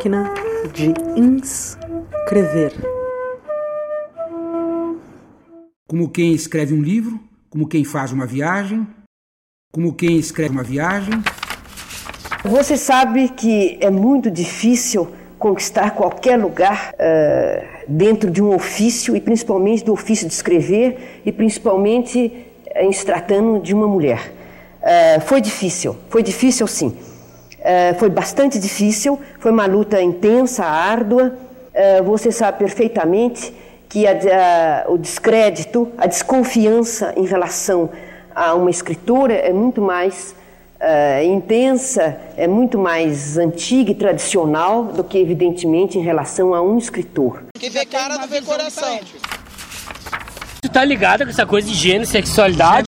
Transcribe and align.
Máquina 0.00 0.32
de 0.72 0.94
inscrever. 1.14 2.72
Como 5.86 6.08
quem 6.08 6.32
escreve 6.32 6.72
um 6.72 6.80
livro, 6.80 7.20
como 7.50 7.68
quem 7.68 7.84
faz 7.84 8.10
uma 8.10 8.24
viagem, 8.24 8.86
como 9.70 9.92
quem 9.92 10.16
escreve 10.16 10.52
uma 10.54 10.62
viagem. 10.62 11.22
Você 12.44 12.78
sabe 12.78 13.28
que 13.28 13.76
é 13.78 13.90
muito 13.90 14.30
difícil 14.30 15.06
conquistar 15.38 15.90
qualquer 15.90 16.38
lugar 16.38 16.94
uh, 16.94 17.84
dentro 17.86 18.30
de 18.30 18.42
um 18.42 18.54
ofício, 18.54 19.14
e 19.14 19.20
principalmente 19.20 19.84
do 19.84 19.92
ofício 19.92 20.26
de 20.26 20.32
escrever, 20.32 21.20
e 21.26 21.30
principalmente 21.30 22.46
em 22.74 22.90
se 22.90 23.04
tratando 23.04 23.60
de 23.60 23.74
uma 23.74 23.86
mulher. 23.86 24.32
Uh, 24.80 25.20
foi 25.20 25.42
difícil, 25.42 25.94
foi 26.08 26.22
difícil 26.22 26.66
sim. 26.66 26.96
Uh, 27.70 27.98
foi 27.98 28.08
bastante 28.08 28.58
difícil, 28.58 29.20
foi 29.38 29.52
uma 29.52 29.66
luta 29.66 30.02
intensa, 30.02 30.64
árdua. 30.64 31.36
você 32.04 32.32
sabe 32.32 32.58
perfeitamente 32.58 33.54
que 33.88 34.06
a, 34.06 34.12
a, 34.12 34.90
o 34.90 34.98
descrédito, 34.98 35.88
a 35.96 36.06
desconfiança 36.06 37.14
em 37.16 37.26
relação 37.26 37.90
a 38.34 38.54
uma 38.54 38.70
escritora 38.70 39.34
é 39.34 39.52
muito 39.52 39.80
mais 39.82 40.34
uh, 40.80 41.24
intensa, 41.24 42.16
é 42.36 42.46
muito 42.46 42.78
mais 42.78 43.36
antiga 43.36 43.90
e 43.90 43.94
tradicional 43.94 44.84
do 44.84 45.04
que, 45.04 45.18
evidentemente, 45.18 45.98
em 45.98 46.02
relação 46.02 46.54
a 46.54 46.62
um 46.62 46.78
escritor. 46.78 47.42
Que 47.58 47.68
vê 47.68 47.84
cara 47.84 48.16
não 48.16 48.26
vê 48.26 48.40
coração. 48.40 49.00
Tu 50.62 50.68
tá 50.70 50.84
ligado 50.84 51.24
com 51.24 51.30
essa 51.30 51.46
coisa 51.46 51.68
de 51.68 51.74
gênero, 51.74 52.06
sexualidade? 52.06 52.89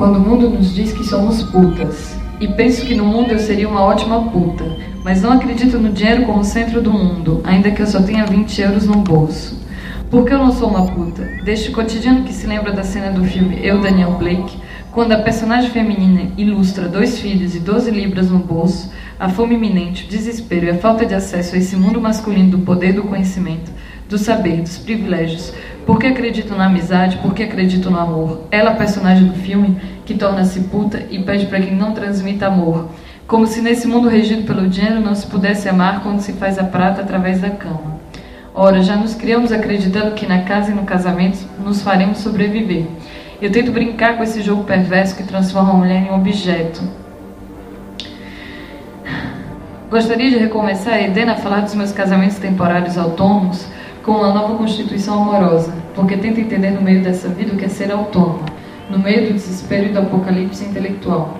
Quando 0.00 0.16
o 0.16 0.20
mundo 0.20 0.48
nos 0.48 0.74
diz 0.74 0.94
que 0.94 1.04
somos 1.04 1.42
putas, 1.42 2.16
e 2.40 2.48
penso 2.48 2.86
que 2.86 2.94
no 2.94 3.04
mundo 3.04 3.32
eu 3.32 3.38
seria 3.38 3.68
uma 3.68 3.82
ótima 3.82 4.30
puta, 4.30 4.64
mas 5.04 5.20
não 5.20 5.30
acredito 5.30 5.78
no 5.78 5.92
dinheiro 5.92 6.24
como 6.24 6.42
centro 6.42 6.80
do 6.80 6.90
mundo, 6.90 7.42
ainda 7.44 7.70
que 7.70 7.82
eu 7.82 7.86
só 7.86 8.00
tenha 8.00 8.24
20 8.24 8.62
euros 8.62 8.86
no 8.86 8.94
bolso. 8.94 9.60
Porque 10.10 10.32
eu 10.32 10.38
não 10.38 10.52
sou 10.52 10.70
uma 10.70 10.86
puta? 10.86 11.22
Deste 11.44 11.70
cotidiano 11.70 12.24
que 12.24 12.32
se 12.32 12.46
lembra 12.46 12.72
da 12.72 12.82
cena 12.82 13.10
do 13.10 13.22
filme 13.26 13.60
Eu, 13.62 13.82
Daniel 13.82 14.12
Blake, 14.12 14.56
quando 14.90 15.12
a 15.12 15.18
personagem 15.18 15.68
feminina 15.68 16.30
ilustra 16.38 16.88
dois 16.88 17.20
filhos 17.20 17.54
e 17.54 17.60
12 17.60 17.90
libras 17.90 18.30
no 18.30 18.38
bolso, 18.38 18.90
a 19.18 19.28
fome 19.28 19.54
iminente, 19.54 20.06
o 20.06 20.08
desespero 20.08 20.64
e 20.64 20.70
a 20.70 20.78
falta 20.78 21.04
de 21.04 21.14
acesso 21.14 21.54
a 21.54 21.58
esse 21.58 21.76
mundo 21.76 22.00
masculino 22.00 22.52
do 22.52 22.60
poder 22.60 22.94
do 22.94 23.02
conhecimento, 23.02 23.70
do 24.10 24.18
saber, 24.18 24.60
dos 24.60 24.76
privilégios. 24.76 25.54
Porque 25.86 26.08
acredito 26.08 26.54
na 26.54 26.66
amizade, 26.66 27.18
porque 27.22 27.44
acredito 27.44 27.90
no 27.90 27.98
amor. 27.98 28.42
Ela, 28.50 28.72
a 28.72 28.74
personagem 28.74 29.28
do 29.28 29.34
filme, 29.34 29.80
que 30.04 30.14
torna-se 30.14 30.60
puta 30.62 31.02
e 31.08 31.22
pede 31.22 31.46
para 31.46 31.60
que 31.60 31.70
não 31.70 31.92
transmita 31.92 32.48
amor. 32.48 32.90
Como 33.26 33.46
se 33.46 33.62
nesse 33.62 33.86
mundo 33.86 34.08
regido 34.08 34.42
pelo 34.42 34.68
dinheiro 34.68 35.00
não 35.00 35.14
se 35.14 35.26
pudesse 35.26 35.68
amar 35.68 36.02
quando 36.02 36.20
se 36.20 36.32
faz 36.32 36.58
a 36.58 36.64
prata 36.64 37.00
através 37.00 37.40
da 37.40 37.50
cama. 37.50 38.00
Ora, 38.52 38.82
já 38.82 38.96
nos 38.96 39.14
criamos 39.14 39.52
acreditando 39.52 40.10
que 40.10 40.26
na 40.26 40.42
casa 40.42 40.72
e 40.72 40.74
no 40.74 40.82
casamento 40.82 41.38
nos 41.64 41.80
faremos 41.80 42.18
sobreviver. 42.18 42.86
Eu 43.40 43.50
tento 43.52 43.70
brincar 43.70 44.16
com 44.16 44.24
esse 44.24 44.42
jogo 44.42 44.64
perverso 44.64 45.16
que 45.16 45.22
transforma 45.22 45.70
a 45.70 45.76
mulher 45.76 46.02
em 46.02 46.10
um 46.10 46.16
objeto. 46.16 46.82
Gostaria 49.88 50.30
de 50.30 50.36
recomeçar, 50.36 51.00
Edena, 51.02 51.32
a 51.32 51.36
falar 51.36 51.60
dos 51.60 51.74
meus 51.74 51.92
casamentos 51.92 52.38
temporários 52.38 52.98
autônomos 52.98 53.66
com 54.02 54.12
uma 54.12 54.32
nova 54.32 54.56
constituição 54.56 55.22
amorosa, 55.22 55.74
porque 55.94 56.16
tento 56.16 56.40
entender 56.40 56.70
no 56.70 56.80
meio 56.80 57.02
dessa 57.02 57.28
vida 57.28 57.52
o 57.52 57.56
que 57.56 57.66
é 57.66 57.68
ser 57.68 57.90
autônoma, 57.92 58.46
no 58.88 58.98
meio 58.98 59.26
do 59.26 59.34
desespero 59.34 59.86
e 59.86 59.92
do 59.92 59.98
apocalipse 59.98 60.64
intelectual. 60.64 61.36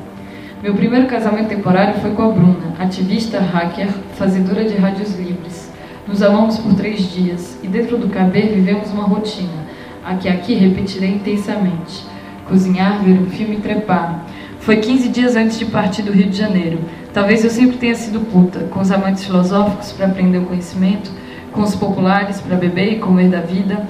Meu 0.62 0.74
primeiro 0.74 1.06
casamento 1.06 1.48
temporário 1.48 2.00
foi 2.00 2.10
com 2.10 2.22
a 2.22 2.28
Bruna, 2.28 2.74
ativista, 2.78 3.40
hacker, 3.40 3.88
fazedora 4.14 4.62
de 4.64 4.76
rádios 4.76 5.14
livres. 5.18 5.70
Nos 6.06 6.22
amamos 6.22 6.58
por 6.58 6.74
três 6.74 7.10
dias 7.10 7.58
e 7.62 7.66
dentro 7.66 7.96
do 7.96 8.08
caber 8.08 8.52
vivemos 8.52 8.90
uma 8.90 9.04
rotina, 9.04 9.64
a 10.04 10.14
que 10.16 10.28
aqui 10.28 10.54
repetirei 10.54 11.14
intensamente. 11.14 12.04
Cozinhar, 12.46 13.02
ver 13.02 13.18
um 13.18 13.26
filme 13.26 13.56
e 13.56 13.60
trepar. 13.60 14.26
Foi 14.58 14.76
15 14.76 15.08
dias 15.08 15.36
antes 15.36 15.58
de 15.58 15.64
partir 15.64 16.02
do 16.02 16.12
Rio 16.12 16.28
de 16.28 16.36
Janeiro. 16.36 16.80
Talvez 17.14 17.42
eu 17.42 17.50
sempre 17.50 17.78
tenha 17.78 17.94
sido 17.94 18.20
puta, 18.20 18.60
com 18.64 18.80
os 18.80 18.90
amantes 18.90 19.24
filosóficos 19.24 19.92
para 19.92 20.06
aprender 20.06 20.38
o 20.38 20.44
conhecimento, 20.44 21.10
com 21.52 21.62
os 21.62 21.74
populares 21.74 22.40
para 22.40 22.56
beber 22.56 22.92
e 22.92 22.98
comer 22.98 23.28
da 23.28 23.40
vida, 23.40 23.86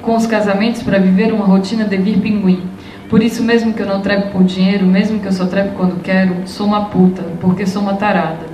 com 0.00 0.16
os 0.16 0.26
casamentos 0.26 0.82
para 0.82 0.98
viver 0.98 1.32
uma 1.32 1.44
rotina 1.44 1.84
de 1.84 1.96
vir 1.96 2.18
pinguim 2.18 2.72
por 3.12 3.22
isso 3.22 3.42
mesmo 3.42 3.74
que 3.74 3.82
eu 3.82 3.86
não 3.86 4.00
trepo 4.00 4.30
por 4.30 4.42
dinheiro, 4.42 4.86
mesmo 4.86 5.20
que 5.20 5.26
eu 5.26 5.32
só 5.32 5.44
trepo 5.44 5.76
quando 5.76 6.02
quero, 6.02 6.48
sou 6.48 6.66
uma 6.66 6.86
puta, 6.86 7.22
porque 7.42 7.66
sou 7.66 7.82
uma 7.82 7.92
tarada. 7.92 8.46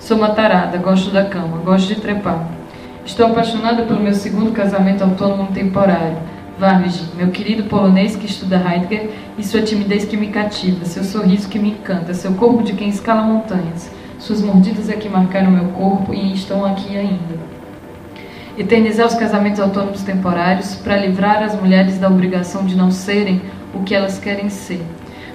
Sou 0.00 0.16
uma 0.16 0.30
tarada, 0.30 0.78
gosto 0.78 1.10
da 1.10 1.26
cama, 1.26 1.58
gosto 1.58 1.88
de 1.88 2.00
trepar. 2.00 2.48
Estou 3.04 3.26
apaixonada 3.26 3.82
pelo 3.82 4.00
meu 4.00 4.14
segundo 4.14 4.50
casamento 4.52 5.04
autônomo 5.04 5.52
temporário. 5.52 6.16
Varvig, 6.58 7.02
meu 7.18 7.28
querido 7.28 7.64
polonês 7.64 8.16
que 8.16 8.24
estuda 8.24 8.56
Heidegger 8.56 9.10
e 9.36 9.44
sua 9.44 9.60
timidez 9.60 10.06
que 10.06 10.16
me 10.16 10.28
cativa, 10.28 10.86
seu 10.86 11.04
sorriso 11.04 11.46
que 11.46 11.58
me 11.58 11.72
encanta, 11.72 12.14
seu 12.14 12.32
corpo 12.32 12.62
de 12.62 12.72
quem 12.72 12.88
escala 12.88 13.20
montanhas. 13.20 13.90
Suas 14.18 14.40
mordidas 14.40 14.88
é 14.88 14.94
que 14.94 15.10
marcaram 15.10 15.50
meu 15.50 15.66
corpo 15.72 16.14
e 16.14 16.32
estão 16.32 16.64
aqui 16.64 16.96
ainda. 16.96 17.47
Eternizar 18.58 19.06
os 19.06 19.14
casamentos 19.14 19.60
autônomos 19.60 20.02
temporários 20.02 20.74
para 20.74 20.96
livrar 20.96 21.44
as 21.44 21.54
mulheres 21.54 21.96
da 21.96 22.08
obrigação 22.08 22.66
de 22.66 22.76
não 22.76 22.90
serem 22.90 23.40
o 23.72 23.84
que 23.84 23.94
elas 23.94 24.18
querem 24.18 24.50
ser. 24.50 24.82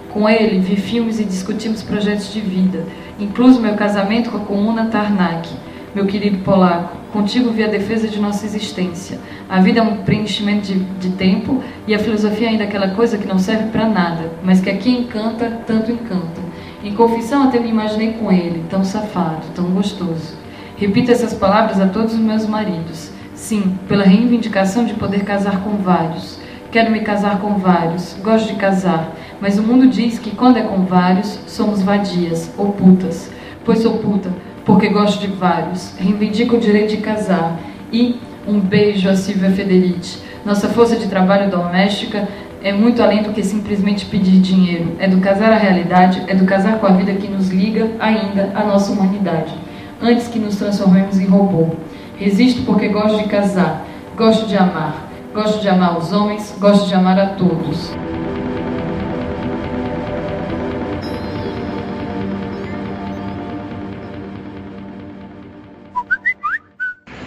Com 0.10 0.28
ele, 0.28 0.60
vi 0.60 0.76
filmes 0.76 1.22
e 1.22 1.24
discutimos 1.24 1.82
projetos 1.82 2.34
de 2.34 2.42
vida, 2.42 2.86
incluso 3.18 3.62
meu 3.62 3.76
casamento 3.76 4.30
com 4.30 4.38
a 4.38 4.42
comuna 4.42 4.88
Tarnak. 4.88 5.50
Meu 5.96 6.06
querido 6.06 6.40
polaco, 6.40 6.98
contigo 7.14 7.52
vi 7.52 7.64
a 7.64 7.68
defesa 7.68 8.10
de 8.10 8.20
nossa 8.20 8.46
existência. 8.46 9.18
A 9.48 9.62
vida 9.62 9.80
é 9.80 9.84
um 9.84 10.04
preenchimento 10.04 10.68
de, 10.68 10.80
de 10.80 11.12
tempo 11.12 11.64
e 11.88 11.96
a 11.96 12.00
filosofia 12.00 12.48
é 12.48 12.50
ainda 12.50 12.66
aquela 12.66 12.90
coisa 12.90 13.18
que 13.18 13.26
não 13.26 13.40
serve 13.40 13.70
para 13.70 13.88
nada, 13.88 14.34
mas 14.44 14.60
que 14.60 14.70
aqui 14.70 14.92
encanta, 14.92 15.62
tanto 15.66 15.94
encanta. 15.94 16.42
Em 16.84 16.94
confissão 16.94 17.44
até 17.44 17.58
me 17.58 17.70
imaginei 17.70 18.12
com 18.14 18.30
ele, 18.30 18.66
tão 18.70 18.84
safado, 18.84 19.46
tão 19.56 19.64
gostoso. 19.68 20.36
Repito 20.76 21.10
essas 21.10 21.34
palavras 21.34 21.80
a 21.80 21.88
todos 21.88 22.14
os 22.14 22.20
meus 22.20 22.46
maridos. 22.46 23.13
Sim, 23.44 23.78
pela 23.90 24.06
reivindicação 24.06 24.86
de 24.86 24.94
poder 24.94 25.26
casar 25.26 25.62
com 25.64 25.72
vários 25.72 26.40
Quero 26.74 26.90
me 26.90 27.02
casar 27.02 27.40
com 27.40 27.56
vários, 27.56 28.16
gosto 28.24 28.48
de 28.48 28.56
casar, 28.56 29.12
mas 29.40 29.60
o 29.60 29.62
mundo 29.62 29.86
diz 29.86 30.18
que 30.18 30.32
quando 30.32 30.58
é 30.58 30.64
com 30.64 30.86
vários, 30.86 31.38
somos 31.46 31.84
vadias 31.84 32.50
ou 32.58 32.72
putas. 32.72 33.30
Pois 33.64 33.78
sou 33.78 34.00
puta, 34.00 34.32
porque 34.66 34.90
gosto 34.90 35.22
de 35.22 35.28
vários. 35.28 35.94
Reivindico 36.00 36.56
o 36.56 36.60
direito 36.60 36.96
de 36.96 36.98
casar. 36.98 37.60
E 37.92 38.20
um 38.48 38.60
beijo 38.60 39.08
a 39.08 39.16
Silvia 39.16 39.52
Federici. 39.52 40.18
Nossa 40.44 40.68
força 40.70 40.96
de 40.96 41.08
trabalho 41.08 41.52
doméstica 41.52 42.28
é 42.64 42.74
muito 42.74 43.04
além 43.04 43.22
do 43.22 43.34
que 43.34 43.44
simplesmente 43.44 44.08
pedir 44.08 44.42
dinheiro. 44.42 44.96
É 44.98 45.08
do 45.08 45.20
casar 45.20 45.54
a 45.54 45.58
realidade, 45.58 46.24
é 46.26 46.34
do 46.34 46.46
casar 46.46 46.80
com 46.80 46.88
a 46.88 46.94
vida 46.94 47.14
que 47.14 47.28
nos 47.28 47.50
liga 47.50 47.92
ainda 48.00 48.52
à 48.56 48.64
nossa 48.64 48.92
humanidade, 48.92 49.54
antes 50.02 50.28
que 50.28 50.40
nos 50.40 50.56
transformemos 50.56 51.20
em 51.20 51.28
robô. 51.28 51.76
Resisto 52.18 52.64
porque 52.66 52.88
gosto 52.90 53.18
de 53.18 53.30
casar, 53.30 53.86
gosto 54.16 54.46
de 54.48 54.58
amar. 54.58 55.14
Gosto 55.34 55.62
de 55.62 55.68
amar 55.68 55.98
os 55.98 56.14
homens, 56.14 56.56
gosto 56.60 56.88
de 56.88 56.94
amar 56.94 57.20
a 57.20 57.30
todos. 57.30 57.92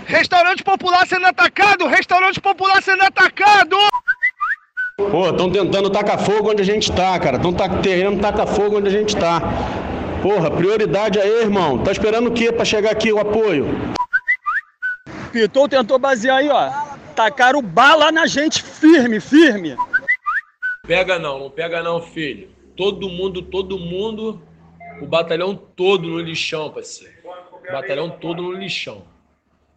Restaurante 0.07 0.63
popular 0.63 1.05
sendo 1.05 1.27
atacado! 1.27 1.89
Restaurante 1.89 2.41
popular 2.41 2.81
sendo 2.81 3.03
atacado! 3.03 3.77
Pô, 5.11 5.29
estão 5.31 5.51
tentando 5.51 5.91
tacar 5.91 6.19
fogo 6.21 6.53
onde 6.53 6.63
a 6.63 6.65
gente 6.65 6.93
tá, 6.93 7.19
cara. 7.19 7.39
Estão 7.39 7.53
tá, 7.53 7.69
querendo 7.69 8.21
tacar 8.21 8.47
fogo 8.47 8.79
onde 8.79 8.87
a 8.89 8.93
gente 8.93 9.17
tá. 9.17 9.43
Porra, 10.23 10.49
prioridade 10.49 11.19
aí, 11.19 11.43
irmão. 11.43 11.79
Tá 11.79 11.91
esperando 11.91 12.29
o 12.29 12.33
quê 12.33 12.53
pra 12.53 12.65
chegar 12.65 12.93
aqui 12.93 13.13
o 13.13 13.19
apoio? 13.19 13.67
Pitou 15.37 15.69
tentou 15.69 15.99
basear 15.99 16.39
aí, 16.39 16.49
ó. 16.49 16.71
Tacaram 17.15 17.61
bala 17.61 18.11
na 18.11 18.27
gente, 18.27 18.63
firme, 18.63 19.21
firme. 19.21 19.77
Pega 20.87 21.19
não, 21.19 21.39
não 21.39 21.51
pega 21.51 21.83
não, 21.83 22.01
filho. 22.01 22.49
Todo 22.75 23.07
mundo, 23.11 23.43
todo 23.43 23.79
mundo, 23.79 24.41
o 24.99 25.05
batalhão 25.05 25.55
todo 25.55 26.09
no 26.09 26.19
lixão, 26.21 26.71
parceiro. 26.71 27.13
O 27.53 27.71
batalhão 27.71 28.09
todo 28.09 28.43
no 28.43 28.53
lixão. 28.53 29.05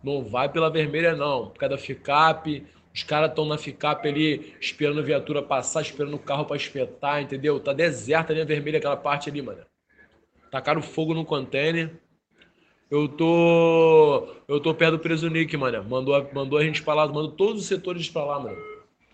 Não 0.01 0.23
vai 0.23 0.47
pela 0.47 0.69
vermelha, 0.69 1.13
não. 1.13 1.49
Por 1.49 1.59
causa 1.59 1.75
da 1.75 1.81
FICAP, 1.81 2.65
os 2.95 3.03
caras 3.03 3.31
estão 3.31 3.43
na 3.45 3.57
FICAP 3.57 4.07
ali, 4.07 4.55
esperando 4.61 5.01
a 5.01 5.03
viatura 5.03 5.41
passar, 5.41 5.81
esperando 5.81 6.13
o 6.13 6.19
carro 6.19 6.45
para 6.45 6.55
espetar, 6.55 7.21
entendeu? 7.21 7.59
Tá 7.59 7.73
deserta 7.73 8.31
a 8.31 8.33
linha 8.33 8.45
vermelha, 8.45 8.77
aquela 8.77 8.95
parte 8.95 9.29
ali, 9.29 9.41
mano. 9.41 9.59
Tacaram 10.49 10.81
fogo 10.81 11.13
no 11.13 11.25
container. 11.25 11.99
Eu 12.91 13.07
tô. 13.07 14.27
Eu 14.47 14.59
tô 14.59 14.73
perto 14.73 14.93
do 14.93 14.99
preso 14.99 15.29
Nick, 15.29 15.55
mano. 15.55 15.83
Mandou, 15.87 16.27
mandou 16.33 16.57
a 16.57 16.63
gente 16.63 16.81
pra 16.81 16.95
lá, 16.95 17.07
mandou 17.07 17.29
todos 17.29 17.61
os 17.61 17.67
setores 17.67 18.09
pra 18.09 18.23
lá, 18.23 18.39
mano. 18.39 18.57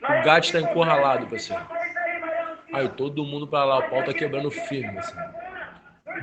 O 0.02 0.24
gato 0.24 0.52
tá 0.52 0.62
encurralado, 0.62 1.28
parceiro. 1.28 1.62
Aí 2.74 2.88
todo 2.90 3.24
mundo 3.24 3.48
pra 3.48 3.66
lá, 3.66 3.80
o 3.80 3.90
pau 3.90 4.04
tá 4.04 4.14
quebrando 4.14 4.50
firme, 4.50 4.98
assim. 4.98 5.16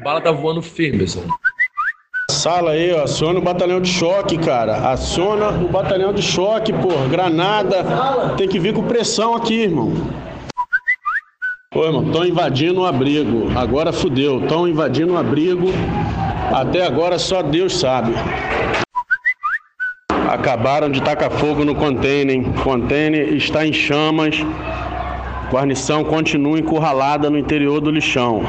Bala 0.02 0.20
tá 0.20 0.30
voando 0.30 0.62
firme, 0.62 1.04
assim. 1.04 1.26
Sala 2.30 2.70
aí, 2.70 2.92
ó. 2.92 3.02
Aciona 3.02 3.38
o 3.38 3.42
batalhão 3.42 3.80
de 3.80 3.88
choque, 3.88 4.38
cara. 4.38 4.90
Aciona 4.90 5.50
o 5.50 5.68
batalhão 5.68 6.12
de 6.12 6.22
choque, 6.22 6.72
pô. 6.72 6.88
Granada. 7.10 7.84
Tem 8.36 8.48
que 8.48 8.58
vir 8.58 8.72
com 8.72 8.86
pressão 8.86 9.34
aqui, 9.34 9.62
irmão. 9.62 9.92
Ô, 11.74 11.84
irmão, 11.84 12.06
estão 12.06 12.24
invadindo 12.24 12.80
o 12.80 12.86
abrigo. 12.86 13.50
Agora 13.58 13.92
fudeu. 13.92 14.42
Estão 14.42 14.66
invadindo 14.66 15.14
o 15.14 15.18
abrigo. 15.18 15.68
Até 16.52 16.84
agora 16.84 17.18
só 17.18 17.42
Deus 17.42 17.74
sabe. 17.78 18.12
Acabaram 20.28 20.90
de 20.90 21.02
tacar 21.02 21.30
fogo 21.30 21.64
no 21.64 21.74
container. 21.74 22.44
Container 22.62 23.32
está 23.32 23.66
em 23.66 23.72
chamas. 23.72 24.36
Guarnição 25.50 26.04
continua 26.04 26.58
encurralada 26.58 27.30
no 27.30 27.38
interior 27.38 27.80
do 27.80 27.90
lixão. 27.90 28.42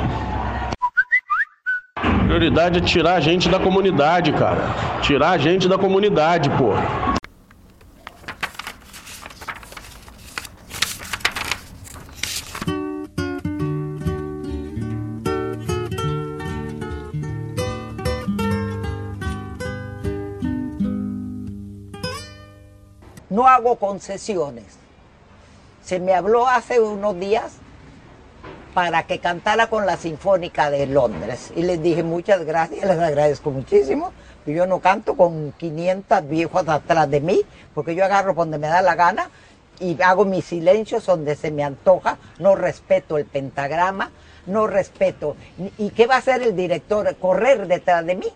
Prioridade 2.25 2.79
é 2.79 2.81
tirar 2.81 3.15
a 3.15 3.19
gente 3.21 3.47
da 3.47 3.59
comunidade, 3.59 4.33
cara. 4.33 4.99
Tirar 5.01 5.31
a 5.31 5.37
gente 5.37 5.69
da 5.69 5.77
comunidade, 5.77 6.49
pô. 6.51 6.73
Concesiones. 23.75 24.65
Se 25.83 25.99
me 25.99 26.13
habló 26.13 26.47
hace 26.47 26.79
unos 26.79 27.19
días 27.19 27.53
para 28.73 29.03
que 29.03 29.19
cantara 29.19 29.67
con 29.67 29.85
la 29.85 29.97
Sinfónica 29.97 30.69
de 30.69 30.87
Londres. 30.87 31.51
Y 31.55 31.63
les 31.63 31.81
dije 31.81 32.03
muchas 32.03 32.43
gracias, 32.45 32.85
les 32.85 32.99
agradezco 32.99 33.51
muchísimo. 33.51 34.11
Yo 34.45 34.65
no 34.65 34.79
canto 34.79 35.15
con 35.15 35.53
500 35.53 36.27
viejos 36.27 36.67
atrás 36.67 37.09
de 37.09 37.21
mí, 37.21 37.41
porque 37.73 37.95
yo 37.95 38.03
agarro 38.03 38.33
donde 38.33 38.57
me 38.57 38.67
da 38.67 38.81
la 38.81 38.95
gana 38.95 39.29
y 39.79 40.01
hago 40.01 40.25
mis 40.25 40.45
silencios 40.45 41.05
donde 41.05 41.35
se 41.35 41.51
me 41.51 41.63
antoja, 41.63 42.17
no 42.39 42.55
respeto 42.55 43.17
el 43.17 43.25
pentagrama, 43.25 44.11
no 44.45 44.67
respeto. 44.67 45.35
¿Y 45.77 45.91
qué 45.91 46.07
va 46.07 46.15
a 46.15 46.19
hacer 46.19 46.41
el 46.41 46.55
director? 46.55 47.15
¿Correr 47.15 47.67
detrás 47.67 48.05
de 48.05 48.15
mí? 48.15 48.27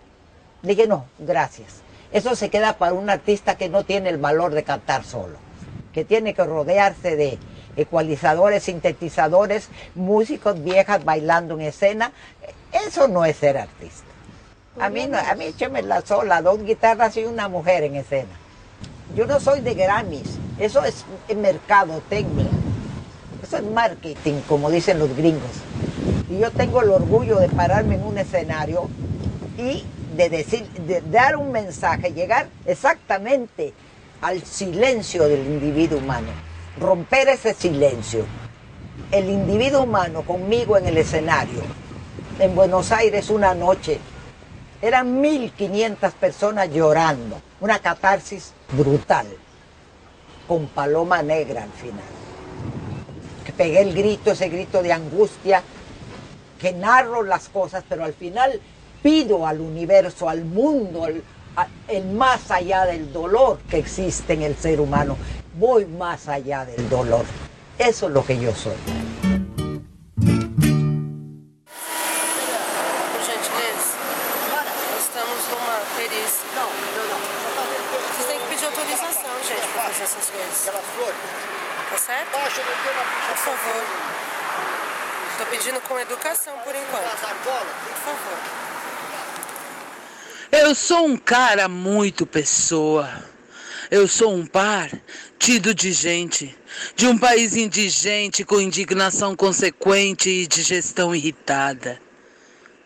Dije, 0.62 0.88
no, 0.88 1.06
gracias. 1.20 1.82
Eso 2.12 2.36
se 2.36 2.50
queda 2.50 2.78
para 2.78 2.94
un 2.94 3.10
artista 3.10 3.58
que 3.58 3.70
no 3.70 3.84
tiene 3.84 4.10
el 4.10 4.18
valor 4.18 4.54
de 4.54 4.64
cantar 4.64 5.04
solo, 5.04 5.38
que 5.94 6.06
tiene 6.06 6.34
que 6.34 6.44
rodearse 6.44 7.16
de 7.16 7.38
ecualizadores, 7.76 8.64
sintetizadores, 8.64 9.70
músicos 9.96 10.64
viejas 10.64 11.04
bailando 11.06 11.56
en 11.56 11.62
escena. 11.62 12.12
Eso 12.88 13.08
no 13.08 13.26
es 13.26 13.38
ser 13.38 13.58
artista. 13.58 14.06
A 14.80 14.90
mí, 14.90 15.08
no, 15.08 15.18
a 15.18 15.36
mí 15.36 15.46
écheme 15.46 15.82
la 15.82 16.02
sola, 16.02 16.42
dos 16.42 16.64
guitarras 16.64 17.18
y 17.18 17.26
una 17.26 17.48
mujer 17.48 17.84
en 17.84 17.96
escena. 17.96 18.30
Yo 19.16 19.26
no 19.26 19.40
soy 19.40 19.62
de 19.62 19.74
Grammys, 19.74 20.38
eso 20.60 20.84
es 20.84 21.06
mercado 21.36 22.02
técnico, 22.10 22.50
eso 23.42 23.58
es 23.58 23.64
marketing, 23.64 24.42
como 24.48 24.70
dicen 24.70 25.00
los 25.00 25.16
gringos. 25.16 25.50
Y 26.30 26.40
yo 26.40 26.52
tengo 26.52 26.82
el 26.82 26.90
orgullo 26.90 27.40
de 27.40 27.48
pararme 27.48 27.96
en 27.96 28.04
un 28.04 28.18
escenario 28.18 28.90
y 29.58 29.84
de 30.18 30.30
decir, 30.30 30.68
de 30.70 31.02
dar 31.02 31.38
un 31.38 31.52
mensaje, 31.52 32.12
llegar 32.12 32.48
exactamente 32.66 33.74
al 34.22 34.44
silencio 34.44 35.28
del 35.28 35.46
individuo 35.46 36.00
humano, 36.00 36.30
romper 36.80 37.30
ese 37.30 37.54
silencio. 37.54 38.26
El 39.12 39.30
individuo 39.30 39.84
humano 39.84 40.24
conmigo 40.24 40.76
en 40.76 40.88
el 40.88 40.98
escenario, 40.98 41.62
en 42.40 42.56
Buenos 42.56 42.92
Aires 42.92 43.30
una 43.30 43.54
noche, 43.54 44.00
eran 44.82 45.22
1.500 45.22 46.12
personas 46.14 46.70
llorando, 46.72 47.40
una 47.62 47.80
catarsis 47.80 48.54
brutal, 48.72 49.28
con 50.48 50.68
paloma 50.68 51.22
negra 51.22 51.64
al 51.64 51.72
final. 51.72 52.04
Pegué 53.56 53.82
el 53.82 53.96
grito, 53.96 54.32
ese 54.32 54.50
grito 54.50 54.84
de 54.84 54.94
angustia, 54.94 55.64
que 56.60 56.74
narro 56.74 57.24
las 57.24 57.50
cosas, 57.50 57.84
pero 57.90 58.04
al 58.04 58.14
final 58.14 58.62
pido 59.08 59.48
al 59.48 59.62
universo, 59.62 60.28
al 60.28 60.44
mundo, 60.44 61.06
al, 61.06 61.24
el 61.88 62.06
más 62.08 62.52
allá 62.52 62.86
del 62.86 63.14
dolor 63.14 63.58
que 63.70 63.78
existe 63.78 64.34
en 64.34 64.42
el 64.42 64.58
ser 64.58 64.82
humano. 64.82 65.16
Voy 65.54 65.86
más 65.86 66.28
allá 66.28 66.66
del 66.66 66.90
dolor. 66.90 67.24
Eso 67.80 68.08
es 68.08 68.12
lo 68.12 68.26
que 68.26 68.38
yo 68.38 68.54
soy. 68.54 68.76
Por 68.76 70.34
gentileza, 73.24 73.96
estamos 75.00 75.40
numa 75.52 75.80
perícia. 75.96 76.44
Não, 76.54 76.68
não, 76.98 77.08
não. 77.08 77.22
Vocês 78.12 78.28
têm 78.28 78.40
que 78.42 78.48
pedir 78.50 78.66
autorização, 78.66 79.36
gente, 79.48 79.68
pra 79.72 79.84
fazer 79.84 80.04
essas 80.04 80.30
coisas. 80.30 80.66
Tá 81.92 81.98
certo? 81.98 82.32
Por 83.30 83.38
favor. 83.38 83.84
Tô 85.38 85.46
pedindo 85.46 85.80
com 85.88 85.98
educação 85.98 86.56
por 86.66 86.76
enquanto. 86.76 87.08
Por 87.08 87.96
favor. 88.04 88.67
Eu 90.52 90.74
sou 90.74 91.06
um 91.06 91.18
cara 91.18 91.68
muito 91.68 92.26
pessoa. 92.26 93.22
Eu 93.92 94.08
sou 94.08 94.34
um 94.34 94.46
par 94.46 94.90
tido 95.38 95.74
de 95.74 95.92
gente, 95.92 96.58
de 96.96 97.06
um 97.06 97.18
país 97.18 97.56
indigente 97.56 98.46
com 98.46 98.62
indignação 98.62 99.36
consequente 99.36 100.30
e 100.30 100.48
de 100.48 100.62
gestão 100.62 101.14
irritada. 101.14 102.00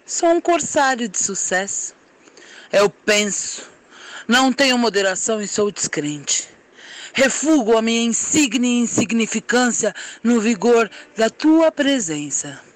Sou 0.06 0.30
um 0.30 0.42
corsário 0.42 1.08
de 1.08 1.20
sucesso. 1.20 1.94
Eu 2.72 2.90
penso, 2.90 3.70
não 4.28 4.52
tenho 4.52 4.78
moderação 4.78 5.40
e 5.40 5.48
sou 5.48 5.72
descrente. 5.72 6.48
Refugo 7.14 7.78
a 7.78 7.82
minha 7.82 8.02
insígnia 8.02 8.82
insignificância 8.82 9.94
no 10.24 10.42
vigor 10.42 10.90
da 11.16 11.30
tua 11.30 11.72
presença. 11.72 12.71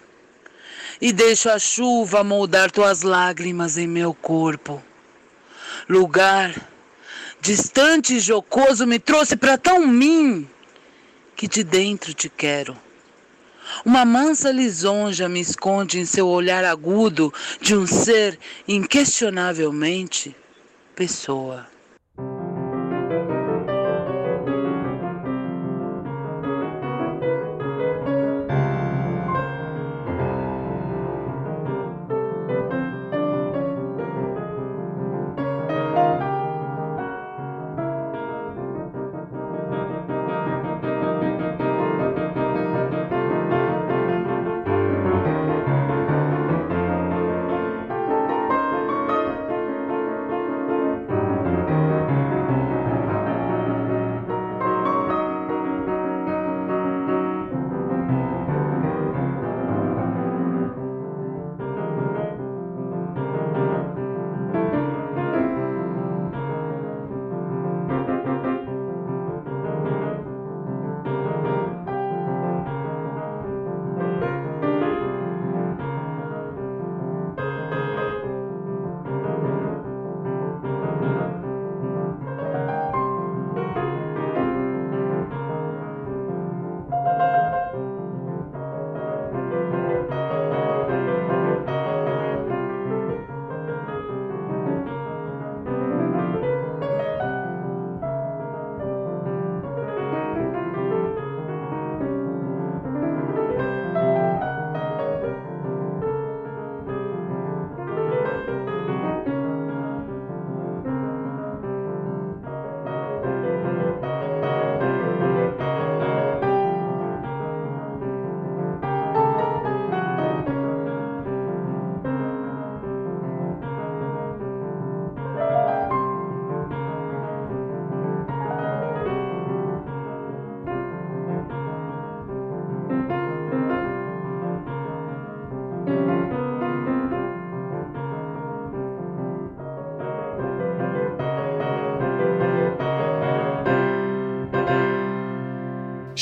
E 1.06 1.14
deixo 1.14 1.52
a 1.52 1.60
chuva 1.60 2.24
moldar 2.24 2.72
tuas 2.72 3.04
lágrimas 3.04 3.78
em 3.78 3.86
meu 3.86 4.12
corpo. 4.12 4.84
Lugar 5.88 6.52
distante 7.40 8.16
e 8.16 8.20
jocoso 8.20 8.88
me 8.88 8.98
trouxe 8.98 9.36
para 9.36 9.56
tão 9.56 9.86
mim 9.86 10.50
que 11.36 11.48
de 11.48 11.64
dentro 11.64 12.12
te 12.12 12.28
quero. 12.28 12.76
Uma 13.86 14.04
mansa 14.04 14.52
lisonja 14.52 15.30
me 15.30 15.40
esconde 15.40 16.00
em 16.00 16.06
seu 16.08 16.28
olhar 16.28 16.66
agudo 16.66 17.32
de 17.62 17.76
um 17.76 17.86
ser 17.86 18.40
inquestionavelmente 18.68 20.36
pessoa. 20.96 21.68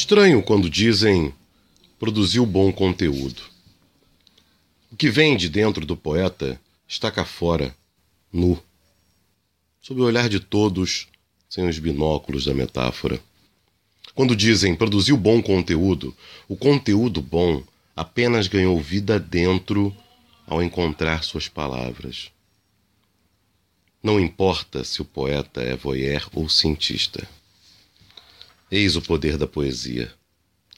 Estranho 0.04 0.44
quando 0.44 0.70
dizem 0.70 1.34
produziu 1.98 2.46
bom 2.46 2.74
conteúdo. 2.74 3.42
O 4.92 4.98
que 4.98 5.10
vem 5.10 5.38
de 5.38 5.48
dentro 5.48 5.86
do 5.86 5.96
poeta 5.96 6.60
está 6.86 7.10
cá 7.10 7.24
fora, 7.24 7.74
nu, 8.32 8.62
sob 9.82 10.02
o 10.02 10.04
olhar 10.04 10.28
de 10.28 10.42
todos, 10.42 11.08
sem 11.48 11.70
os 11.70 11.80
binóculos 11.80 12.44
da 12.44 12.54
metáfora. 12.54 13.18
Quando 14.14 14.36
dizem 14.36 14.76
produziu 14.76 15.16
bom 15.16 15.42
conteúdo, 15.42 16.14
o 16.50 16.58
conteúdo 16.58 17.22
bom 17.22 17.64
apenas 17.96 18.50
ganhou 18.50 18.78
vida 18.82 19.18
dentro 19.18 19.96
ao 20.46 20.62
encontrar 20.62 21.24
suas 21.24 21.48
palavras. 21.48 22.30
Não 24.04 24.20
importa 24.20 24.84
se 24.84 25.02
o 25.02 25.06
poeta 25.06 25.62
é 25.62 25.78
voyeur 25.78 26.28
ou 26.34 26.50
cientista. 26.50 27.26
Eis 28.76 28.96
o 28.96 29.04
poder 29.04 29.38
da 29.38 29.46
poesia: 29.46 30.12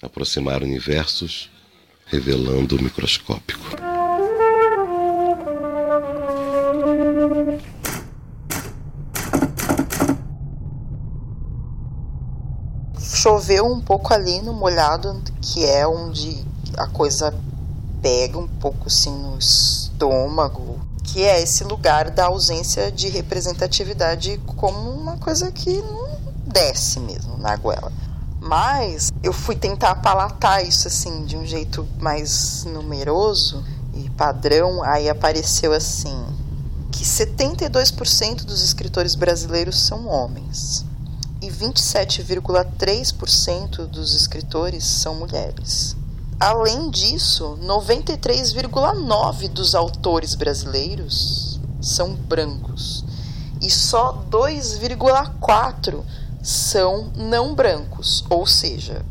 aproximar 0.02 0.62
universos, 0.62 1.50
revelando 2.06 2.75
o 2.75 2.84
microscópico. 2.84 3.70
Choveu 13.00 13.66
um 13.66 13.80
pouco 13.80 14.14
ali 14.14 14.42
no 14.42 14.52
molhado, 14.52 15.24
que 15.42 15.64
é 15.64 15.88
onde 15.88 16.44
a 16.75 16.88
coisa 16.88 17.34
pega 18.02 18.38
um 18.38 18.48
pouco 18.60 18.88
assim 18.88 19.18
no 19.18 19.40
estômago, 19.40 20.86
que 21.02 21.24
é 21.24 21.42
esse 21.42 21.64
lugar 21.64 22.12
da 22.12 22.25
ausência 22.25 22.92
de 22.92 23.08
representatividade 23.08 24.38
como 24.46 24.92
uma 24.92 25.16
coisa 25.16 25.50
que 25.50 25.78
não 25.78 26.15
desce 26.56 27.00
mesmo 27.02 27.38
na 27.38 27.58
goela. 27.58 27.92
Mas 28.40 29.12
eu 29.22 29.34
fui 29.34 29.58
tentar 29.58 29.92
apalatar 29.92 30.66
isso 30.66 30.88
assim 30.88 31.26
de 31.26 31.36
um 31.36 31.46
jeito 31.46 31.86
mais 32.00 32.64
numeroso 32.64 33.62
e 33.94 34.10
padrão, 34.12 34.82
aí 34.82 35.10
apareceu 35.10 35.74
assim 35.74 36.16
que 36.92 37.04
72% 37.04 38.46
dos 38.46 38.62
escritores 38.62 39.16
brasileiros 39.16 39.82
são 39.82 40.08
homens 40.08 40.86
e 41.42 41.48
27,3% 41.48 43.88
dos 43.88 44.16
escritores 44.16 44.86
são 44.86 45.16
mulheres. 45.16 45.98
Além 46.40 46.90
disso, 46.90 47.60
93,9% 47.62 49.50
dos 49.50 49.76
autores 49.76 50.36
brasileiros 50.36 51.60
são 51.82 52.14
brancos 52.14 53.04
e 53.62 53.70
só 53.70 54.24
2,4% 54.30 56.02
são 56.46 57.12
não 57.16 57.56
brancos, 57.56 58.24
ou 58.30 58.46
seja, 58.46 59.04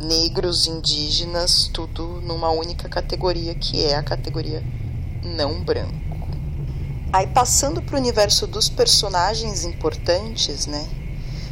negros, 0.00 0.66
indígenas, 0.66 1.68
tudo 1.70 2.18
numa 2.22 2.48
única 2.48 2.88
categoria 2.88 3.54
que 3.54 3.84
é 3.84 3.94
a 3.94 4.02
categoria 4.02 4.64
não 5.22 5.62
branco. 5.62 6.26
Aí 7.12 7.26
passando 7.26 7.82
para 7.82 7.96
o 7.96 7.98
universo 7.98 8.46
dos 8.46 8.70
personagens 8.70 9.66
importantes, 9.66 10.66
né? 10.66 10.88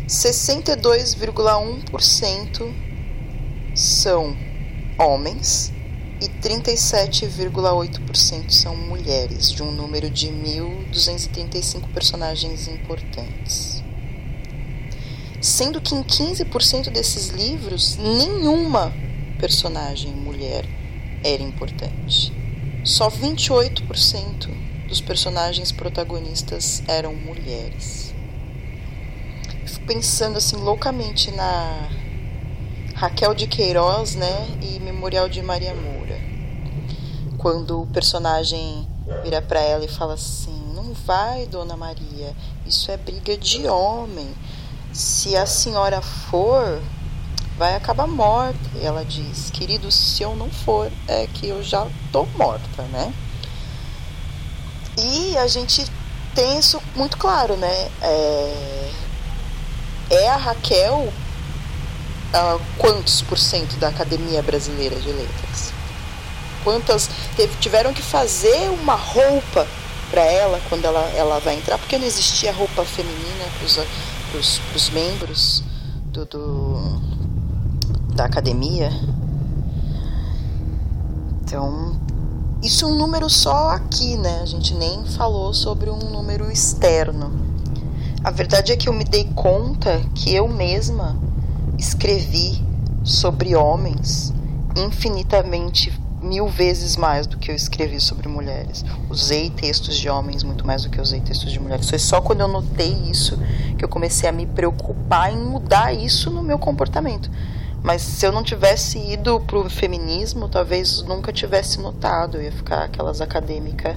62,1% 0.09 2.75
são 3.75 4.35
homens 4.99 5.71
e 6.19 6.29
37,8% 6.29 8.51
são 8.51 8.75
mulheres, 8.75 9.53
de 9.53 9.63
um 9.63 9.71
número 9.71 10.09
de 10.09 10.29
1.235 10.29 11.93
personagens 11.93 12.69
importantes. 12.69 13.74
Sendo 15.45 15.79
que 15.79 15.95
em 15.95 16.03
15% 16.03 16.91
desses 16.91 17.29
livros, 17.29 17.99
nenhuma 17.99 18.91
personagem 19.39 20.11
mulher 20.11 20.65
era 21.23 21.43
importante. 21.43 22.33
Só 22.83 23.11
28% 23.11 24.49
dos 24.89 25.03
personagens 25.03 25.71
protagonistas 25.71 26.83
eram 26.89 27.15
mulheres. 27.15 28.15
Fico 29.67 29.85
pensando 29.85 30.39
assim 30.39 30.57
loucamente 30.57 31.31
na 31.33 31.91
Raquel 32.95 33.35
de 33.35 33.47
Queiroz, 33.47 34.15
né, 34.15 34.49
e 34.63 34.81
Memorial 34.81 35.29
de 35.29 35.43
Maria 35.43 35.75
Moura. 35.75 36.19
Quando 37.37 37.83
o 37.83 37.87
personagem 37.89 38.89
vira 39.23 39.43
para 39.43 39.61
ela 39.61 39.85
e 39.85 39.89
fala 39.89 40.15
assim: 40.15 40.73
"Não 40.75 40.95
vai, 40.95 41.45
dona 41.45 41.77
Maria, 41.77 42.35
isso 42.67 42.91
é 42.91 42.97
briga 42.97 43.37
de 43.37 43.69
homem. 43.69 44.27
Se 44.95 45.37
a 45.37 45.45
senhora 45.45 46.01
for, 46.01 46.81
vai 47.59 47.75
acabar 47.75 48.07
morta". 48.07 48.59
E 48.77 48.87
ela 48.87 49.05
diz: 49.05 49.51
"Querido, 49.51 49.91
se 49.91 50.23
eu 50.23 50.35
não 50.37 50.49
for, 50.49 50.91
é 51.07 51.27
que 51.27 51.49
eu 51.49 51.63
já 51.63 51.87
tô 52.13 52.25
morta, 52.37 52.83
né?" 52.85 53.13
E 54.97 55.37
a 55.37 55.49
gente 55.49 55.85
tem 56.35 56.59
isso 56.59 56.81
muito 56.95 57.17
claro, 57.17 57.57
né? 57.57 57.91
É, 58.01 58.91
é 60.11 60.29
a 60.29 60.37
Raquel 60.37 61.13
uh, 62.35 62.61
quantos 62.79 63.23
por 63.23 63.39
cento 63.39 63.77
da 63.77 63.89
Academia 63.89 64.43
Brasileira 64.43 64.97
de 64.97 65.09
Letras? 65.09 65.73
Quantas 66.63 67.11
teve, 67.37 67.55
tiveram 67.59 67.93
que 67.93 68.03
fazer 68.03 68.71
uma 68.71 68.95
roupa 68.95 69.67
para 70.11 70.23
ela 70.23 70.61
quando 70.69 70.85
ela, 70.85 71.11
ela 71.17 71.41
vai 71.41 71.57
entrar, 71.57 71.79
porque 71.79 71.99
não 71.99 72.07
existia 72.07 72.53
roupa 72.53 72.85
feminina 72.85 73.45
para 73.59 73.67
os 73.67 73.79
membros 74.93 75.63
do, 76.07 76.25
do, 76.25 77.01
da 78.15 78.25
academia. 78.25 78.91
Então, 81.43 82.01
isso 82.63 82.85
é 82.85 82.89
um 82.89 82.97
número 82.97 83.31
só 83.31 83.71
aqui, 83.71 84.17
né? 84.17 84.41
A 84.43 84.47
gente 84.47 84.75
nem 84.75 85.05
falou 85.05 85.55
sobre 85.55 85.89
um 85.89 85.99
número 86.11 86.51
externo. 86.51 87.31
A 88.25 88.31
verdade 88.31 88.73
é 88.73 88.77
que 88.77 88.89
eu 88.89 88.93
me 88.93 89.05
dei 89.05 89.25
conta 89.35 90.01
que 90.15 90.35
eu 90.35 90.49
mesma 90.49 91.17
escrevi 91.79 92.61
sobre 93.05 93.55
homens 93.55 94.33
infinitamente 94.77 95.93
mil 96.25 96.49
vezes 96.49 96.97
mais 96.97 97.27
do 97.27 97.37
que 97.37 97.51
eu 97.51 97.55
escrevi 97.55 98.01
sobre 98.01 98.27
mulheres. 98.27 98.85
Usei 99.09 99.51
textos 99.51 99.97
de 99.97 100.09
homens 100.09 100.43
muito 100.43 100.67
mais 100.67 100.83
do 100.83 100.91
que 100.91 101.01
usei 101.01 101.21
textos 101.21 101.53
de 101.53 101.61
mulheres. 101.61 101.89
Foi 101.89 101.99
só 101.99 102.21
quando 102.21 102.41
eu 102.41 102.49
notei 102.49 102.93
isso 103.11 103.39
que 103.79 103.85
eu 103.85 103.89
comecei 103.89 104.29
a 104.29 104.33
me 104.33 104.47
preocupar 104.47 105.33
em 105.33 105.37
mudar 105.37 105.93
isso 105.93 106.31
no 106.31 106.43
meu 106.43 106.59
comportamento. 106.59 107.31
Mas 107.83 108.01
se 108.01 108.27
eu 108.27 108.33
não 108.33 108.43
tivesse 108.43 108.99
ido 108.99 109.39
pro 109.41 109.69
feminismo, 109.69 110.49
talvez 110.49 111.03
nunca 111.03 111.31
tivesse 111.33 111.79
notado. 111.79 112.39
Eu 112.39 112.45
ia 112.45 112.53
ficar 112.53 112.85
aquelas 112.85 113.21
acadêmicas 113.21 113.95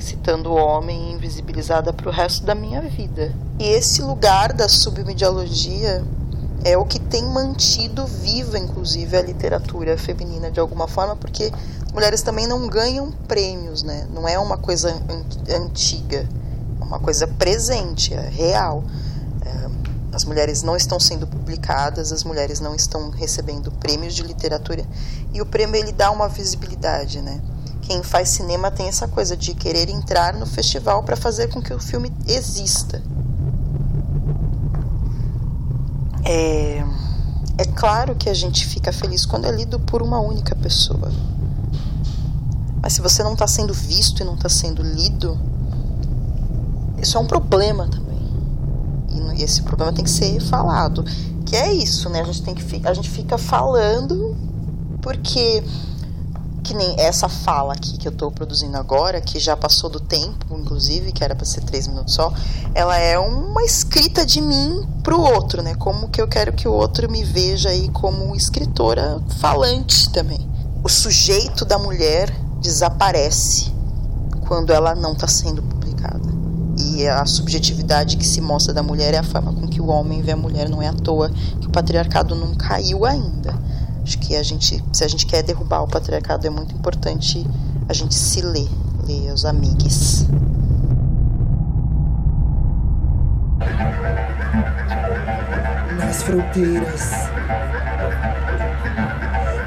citando 0.00 0.50
o 0.50 0.56
homem 0.56 1.12
invisibilizada 1.12 1.92
para 1.92 2.08
o 2.08 2.12
resto 2.12 2.44
da 2.44 2.54
minha 2.54 2.82
vida. 2.82 3.32
E 3.60 3.64
esse 3.64 4.02
lugar 4.02 4.52
da 4.52 4.68
submediologia 4.68 6.04
é 6.64 6.76
o 6.76 6.84
que 6.84 6.98
tem 6.98 7.24
mantido 7.24 8.06
viva, 8.06 8.58
inclusive, 8.58 9.16
a 9.16 9.22
literatura 9.22 9.98
feminina 9.98 10.50
de 10.50 10.60
alguma 10.60 10.86
forma, 10.86 11.16
porque 11.16 11.52
mulheres 11.92 12.22
também 12.22 12.46
não 12.46 12.68
ganham 12.68 13.10
prêmios, 13.26 13.82
né? 13.82 14.06
Não 14.12 14.28
é 14.28 14.38
uma 14.38 14.56
coisa 14.56 15.02
antiga, 15.48 16.28
é 16.80 16.84
uma 16.84 17.00
coisa 17.00 17.26
presente, 17.26 18.14
é 18.14 18.28
real. 18.28 18.84
É, 19.44 19.70
as 20.14 20.24
mulheres 20.24 20.62
não 20.62 20.76
estão 20.76 21.00
sendo 21.00 21.26
publicadas, 21.26 22.12
as 22.12 22.22
mulheres 22.22 22.60
não 22.60 22.74
estão 22.74 23.10
recebendo 23.10 23.72
prêmios 23.72 24.14
de 24.14 24.22
literatura 24.22 24.84
e 25.32 25.40
o 25.42 25.46
prêmio 25.46 25.76
ele 25.76 25.92
dá 25.92 26.10
uma 26.10 26.28
visibilidade, 26.28 27.20
né? 27.20 27.40
Quem 27.82 28.04
faz 28.04 28.28
cinema 28.28 28.70
tem 28.70 28.86
essa 28.86 29.08
coisa 29.08 29.36
de 29.36 29.52
querer 29.54 29.88
entrar 29.88 30.34
no 30.34 30.46
festival 30.46 31.02
para 31.02 31.16
fazer 31.16 31.48
com 31.48 31.60
que 31.60 31.74
o 31.74 31.80
filme 31.80 32.12
exista. 32.28 33.02
É, 36.32 36.82
é 37.58 37.64
claro 37.76 38.14
que 38.14 38.30
a 38.30 38.32
gente 38.32 38.64
fica 38.66 38.90
feliz 38.90 39.26
quando 39.26 39.44
é 39.44 39.50
lido 39.50 39.78
por 39.78 40.00
uma 40.00 40.18
única 40.18 40.56
pessoa. 40.56 41.12
Mas 42.80 42.94
se 42.94 43.02
você 43.02 43.22
não 43.22 43.34
está 43.34 43.46
sendo 43.46 43.74
visto 43.74 44.22
e 44.22 44.24
não 44.24 44.34
está 44.34 44.48
sendo 44.48 44.82
lido, 44.82 45.38
isso 47.02 47.18
é 47.18 47.20
um 47.20 47.26
problema 47.26 47.86
também. 47.86 48.12
E 49.36 49.42
esse 49.42 49.62
problema 49.62 49.92
tem 49.92 50.04
que 50.04 50.10
ser 50.10 50.40
falado. 50.40 51.04
Que 51.44 51.54
é 51.54 51.70
isso, 51.70 52.08
né? 52.08 52.22
A 52.22 52.24
gente, 52.24 52.42
tem 52.42 52.54
que, 52.54 52.86
a 52.86 52.94
gente 52.94 53.10
fica 53.10 53.36
falando 53.36 54.34
porque 55.02 55.62
que 56.62 56.74
nem 56.74 56.94
essa 56.98 57.28
fala 57.28 57.72
aqui 57.74 57.98
que 57.98 58.06
eu 58.06 58.12
estou 58.12 58.30
produzindo 58.30 58.76
agora, 58.76 59.20
que 59.20 59.38
já 59.38 59.56
passou 59.56 59.90
do 59.90 59.98
tempo, 59.98 60.56
inclusive, 60.56 61.12
que 61.12 61.24
era 61.24 61.34
para 61.34 61.44
ser 61.44 61.62
três 61.62 61.86
minutos 61.86 62.14
só, 62.14 62.32
ela 62.74 62.96
é 62.96 63.18
uma 63.18 63.64
escrita 63.64 64.24
de 64.24 64.40
mim 64.40 64.86
para 65.02 65.16
o 65.16 65.20
outro, 65.20 65.62
né? 65.62 65.74
Como 65.74 66.08
que 66.08 66.20
eu 66.20 66.28
quero 66.28 66.52
que 66.52 66.68
o 66.68 66.72
outro 66.72 67.10
me 67.10 67.24
veja 67.24 67.70
aí 67.70 67.88
como 67.90 68.34
escritora 68.36 69.20
falante 69.40 70.08
também. 70.10 70.48
O 70.84 70.88
sujeito 70.88 71.64
da 71.64 71.78
mulher 71.78 72.32
desaparece 72.60 73.72
quando 74.46 74.72
ela 74.72 74.94
não 74.94 75.12
está 75.12 75.26
sendo 75.26 75.62
publicada. 75.62 76.32
E 76.78 77.06
a 77.06 77.26
subjetividade 77.26 78.16
que 78.16 78.26
se 78.26 78.40
mostra 78.40 78.72
da 78.72 78.82
mulher 78.82 79.14
é 79.14 79.18
a 79.18 79.22
forma 79.22 79.52
com 79.52 79.66
que 79.66 79.80
o 79.80 79.86
homem 79.86 80.22
vê 80.22 80.32
a 80.32 80.36
mulher. 80.36 80.68
Não 80.68 80.80
é 80.80 80.88
à 80.88 80.92
toa 80.92 81.30
que 81.60 81.66
o 81.66 81.70
patriarcado 81.70 82.34
não 82.34 82.54
caiu 82.54 83.04
ainda. 83.04 83.54
Acho 84.02 84.18
que 84.18 84.34
a 84.36 84.42
gente, 84.42 84.82
se 84.92 85.04
a 85.04 85.08
gente 85.08 85.26
quer 85.26 85.42
derrubar 85.42 85.82
o 85.82 85.88
patriarcado, 85.88 86.46
é 86.46 86.50
muito 86.50 86.74
importante 86.74 87.46
a 87.88 87.92
gente 87.92 88.14
se 88.14 88.40
ler, 88.40 88.68
ler 89.06 89.32
os 89.32 89.44
amigos. 89.44 90.26
Nas 95.98 96.22
fronteiras, 96.22 97.12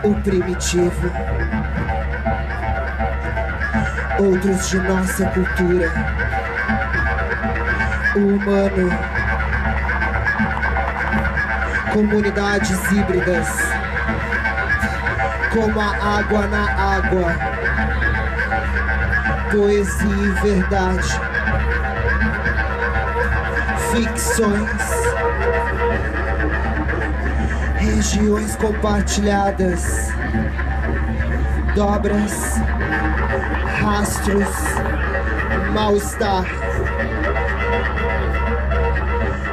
o 0.04 0.13
primitivo, 0.22 1.12
outros 4.20 4.70
de 4.70 4.80
nossa 4.80 5.25
cultura, 5.27 5.92
o 8.15 8.20
humano, 8.20 8.89
comunidades 11.94 12.92
híbridas, 12.92 13.75
como 15.55 15.79
a 15.79 16.17
água 16.19 16.47
na 16.47 16.65
água, 16.97 17.33
poesia 19.50 20.05
e 20.05 20.29
verdade, 20.41 21.07
ficções, 23.93 24.81
regiões 27.77 28.57
compartilhadas, 28.57 30.09
dobras, 31.74 32.59
rastros, 33.81 34.50
mal-estar, 35.74 36.44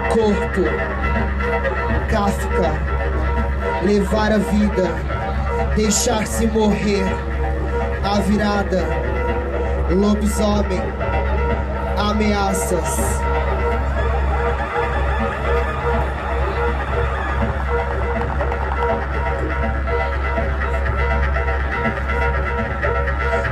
corpo, 0.09 0.63
Kafka, 2.11 2.73
levar 3.85 4.33
a 4.33 4.39
vida, 4.39 5.22
deixar-se 5.77 6.47
morrer, 6.49 7.05
a 8.05 8.21
virada, 8.21 8.85
lobisomem, 9.91 10.83
ameaças. 11.97 13.21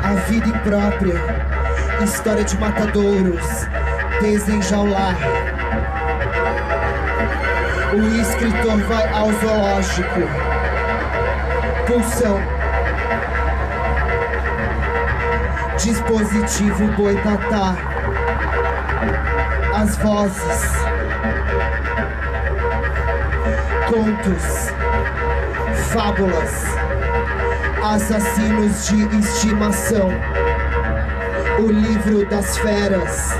A 0.02 0.14
vida 0.28 0.48
imprópria, 0.48 1.14
história 2.02 2.44
de 2.44 2.59
matadouros, 2.59 3.46
desenjaular. 4.20 5.16
O 7.92 8.20
escritor 8.20 8.78
vai 8.83 9.09
ao 9.09 9.33
zoológico. 9.33 10.49
Pulsão. 11.90 12.38
Dispositivo 15.76 16.87
boitatá. 16.92 17.74
As 19.74 19.96
vozes. 19.96 20.72
Contos. 23.88 24.70
Fábulas. 25.88 26.64
Assassinos 27.83 28.87
de 28.87 29.18
estimação. 29.18 30.11
O 31.59 31.72
livro 31.72 32.24
das 32.26 32.57
feras. 32.59 33.35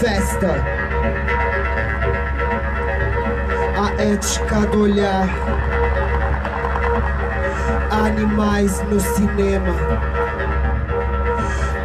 Festa. 0.00 0.64
A 3.76 4.02
ética 4.02 4.66
do 4.66 4.82
olhar. 4.82 5.67
Animais 8.04 8.80
no 8.88 9.00
cinema. 9.00 9.74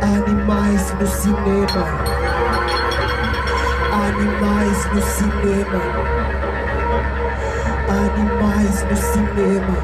Animais 0.02 0.93
no 0.99 1.08
cinema. 1.08 1.86
Animais 4.08 4.86
no 4.93 5.02
cinema. 5.02 5.82
Animais 7.89 8.84
no 8.84 8.95
cinema. 8.95 9.78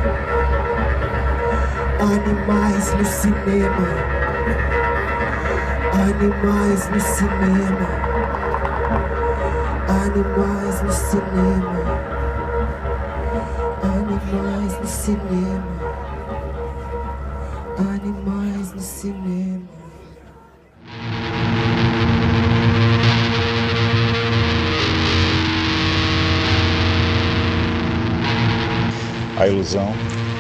Animais 1.99 2.93
no 2.93 3.05
cinema. 3.05 3.87
Animais 5.93 6.89
no 6.89 6.99
cinema. 6.99 7.87
Animais 10.05 10.81
no 10.83 10.91
cinema. 10.91 11.79
Animais 13.83 14.79
no 14.79 14.87
cinema. 14.87 15.78
Animais 17.79 18.73
no 18.73 18.81
cinema. 18.81 19.63
A 29.37 29.47
ilusão 29.47 29.93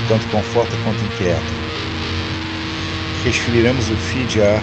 tanto 0.09 0.27
conforta 0.27 0.75
quanto 0.83 1.05
inquieta. 1.05 1.41
Respiramos 3.23 3.89
o 3.89 3.95
fio 3.95 4.25
de 4.25 4.41
ar 4.41 4.61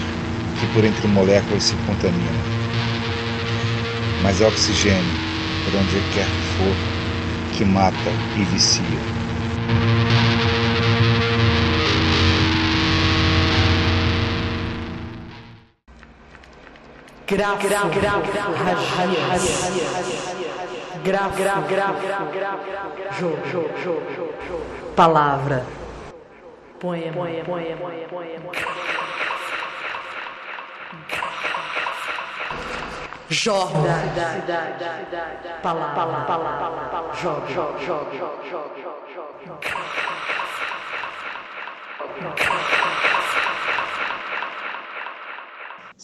que 0.61 0.67
por 0.75 0.85
entre 0.85 1.09
moléculas 1.09 1.65
se 1.65 1.77
contamina. 1.87 2.45
Mas 4.23 4.43
é 4.43 4.47
oxigênio, 4.47 5.19
por 5.65 5.75
onde 5.75 6.03
quer 6.13 6.27
que 6.31 6.43
for, 6.43 6.77
que 7.57 7.65
mata 7.65 8.11
e 8.35 8.45
vicia. 8.45 9.17
Grafo, 17.27 17.67
grafo, 17.67 17.89
grafo, 17.89 18.21
grafo, 18.21 18.53
grafo, 21.03 21.37
grafo, 21.37 21.67
palavra, 24.95 25.65
poema, 26.79 27.13
poema, 27.13 27.45
poema, 27.45 28.07
poema. 28.09 28.51
Jorda, 33.29 33.97
palavra, 35.63 36.25
palavra, 36.27 36.87
palavra, 36.89 37.13
joga, 37.21 37.47
joga, 37.49 37.79
joga, 37.81 38.13
joga, 38.15 38.71
joga, 38.79 39.03
joga. 42.23 42.76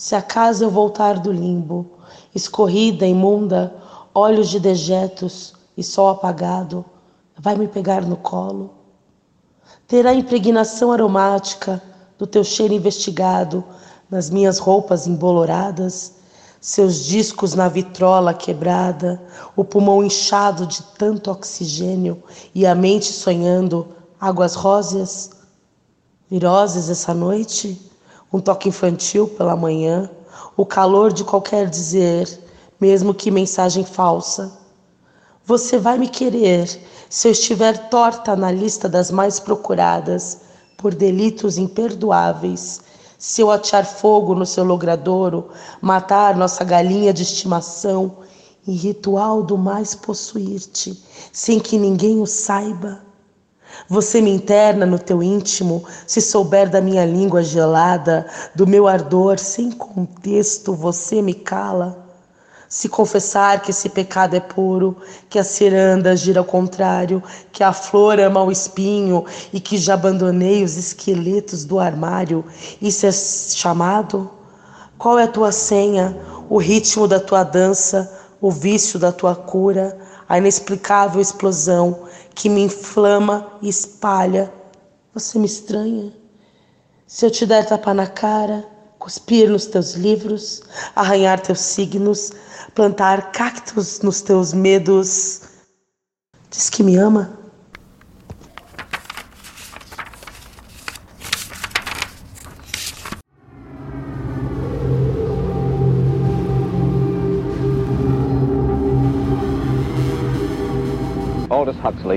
Se 0.02 0.16
acaso 0.16 0.64
eu 0.64 0.68
voltar 0.68 1.20
do 1.20 1.30
limbo, 1.30 1.86
escorrida, 2.34 3.06
imunda, 3.06 3.72
olhos 4.12 4.48
de 4.48 4.58
dejetos 4.58 5.54
e 5.76 5.84
sol 5.84 6.08
apagado, 6.08 6.84
vai 7.38 7.54
me 7.54 7.68
pegar 7.68 8.02
no 8.02 8.16
colo? 8.16 8.70
Terá 9.86 10.12
impregnação 10.12 10.90
aromática 10.90 11.80
do 12.18 12.26
teu 12.26 12.42
cheiro 12.42 12.74
investigado 12.74 13.62
nas 14.10 14.28
minhas 14.28 14.58
roupas 14.58 15.06
emboloradas, 15.06 16.14
seus 16.60 17.04
discos 17.04 17.54
na 17.54 17.68
vitrola 17.68 18.34
quebrada, 18.34 19.22
o 19.54 19.62
pulmão 19.62 20.02
inchado 20.02 20.66
de 20.66 20.82
tanto 20.98 21.30
oxigênio 21.30 22.20
e 22.52 22.66
a 22.66 22.74
mente 22.74 23.12
sonhando 23.12 23.86
águas 24.20 24.56
róseas? 24.56 25.30
Viroses 26.28 26.90
essa 26.90 27.14
noite? 27.14 27.91
Um 28.32 28.40
toque 28.40 28.68
infantil 28.68 29.28
pela 29.28 29.54
manhã, 29.54 30.10
o 30.56 30.64
calor 30.64 31.12
de 31.12 31.24
qualquer 31.24 31.68
dizer, 31.68 32.28
mesmo 32.80 33.12
que 33.12 33.30
mensagem 33.30 33.84
falsa. 33.84 34.52
Você 35.44 35.78
vai 35.78 35.98
me 35.98 36.08
querer 36.08 36.68
se 37.10 37.28
eu 37.28 37.32
estiver 37.32 37.90
torta 37.90 38.34
na 38.34 38.50
lista 38.50 38.88
das 38.88 39.10
mais 39.10 39.38
procuradas 39.38 40.38
por 40.78 40.94
delitos 40.94 41.58
imperdoáveis. 41.58 42.80
Se 43.18 43.40
eu 43.40 43.50
atear 43.50 43.84
fogo 43.84 44.34
no 44.34 44.46
seu 44.46 44.64
logradouro, 44.64 45.50
matar 45.80 46.36
nossa 46.36 46.64
galinha 46.64 47.12
de 47.12 47.22
estimação, 47.22 48.16
em 48.66 48.72
ritual 48.72 49.42
do 49.42 49.58
mais 49.58 49.94
possuir-te, 49.94 51.00
sem 51.32 51.58
que 51.58 51.76
ninguém 51.76 52.20
o 52.20 52.26
saiba. 52.26 53.00
Você 53.88 54.20
me 54.20 54.30
interna 54.30 54.86
no 54.86 54.98
teu 54.98 55.22
íntimo, 55.22 55.84
se 56.06 56.20
souber 56.20 56.68
da 56.68 56.80
minha 56.80 57.04
língua 57.04 57.42
gelada, 57.42 58.26
do 58.54 58.66
meu 58.66 58.86
ardor 58.86 59.38
sem 59.38 59.70
contexto, 59.70 60.74
você 60.74 61.20
me 61.20 61.34
cala. 61.34 62.02
Se 62.68 62.88
confessar 62.88 63.60
que 63.60 63.70
esse 63.70 63.90
pecado 63.90 64.34
é 64.34 64.40
puro, 64.40 64.96
que 65.28 65.38
a 65.38 65.44
ciranda 65.44 66.16
gira 66.16 66.40
ao 66.40 66.44
contrário, 66.44 67.22
que 67.52 67.62
a 67.62 67.70
flor 67.70 68.18
ama 68.18 68.42
o 68.42 68.50
espinho 68.50 69.26
e 69.52 69.60
que 69.60 69.76
já 69.76 69.92
abandonei 69.92 70.64
os 70.64 70.78
esqueletos 70.78 71.66
do 71.66 71.78
armário, 71.78 72.42
isso 72.80 73.04
é 73.04 73.12
chamado? 73.12 74.30
Qual 74.96 75.18
é 75.18 75.24
a 75.24 75.28
tua 75.28 75.52
senha, 75.52 76.16
o 76.48 76.56
ritmo 76.56 77.06
da 77.06 77.20
tua 77.20 77.44
dança, 77.44 78.10
o 78.40 78.50
vício 78.50 78.98
da 78.98 79.12
tua 79.12 79.36
cura, 79.36 79.98
a 80.26 80.38
inexplicável 80.38 81.20
explosão 81.20 82.04
que 82.34 82.48
me 82.48 82.62
inflama 82.62 83.58
e 83.60 83.68
espalha? 83.68 84.52
Você 85.14 85.38
me 85.38 85.46
estranha? 85.46 86.12
Se 87.06 87.26
eu 87.26 87.30
te 87.30 87.44
der 87.44 87.66
tapa 87.66 87.92
na 87.92 88.06
cara, 88.06 88.66
cuspir 88.98 89.50
nos 89.50 89.66
teus 89.66 89.94
livros, 89.94 90.62
arranhar 90.94 91.40
teus 91.40 91.60
signos, 91.60 92.32
plantar 92.74 93.32
cactos 93.32 94.00
nos 94.00 94.22
teus 94.22 94.52
medos, 94.52 95.42
diz 96.50 96.70
que 96.70 96.82
me 96.82 96.96
ama? 96.96 97.41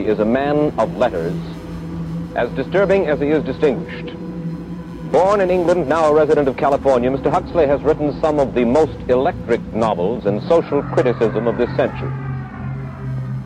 Is 0.05 0.19
a 0.19 0.25
man 0.25 0.71
of 0.77 0.95
letters, 0.97 1.33
as 2.35 2.51
disturbing 2.51 3.07
as 3.07 3.19
he 3.19 3.29
is 3.29 3.43
distinguished. 3.43 4.15
Born 5.11 5.41
in 5.41 5.49
England, 5.49 5.89
now 5.89 6.05
a 6.05 6.13
resident 6.13 6.47
of 6.47 6.55
California, 6.57 7.09
Mr. 7.09 7.31
Huxley 7.31 7.65
has 7.65 7.81
written 7.81 8.13
some 8.21 8.39
of 8.39 8.53
the 8.53 8.65
most 8.65 8.95
electric 9.09 9.61
novels 9.73 10.27
and 10.27 10.43
social 10.43 10.83
criticism 10.83 11.47
of 11.47 11.57
this 11.57 11.75
century. 11.75 12.11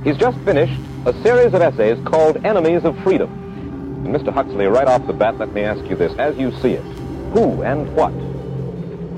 He's 0.04 0.17
just 0.17 0.38
finished 0.39 0.78
a 1.06 1.13
series 1.24 1.54
of 1.54 1.62
essays 1.62 1.98
called 2.06 2.45
Enemies 2.45 2.84
of 2.84 2.98
Freedom. 3.04 3.32
And 4.06 4.13
Mr. 4.13 4.34
Huxley, 4.34 4.65
right 4.65 4.88
off 4.88 5.08
the 5.08 5.13
bat, 5.13 5.38
let 5.38 5.54
me 5.54 5.62
ask 5.62 5.89
you 5.89 5.95
this. 5.95 6.12
As 6.19 6.38
you 6.38 6.52
see 6.58 6.74
it, 6.74 6.84
who 7.32 7.63
and 7.63 7.95
what 7.95 8.12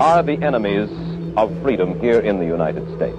are 0.00 0.22
the 0.22 0.40
enemies 0.44 0.90
of 1.36 1.60
freedom 1.60 1.98
here 1.98 2.20
in 2.20 2.38
the 2.38 2.46
United 2.46 2.86
States? 2.94 3.18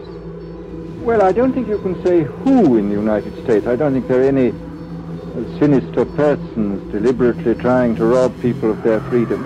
Well, 1.04 1.22
I 1.22 1.34
don't 1.34 1.52
think 1.52 1.68
you 1.68 1.80
can 1.80 2.02
say 2.06 2.24
who 2.24 2.78
in 2.78 2.88
the 2.88 2.96
United 2.96 3.34
States. 3.44 3.68
I 3.68 3.76
don't 3.76 3.92
think 3.92 4.08
there 4.08 4.22
are 4.22 4.24
any 4.24 4.52
sinister 5.60 6.06
persons 6.06 6.94
deliberately 6.94 7.56
trying 7.56 7.98
to 7.98 8.06
rob 8.06 8.42
people 8.42 8.72
of 8.72 8.84
their 8.84 9.02
freedom. 9.10 9.46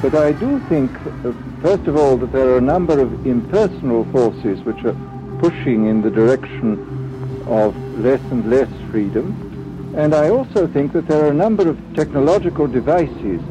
But 0.00 0.14
I 0.14 0.32
do 0.32 0.58
think, 0.70 0.90
uh, 1.22 1.34
first 1.60 1.86
of 1.86 1.98
all, 1.98 2.16
that 2.16 2.32
there 2.32 2.48
are 2.48 2.56
a 2.56 2.62
number 2.62 2.98
of 2.98 3.26
impersonal 3.26 4.06
forces 4.06 4.64
which 4.64 4.82
are 4.86 4.96
pushing 5.38 5.84
in 5.84 6.00
the 6.00 6.10
direction 6.10 7.44
of 7.46 7.76
less 7.98 8.22
and 8.30 8.48
less 8.48 8.70
freedom. 8.90 9.92
And 9.98 10.14
I 10.14 10.30
also 10.30 10.66
think 10.66 10.94
that 10.94 11.08
there 11.08 11.26
are 11.26 11.30
a 11.30 11.34
number 11.34 11.68
of 11.68 11.78
technological 11.92 12.66
devices 12.66 13.42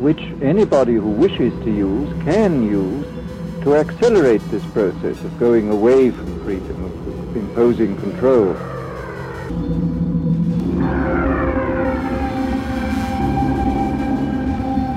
which 0.00 0.22
anybody 0.40 0.94
who 0.94 1.10
wishes 1.10 1.52
to 1.64 1.70
use 1.70 2.10
can 2.24 2.62
use 2.62 3.04
to 3.62 3.74
accelerate 3.74 4.40
this 4.50 4.64
process 4.66 5.22
of 5.22 5.38
going 5.38 5.70
away 5.70 6.10
from 6.10 6.35
freedom, 6.46 6.84
of 6.84 7.36
imposing 7.36 7.96
control. 7.96 8.54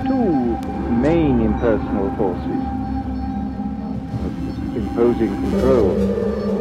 Two 0.05 0.59
main 1.01 1.41
impersonal 1.41 2.15
forces 2.17 2.61
of 4.25 4.77
imposing 4.77 5.33
control. 5.49 6.58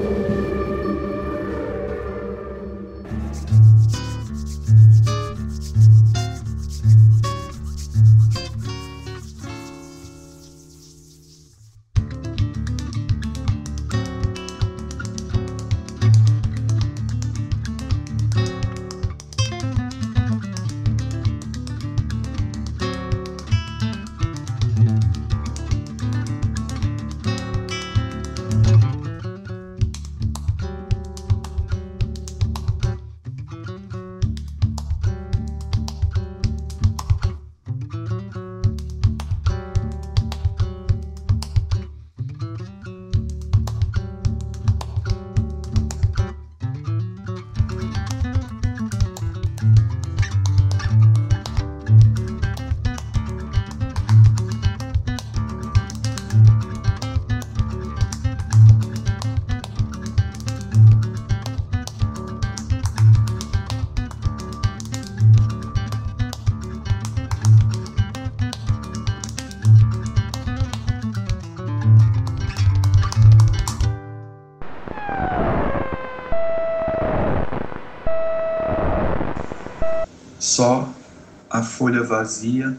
Vazia 82.09 82.77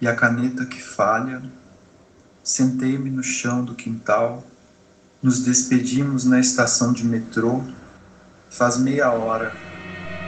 e 0.00 0.08
a 0.08 0.16
caneta 0.16 0.64
que 0.64 0.82
falha. 0.82 1.42
Sentei-me 2.42 3.10
no 3.10 3.22
chão 3.22 3.64
do 3.64 3.74
quintal. 3.74 4.42
Nos 5.22 5.44
despedimos 5.44 6.24
na 6.24 6.40
estação 6.40 6.92
de 6.92 7.04
metrô. 7.04 7.62
Faz 8.50 8.78
meia 8.78 9.12
hora 9.12 9.54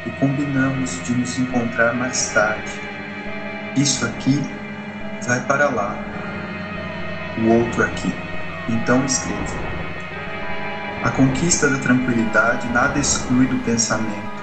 e 0.06 0.10
combinamos 0.20 1.02
de 1.04 1.14
nos 1.14 1.36
encontrar 1.38 1.94
mais 1.94 2.28
tarde. 2.32 2.72
Isso 3.76 4.04
aqui 4.04 4.38
vai 5.26 5.44
para 5.46 5.68
lá, 5.68 5.96
o 7.38 7.48
outro 7.48 7.82
aqui. 7.82 8.12
Então 8.68 9.04
escreva. 9.04 9.74
A 11.02 11.10
conquista 11.10 11.68
da 11.68 11.78
tranquilidade 11.78 12.68
nada 12.68 12.98
exclui 12.98 13.46
do 13.46 13.58
pensamento 13.64 14.34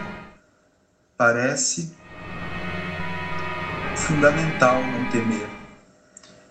parece 1.22 1.96
fundamental 4.12 4.84
não 4.84 5.10
temer. 5.10 5.48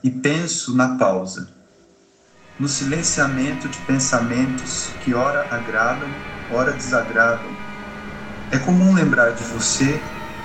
E 0.02 0.10
penso 0.10 0.74
na 0.74 0.96
pausa, 0.96 1.48
no 2.58 2.66
silenciamento 2.66 3.68
de 3.68 3.78
pensamentos 3.80 4.90
que 5.04 5.12
ora 5.12 5.46
agradam, 5.50 6.08
ora 6.50 6.72
desagradam. 6.72 7.50
É 8.50 8.58
comum 8.58 8.94
lembrar 8.94 9.32
de 9.32 9.44
você 9.44 10.00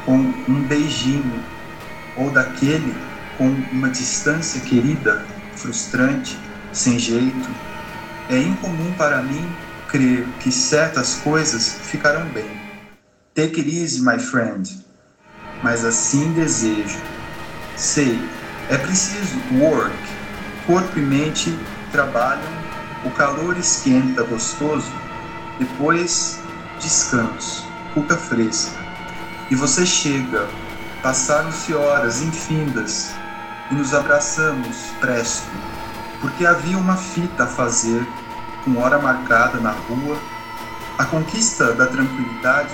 com 0.06 0.18
um 0.18 0.68
beijinho 0.68 1.44
ou 2.18 2.30
daquele 2.30 2.94
com 3.38 3.48
uma 3.72 3.90
distância 3.90 4.60
querida, 4.62 5.26
frustrante, 5.56 6.38
sem 6.74 7.00
jeito. 7.00 7.50
É 8.30 8.38
incomum 8.38 8.94
para 8.98 9.22
mim 9.22 9.50
crer 9.88 10.28
que 10.42 10.52
certas 10.52 11.16
coisas 11.16 11.80
ficarão 11.82 12.26
bem 12.30 12.66
Take 13.34 13.60
it 13.60 13.70
easy, 13.70 14.02
my 14.02 14.18
friend. 14.18 14.85
Mas 15.64 15.84
assim 15.84 16.32
desejo. 16.34 17.00
Sei, 17.76 18.20
é 18.70 18.78
preciso 18.78 19.38
work. 19.60 19.96
Corpo 20.66 20.98
e 20.98 21.02
mente 21.02 21.56
trabalham, 21.92 22.52
o 23.06 23.12
calor 23.12 23.56
esquenta 23.58 24.24
gostoso, 24.24 24.92
depois 25.60 26.40
descanso, 26.80 27.68
cuca 27.94 28.18
fresca. 28.18 28.84
E 29.50 29.56
você 29.56 29.86
chega, 29.86 30.48
passaram-se 31.04 31.74
horas 31.74 32.22
infindas 32.22 33.14
e 33.70 33.76
nos 33.76 33.94
abraçamos 33.94 34.76
presto, 35.00 35.48
porque 36.20 36.46
havia 36.46 36.78
uma 36.78 36.98
fita 36.98 37.44
a 37.44 37.48
fazer, 37.48 38.06
com 38.64 38.78
hora 38.80 38.98
marcada 38.98 39.60
na 39.60 39.72
rua, 39.72 40.18
a 40.98 41.06
conquista 41.06 41.74
da 41.74 41.86
tranquilidade 41.86 42.74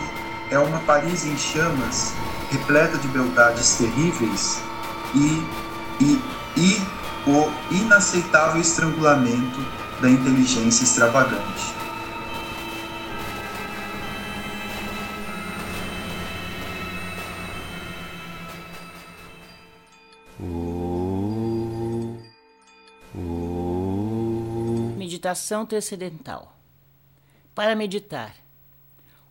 é 0.49 0.57
uma 0.57 0.79
Paris 0.79 1.25
em 1.25 1.37
chamas, 1.37 2.13
repleta 2.51 2.97
de 2.97 3.07
beldades 3.07 3.75
terríveis 3.77 4.61
e, 5.15 6.03
e, 6.03 6.21
e 6.57 7.01
o 7.29 7.73
inaceitável 7.73 8.61
estrangulamento 8.61 9.59
da 10.01 10.09
inteligência 10.09 10.83
extravagante. 10.83 11.81
meditação 25.21 25.67
transcendental. 25.67 26.57
Para 27.53 27.75
meditar, 27.75 28.35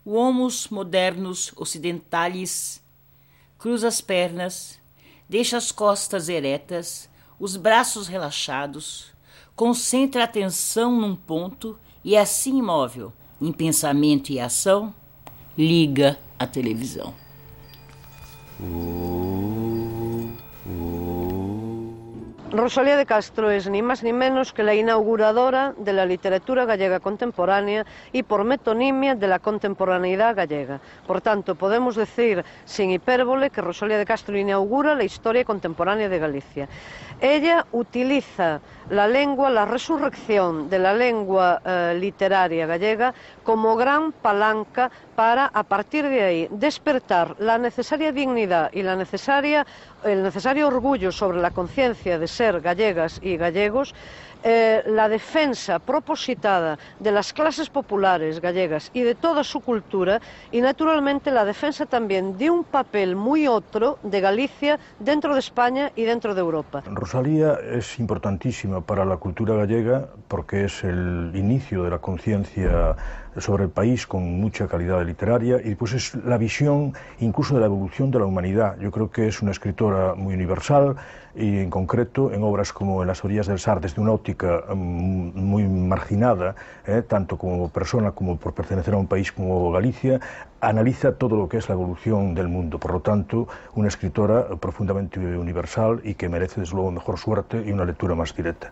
o 0.05 0.13
homus 0.13 0.69
modernus 0.69 1.51
occidentalis 1.57 2.80
cruza 3.61 3.87
as 3.87 4.01
pernas, 4.01 4.79
deixa 5.29 5.55
as 5.55 5.71
costas 5.71 6.27
eretas, 6.29 7.07
os 7.39 7.55
braços 7.55 8.07
relaxados, 8.07 9.13
concentra 9.55 10.21
a 10.21 10.25
atenção 10.25 10.99
num 10.99 11.15
ponto 11.15 11.77
e 12.03 12.17
assim 12.17 12.57
imóvel, 12.57 13.13
em 13.39 13.51
pensamento 13.51 14.31
e 14.31 14.39
ação, 14.39 14.91
liga 15.55 16.17
a 16.39 16.47
televisão. 16.47 17.13
Rosalía 22.53 22.97
de 22.97 23.05
Castro 23.05 23.49
es 23.49 23.69
ni 23.69 23.81
más 23.81 24.03
ni 24.03 24.11
menos 24.11 24.51
que 24.51 24.63
la 24.63 24.73
inauguradora 24.73 25.73
de 25.77 25.93
la 25.93 26.05
literatura 26.05 26.65
gallega 26.65 26.99
contemporánea 26.99 27.85
y 28.11 28.23
por 28.23 28.43
metonimia 28.43 29.15
de 29.15 29.27
la 29.27 29.39
contemporaneidad 29.39 30.35
gallega. 30.35 30.81
Por 31.07 31.21
tanto, 31.21 31.55
podemos 31.55 31.95
decir 31.95 32.43
sin 32.65 32.91
hipérbole 32.91 33.51
que 33.51 33.61
Rosalía 33.61 33.97
de 33.97 34.05
Castro 34.05 34.37
inaugura 34.37 34.95
la 34.95 35.05
historia 35.05 35.45
contemporánea 35.45 36.09
de 36.09 36.19
Galicia. 36.19 36.67
Ella 37.21 37.67
utiliza 37.71 38.59
la 38.89 39.07
lengua, 39.07 39.51
la 39.51 39.65
resurrección 39.65 40.71
de 40.71 40.79
la 40.79 40.91
lengua 40.91 41.61
eh, 41.63 41.95
literaria 41.99 42.65
gallega 42.65 43.13
como 43.43 43.75
gran 43.75 44.11
palanca 44.11 44.89
para, 45.15 45.45
a 45.45 45.61
partir 45.61 46.09
de 46.09 46.23
ahí, 46.23 46.47
despertar 46.49 47.35
la 47.37 47.59
necesaria 47.59 48.11
dignidad 48.11 48.71
y 48.73 48.79
el 48.79 48.97
necesario 48.97 50.67
orgullo 50.67 51.11
sobre 51.11 51.39
la 51.39 51.51
conciencia 51.51 52.17
de 52.17 52.27
ser 52.27 52.59
gallegas 52.59 53.19
y 53.21 53.37
gallegos 53.37 53.93
eh, 54.43 54.83
la 54.87 55.07
defensa 55.07 55.79
propositada 55.79 56.77
de 56.99 57.11
las 57.11 57.33
clases 57.33 57.69
populares 57.69 58.41
gallegas 58.41 58.89
y 58.93 59.01
de 59.01 59.15
toda 59.15 59.43
su 59.43 59.59
cultura 59.59 60.19
y 60.51 60.61
naturalmente 60.61 61.31
la 61.31 61.45
defensa 61.45 61.85
también 61.85 62.37
de 62.37 62.49
un 62.49 62.63
papel 62.63 63.15
muy 63.15 63.47
otro 63.47 63.99
de 64.03 64.19
Galicia 64.19 64.79
dentro 64.99 65.33
de 65.33 65.39
España 65.39 65.91
y 65.95 66.03
dentro 66.03 66.33
de 66.33 66.41
Europa. 66.41 66.83
Rosalía 66.87 67.57
es 67.71 67.99
importantísima 67.99 68.81
para 68.81 69.05
la 69.05 69.17
cultura 69.17 69.55
gallega 69.55 70.07
porque 70.27 70.65
es 70.65 70.83
el 70.83 71.31
inicio 71.35 71.83
de 71.83 71.89
la 71.91 71.99
conciencia 71.99 72.95
sobre 73.37 73.63
el 73.63 73.69
país 73.69 74.07
con 74.07 74.39
mucha 74.41 74.67
calidad 74.67 75.05
literaria 75.05 75.57
y 75.63 75.75
pues 75.75 75.93
es 75.93 76.15
la 76.15 76.37
visión 76.37 76.93
incluso 77.19 77.53
de 77.53 77.61
la 77.61 77.67
evolución 77.67 78.11
de 78.11 78.19
la 78.19 78.25
humanidad. 78.25 78.77
Yo 78.79 78.91
creo 78.91 79.09
que 79.09 79.27
es 79.27 79.41
una 79.41 79.51
escritora 79.51 80.15
muy 80.15 80.33
universal 80.33 80.95
y 81.35 81.59
en 81.59 81.69
concreto 81.69 82.31
en 82.31 82.43
obras 82.43 82.73
como 82.73 83.01
En 83.01 83.07
las 83.07 83.23
orillas 83.23 83.47
del 83.47 83.59
Sar, 83.59 83.79
desde 83.79 84.01
una 84.01 84.11
óptica 84.11 84.63
mm, 84.69 85.39
muy 85.39 85.63
marginada, 85.63 86.55
eh, 86.85 87.03
tanto 87.07 87.37
como 87.37 87.69
persona 87.69 88.11
como 88.11 88.37
por 88.37 88.53
pertenecer 88.53 88.93
a 88.93 88.97
un 88.97 89.07
país 89.07 89.31
como 89.31 89.71
Galicia, 89.71 90.19
analiza 90.59 91.13
todo 91.13 91.35
lo 91.35 91.47
que 91.47 91.57
es 91.57 91.69
la 91.69 91.75
evolución 91.75 92.33
del 92.33 92.47
mundo. 92.47 92.79
Por 92.79 92.93
lo 92.93 92.99
tanto, 92.99 93.47
una 93.75 93.87
escritora 93.87 94.47
profundamente 94.59 95.19
universal 95.19 96.01
y 96.03 96.13
que 96.15 96.29
merece 96.29 96.61
desde 96.61 96.75
luego 96.75 96.91
mejor 96.91 97.17
suerte 97.17 97.63
y 97.65 97.71
una 97.71 97.85
lectura 97.85 98.15
más 98.15 98.35
directa. 98.35 98.69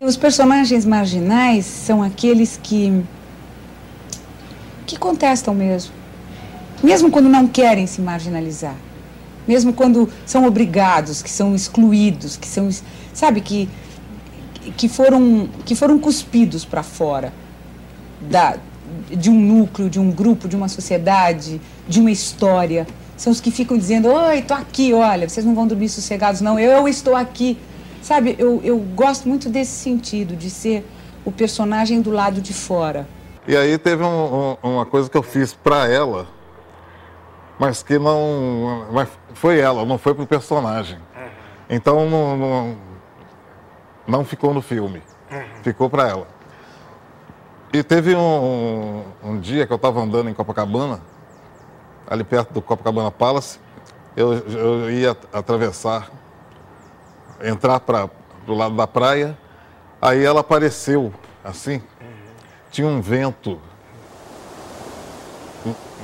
Os 0.00 0.18
personagens 0.18 0.84
marginais 0.84 1.64
são 1.64 2.02
aqueles 2.02 2.58
que 2.58 3.02
que 4.86 4.98
contestam 4.98 5.54
mesmo, 5.54 5.94
mesmo 6.82 7.10
quando 7.10 7.28
não 7.28 7.48
querem 7.48 7.86
se 7.86 8.02
marginalizar, 8.02 8.76
mesmo 9.46 9.72
quando 9.72 10.08
são 10.26 10.46
obrigados, 10.46 11.22
que 11.22 11.30
são 11.30 11.54
excluídos, 11.54 12.36
que 12.36 12.46
são, 12.46 12.68
sabe, 13.12 13.40
que 13.40 13.68
que 14.76 14.88
foram 14.88 15.48
que 15.64 15.74
foram 15.74 15.98
cuspidos 15.98 16.64
para 16.64 16.82
fora 16.82 17.32
da 18.20 18.56
de 19.10 19.28
um 19.30 19.38
núcleo, 19.38 19.90
de 19.90 20.00
um 20.00 20.10
grupo, 20.10 20.48
de 20.48 20.56
uma 20.56 20.68
sociedade, 20.68 21.60
de 21.86 22.00
uma 22.00 22.10
história. 22.10 22.86
São 23.16 23.32
os 23.32 23.40
que 23.40 23.50
ficam 23.50 23.76
dizendo: 23.76 24.08
"Oi, 24.08 24.42
tô 24.42 24.54
aqui, 24.54 24.92
olha, 24.92 25.28
vocês 25.28 25.44
não 25.44 25.54
vão 25.54 25.66
dormir 25.66 25.88
sossegados 25.88 26.40
não, 26.40 26.58
eu 26.58 26.88
estou 26.88 27.14
aqui". 27.14 27.58
Sabe, 28.02 28.36
eu, 28.38 28.60
eu 28.62 28.78
gosto 28.78 29.26
muito 29.26 29.48
desse 29.48 29.72
sentido, 29.72 30.36
de 30.36 30.50
ser 30.50 30.86
o 31.24 31.32
personagem 31.32 32.02
do 32.02 32.10
lado 32.10 32.40
de 32.40 32.52
fora. 32.52 33.08
E 33.48 33.56
aí 33.56 33.78
teve 33.78 34.02
um, 34.02 34.56
um, 34.62 34.70
uma 34.74 34.86
coisa 34.86 35.08
que 35.08 35.16
eu 35.16 35.22
fiz 35.22 35.54
para 35.54 35.88
ela, 35.88 36.26
mas 37.58 37.82
que 37.82 37.98
não. 37.98 38.86
Mas 38.92 39.08
foi 39.34 39.58
ela, 39.58 39.84
não 39.84 39.98
foi 39.98 40.14
pro 40.14 40.26
personagem. 40.26 40.98
Então 41.68 42.08
não, 42.08 42.36
não, 42.36 42.76
não 44.06 44.24
ficou 44.24 44.54
no 44.54 44.62
filme. 44.62 45.02
Ficou 45.62 45.90
para 45.90 46.08
ela. 46.08 46.28
E 47.72 47.82
teve 47.82 48.14
um, 48.14 49.02
um, 49.22 49.40
dia 49.40 49.66
que 49.66 49.72
eu 49.72 49.76
estava 49.76 50.00
andando 50.00 50.30
em 50.30 50.34
Copacabana, 50.34 51.00
ali 52.08 52.22
perto 52.22 52.54
do 52.54 52.62
Copacabana 52.62 53.10
Palace, 53.10 53.58
eu, 54.16 54.32
eu 54.32 54.90
ia 54.90 55.16
atravessar 55.32 56.08
entrar 57.42 57.80
para 57.80 58.08
o 58.46 58.54
lado 58.54 58.76
da 58.76 58.86
praia. 58.86 59.36
Aí 60.00 60.24
ela 60.24 60.40
apareceu 60.40 61.12
assim. 61.42 61.82
Tinha 62.70 62.86
um 62.86 63.00
vento 63.00 63.60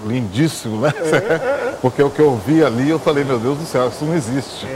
lindíssimo, 0.07 0.81
né? 0.81 0.93
Porque 1.81 2.03
o 2.03 2.11
que 2.11 2.21
eu 2.21 2.37
vi 2.47 2.65
ali, 2.65 2.91
eu 2.91 2.99
falei, 2.99 3.25
meu 3.25 3.39
Deus 3.39 3.59
do 3.59 3.65
céu, 3.65 3.89
isso 3.89 4.05
não 4.05 4.15
existe. 4.15 4.67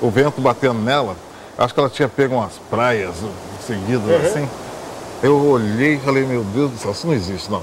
O 0.00 0.10
vento 0.10 0.40
batendo 0.40 0.80
nela, 0.80 1.16
acho 1.56 1.74
que 1.74 1.80
ela 1.80 1.90
tinha 1.90 2.08
pego 2.08 2.34
umas 2.36 2.58
praias 2.70 3.14
seguidas 3.60 4.04
uhum. 4.04 4.16
assim. 4.16 4.48
Eu 5.22 5.36
olhei 5.36 5.96
e 5.96 5.98
falei, 5.98 6.24
meu 6.24 6.42
Deus 6.42 6.70
do 6.70 6.78
céu, 6.78 6.92
isso 6.92 7.06
não 7.06 7.14
existe, 7.14 7.50
não, 7.50 7.60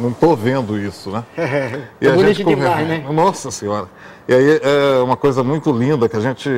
não 0.00 0.10
estou 0.10 0.34
vendo 0.34 0.78
isso, 0.78 1.10
né? 1.10 1.24
E 2.00 2.06
é 2.06 2.10
a 2.10 2.16
gente 2.16 2.42
demais, 2.42 2.88
né? 2.88 3.04
Nossa 3.12 3.50
Senhora. 3.50 3.86
E 4.26 4.34
aí 4.34 4.60
é 4.62 5.02
uma 5.02 5.16
coisa 5.16 5.44
muito 5.44 5.70
linda, 5.70 6.08
que 6.08 6.16
a 6.16 6.20
gente 6.20 6.50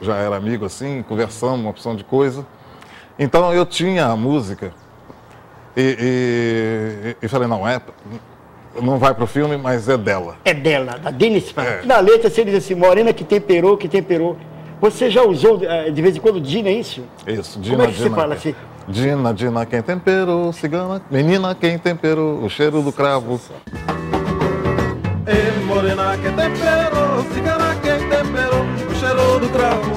já 0.00 0.16
era 0.16 0.36
amigo 0.36 0.66
assim, 0.66 1.02
conversamos 1.08 1.60
uma 1.60 1.70
opção 1.70 1.96
de 1.96 2.04
coisa. 2.04 2.46
Então 3.18 3.52
eu 3.52 3.64
tinha 3.64 4.06
a 4.06 4.16
música 4.16 4.72
e, 5.76 7.16
e, 7.20 7.24
e 7.24 7.28
falei, 7.28 7.48
não, 7.48 7.66
é, 7.66 7.80
não 8.82 8.98
vai 8.98 9.14
para 9.14 9.24
o 9.24 9.26
filme, 9.26 9.56
mas 9.56 9.88
é 9.88 9.96
dela. 9.96 10.36
É 10.44 10.54
dela, 10.54 10.98
da 10.98 11.10
Dennis 11.10 11.52
é. 11.56 11.84
Na 11.84 12.00
letra 12.00 12.30
você 12.30 12.44
diz 12.44 12.54
assim, 12.54 12.74
morena 12.74 13.12
que 13.12 13.24
temperou, 13.24 13.76
que 13.76 13.88
temperou. 13.88 14.36
Você 14.80 15.10
já 15.10 15.22
usou 15.22 15.60
eh, 15.62 15.90
de 15.90 16.02
vez 16.02 16.16
em 16.16 16.20
quando 16.20 16.40
Dina, 16.40 16.68
é 16.68 16.72
isso? 16.72 17.02
Isso, 17.26 17.58
Dina. 17.58 17.76
Como 17.76 17.88
é 17.88 17.92
que 17.92 17.98
Dina, 17.98 18.10
você 18.10 18.14
fala 18.14 18.34
assim? 18.34 18.54
Dina, 18.88 19.34
Dina, 19.34 19.66
quem 19.66 19.82
temperou, 19.82 20.52
cigana, 20.52 21.02
menina, 21.10 21.54
quem 21.54 21.78
temperou, 21.78 22.44
o 22.44 22.50
cheiro 22.50 22.82
do 22.82 22.92
cravo. 22.92 23.40
E 25.26 25.64
morena 25.64 26.16
que 26.18 26.28
temperou, 26.28 27.24
cigana 27.34 27.74
quem 27.82 27.98
temperou, 28.08 28.64
o 28.88 28.94
cheiro 28.94 29.40
do 29.40 29.48
cravo. 29.48 29.92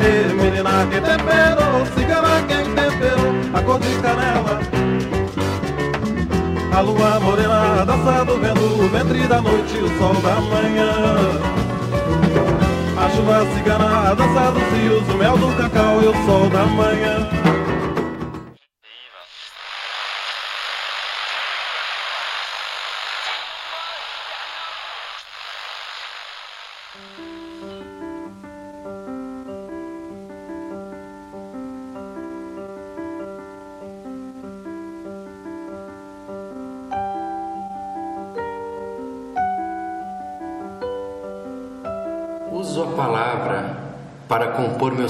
E 0.00 0.32
menina 0.42 0.86
que 0.86 1.00
temperou, 1.00 1.86
cigana 1.94 2.42
quem 2.48 2.64
temperou, 2.74 3.34
a 3.52 3.62
cor 3.62 3.80
de 3.80 3.94
canela. 4.00 4.59
A 6.80 6.82
lua 6.82 7.20
morena 7.20 7.84
dançando, 7.84 8.40
vendo 8.40 8.82
o 8.82 8.88
ventre 8.88 9.28
da 9.28 9.42
noite, 9.42 9.76
o 9.76 9.98
sol 9.98 10.14
da 10.22 10.40
manhã. 10.40 10.90
A 12.96 13.10
chuva 13.10 13.44
cigana 13.54 14.14
dança 14.14 14.50
dos 14.52 14.62
rios, 14.72 15.06
o 15.14 15.18
mel 15.18 15.36
do 15.36 15.54
cacau 15.58 16.02
e 16.02 16.06
o 16.06 16.24
sol 16.24 16.48
da 16.48 16.64
manhã. 16.64 17.49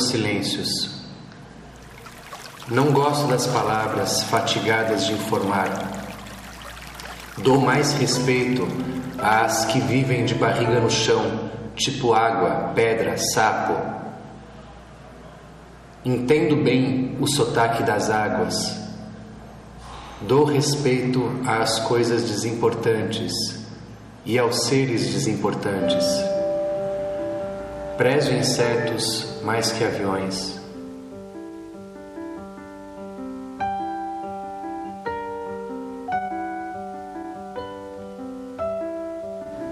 Meus 0.01 0.09
silêncios. 0.09 0.91
Não 2.69 2.93
gosto 2.93 3.27
das 3.29 3.47
palavras 3.47 4.23
fatigadas 4.23 5.05
de 5.05 5.13
informar. 5.13 5.69
Dou 7.39 7.61
mais 7.61 7.93
respeito 7.95 8.67
às 9.19 9.67
que 9.67 9.81
vivem 9.81 10.25
de 10.25 10.35
barriga 10.35 10.81
no 10.81 10.91
chão, 10.91 11.51
tipo 11.75 12.15
água, 12.15 12.73
pedra, 12.75 13.17
sapo. 13.19 13.75
Entendo 16.05 16.57
bem 16.57 17.17
o 17.21 17.27
sotaque 17.27 17.83
das 17.83 18.09
águas. 18.09 18.79
Dou 20.23 20.45
respeito 20.45 21.23
às 21.47 21.79
coisas 21.81 22.23
desimportantes 22.23 23.35
e 24.25 24.39
aos 24.39 24.65
seres 24.65 25.13
desimportantes. 25.13 26.30
Prezo 28.01 28.33
insetos 28.33 29.29
mais 29.45 29.73
que 29.73 29.85
aviões. 29.85 30.59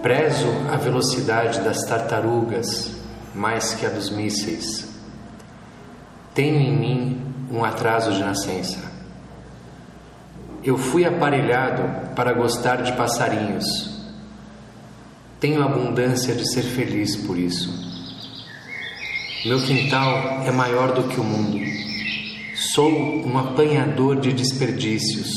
Prezo 0.02 0.46
a 0.70 0.76
velocidade 0.76 1.60
das 1.60 1.86
tartarugas 1.86 2.90
mais 3.34 3.72
que 3.72 3.86
a 3.86 3.88
dos 3.88 4.10
mísseis. 4.10 4.86
Tenho 6.34 6.60
em 6.60 6.76
mim 6.76 7.22
um 7.50 7.64
atraso 7.64 8.12
de 8.12 8.20
nascença. 8.20 8.92
Eu 10.62 10.76
fui 10.76 11.06
aparelhado 11.06 12.14
para 12.14 12.34
gostar 12.34 12.82
de 12.82 12.92
passarinhos. 12.92 14.02
Tenho 15.40 15.62
abundância 15.62 16.34
de 16.34 16.46
ser 16.52 16.64
feliz 16.64 17.16
por 17.16 17.38
isso. 17.38 17.87
Meu 19.44 19.62
quintal 19.62 20.42
é 20.44 20.50
maior 20.50 20.94
do 20.94 21.04
que 21.04 21.20
o 21.20 21.22
mundo. 21.24 21.60
Sou 22.56 22.90
um 22.90 23.38
apanhador 23.38 24.16
de 24.16 24.32
desperdícios. 24.32 25.30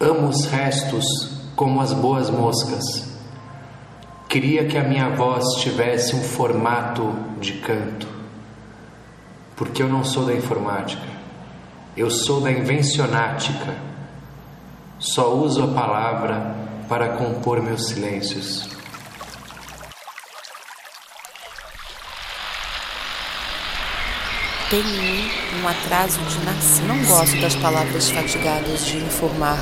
Amo 0.00 0.28
os 0.28 0.46
restos 0.46 1.04
como 1.54 1.80
as 1.80 1.92
boas 1.92 2.28
moscas. 2.28 3.16
Queria 4.28 4.66
que 4.66 4.76
a 4.76 4.82
minha 4.82 5.10
voz 5.10 5.44
tivesse 5.60 6.16
um 6.16 6.22
formato 6.24 7.14
de 7.40 7.52
canto. 7.52 8.08
Porque 9.54 9.80
eu 9.80 9.88
não 9.88 10.04
sou 10.04 10.26
da 10.26 10.34
informática. 10.34 11.06
Eu 11.96 12.10
sou 12.10 12.40
da 12.40 12.50
invencionática. 12.50 13.76
Só 14.98 15.32
uso 15.36 15.62
a 15.62 15.68
palavra 15.68 16.56
para 16.88 17.10
compor 17.10 17.62
meus 17.62 17.86
silêncios. 17.86 18.68
Tenho 24.68 25.62
um 25.62 25.68
atraso 25.68 26.18
de 26.22 26.44
nascer. 26.44 26.84
Não 26.86 27.04
gosto 27.04 27.40
das 27.40 27.54
palavras 27.54 28.10
fatigadas 28.10 28.84
de 28.84 28.96
informar. 28.96 29.60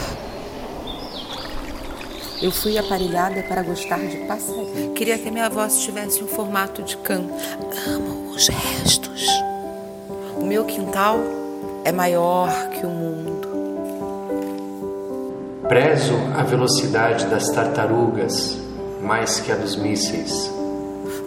Eu 2.40 2.50
fui 2.50 2.78
aparelhada 2.78 3.42
para 3.42 3.62
gostar 3.62 3.98
de 3.98 4.16
passarinho. 4.26 4.94
Queria 4.94 5.18
que 5.18 5.30
minha 5.30 5.50
voz 5.50 5.78
tivesse 5.80 6.24
um 6.24 6.26
formato 6.26 6.82
de 6.82 6.96
canto. 6.96 7.34
Amo 7.86 8.30
os 8.30 8.48
restos. 8.48 9.26
O 10.38 10.46
meu 10.46 10.64
quintal 10.64 11.18
é 11.84 11.92
maior 11.92 12.50
que 12.70 12.86
o 12.86 12.88
mundo. 12.88 13.48
Prezo 15.68 16.14
a 16.34 16.42
velocidade 16.44 17.26
das 17.26 17.50
tartarugas 17.50 18.56
mais 19.02 19.38
que 19.38 19.52
a 19.52 19.56
dos 19.56 19.76
mísseis. 19.76 20.53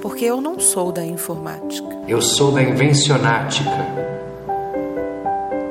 Porque 0.01 0.25
eu 0.25 0.39
não 0.39 0.59
sou 0.59 0.91
da 0.91 1.03
informática. 1.03 1.87
Eu 2.07 2.21
sou 2.21 2.51
da 2.51 2.61
invencionática. 2.61 3.85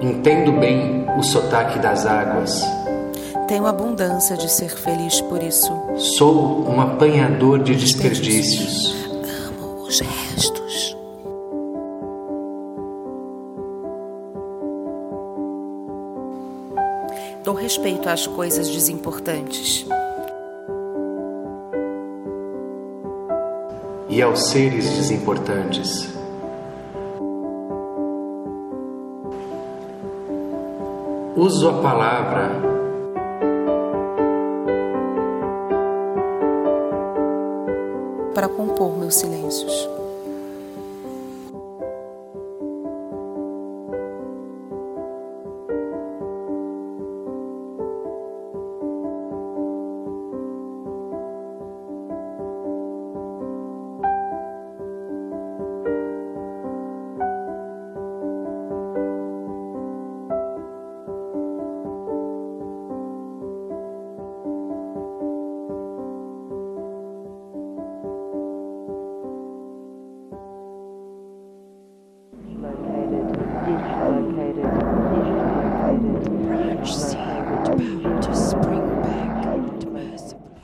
Entendo 0.01 0.53
bem 0.53 1.07
o 1.17 1.23
sotaque 1.23 1.79
das 1.79 2.07
águas. 2.07 2.63
Tenho 3.49 3.67
abundância 3.67 4.37
de 4.37 4.51
ser 4.51 4.71
feliz 4.71 5.21
por 5.23 5.43
isso. 5.43 5.73
Sou 5.97 6.69
um 6.69 6.81
apanhador 6.81 7.63
de 7.63 7.77
desperdícios. 7.77 8.95
Amo 9.49 9.87
os 9.87 10.01
restos. 10.01 10.97
Dou 17.45 17.55
respeito 17.55 18.09
às 18.09 18.27
coisas 18.27 18.69
desimportantes. 18.69 19.87
E 24.17 24.23
aos 24.23 24.45
seres 24.45 24.89
desimportantes. 24.97 26.09
Uso 31.37 31.69
a 31.69 31.83
palavra 31.83 32.51
para 38.35 38.49
compor 38.49 38.97
meus 38.97 39.17
silêncios. 39.17 39.87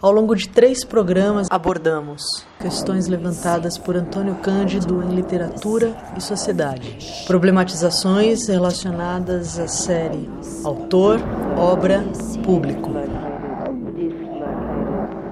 Ao 0.02 0.10
longo 0.10 0.34
de 0.34 0.48
três 0.48 0.82
programas, 0.82 1.46
abordamos 1.48 2.44
questões 2.58 3.06
levantadas 3.06 3.78
por 3.78 3.94
Antônio 3.94 4.34
Cândido 4.34 5.00
em 5.00 5.14
literatura 5.14 5.96
e 6.16 6.20
sociedade, 6.20 7.24
problematizações 7.24 8.48
relacionadas 8.48 9.60
à 9.60 9.68
série 9.68 10.28
autor, 10.64 11.20
obra, 11.56 12.02
público. 12.44 12.90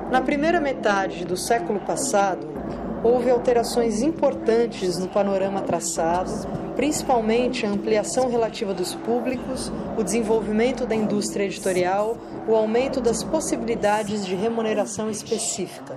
Na 0.09 0.21
primeira 0.21 0.61
metade 0.61 1.25
do 1.25 1.37
século 1.37 1.81
passado, 1.81 2.47
houve 3.03 3.29
alterações 3.29 4.03
importantes 4.03 4.99
no 4.99 5.09
panorama 5.09 5.63
traçado, 5.63 6.31
principalmente 6.81 7.67
a 7.67 7.69
ampliação 7.69 8.31
relativa 8.31 8.73
dos 8.73 8.95
públicos, 8.95 9.71
o 9.99 10.03
desenvolvimento 10.03 10.87
da 10.87 10.95
indústria 10.95 11.45
editorial, 11.45 12.17
o 12.49 12.57
aumento 12.57 13.03
das 13.03 13.23
possibilidades 13.23 14.25
de 14.25 14.35
remuneração 14.35 15.11
específica. 15.11 15.95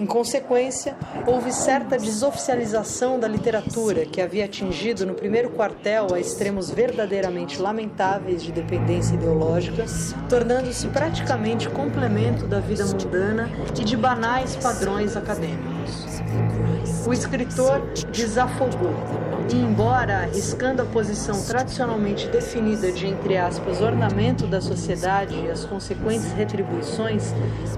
Em 0.00 0.06
consequência, 0.06 0.96
houve 1.24 1.52
certa 1.52 1.96
desoficialização 1.96 3.20
da 3.20 3.28
literatura, 3.28 4.04
que 4.04 4.20
havia 4.20 4.46
atingido 4.46 5.06
no 5.06 5.14
primeiro 5.14 5.50
quartel 5.50 6.08
a 6.12 6.18
extremos 6.18 6.70
verdadeiramente 6.70 7.62
lamentáveis 7.62 8.42
de 8.42 8.50
dependência 8.50 9.14
ideológica, 9.14 9.84
tornando-se 10.28 10.88
praticamente 10.88 11.68
complemento 11.68 12.48
da 12.48 12.58
vida 12.58 12.84
mundana 12.84 13.48
e 13.80 13.84
de 13.84 13.96
banais 13.96 14.56
padrões 14.56 15.16
acadêmicos. 15.16 15.69
O 17.06 17.12
escritor 17.12 17.80
desafogou, 18.12 18.94
e 19.52 19.56
embora 19.56 20.18
arriscando 20.18 20.82
a 20.82 20.84
posição 20.84 21.42
tradicionalmente 21.42 22.28
definida 22.28 22.92
de, 22.92 23.06
entre 23.06 23.36
aspas, 23.36 23.80
ornamento 23.80 24.46
da 24.46 24.60
sociedade 24.60 25.34
e 25.34 25.50
as 25.50 25.64
consequentes 25.64 26.30
retribuições, 26.32 27.34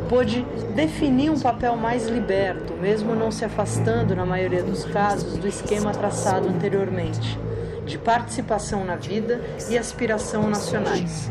pôde 0.09 0.45
definir 0.75 1.31
um 1.31 1.39
papel 1.39 1.77
mais 1.77 2.09
liberto, 2.09 2.75
mesmo 2.75 3.15
não 3.15 3.31
se 3.31 3.45
afastando, 3.45 4.15
na 4.15 4.27
maioria 4.27 4.63
dos 4.63 4.85
casos, 4.85 5.39
do 5.39 5.47
esquema 5.47 5.93
traçado 5.93 6.49
anteriormente, 6.49 7.39
de 7.87 7.99
participação 7.99 8.85
na 8.85 8.97
vida 8.97 9.41
e 9.71 9.79
aspiração 9.79 10.49
nacionais. 10.49 11.31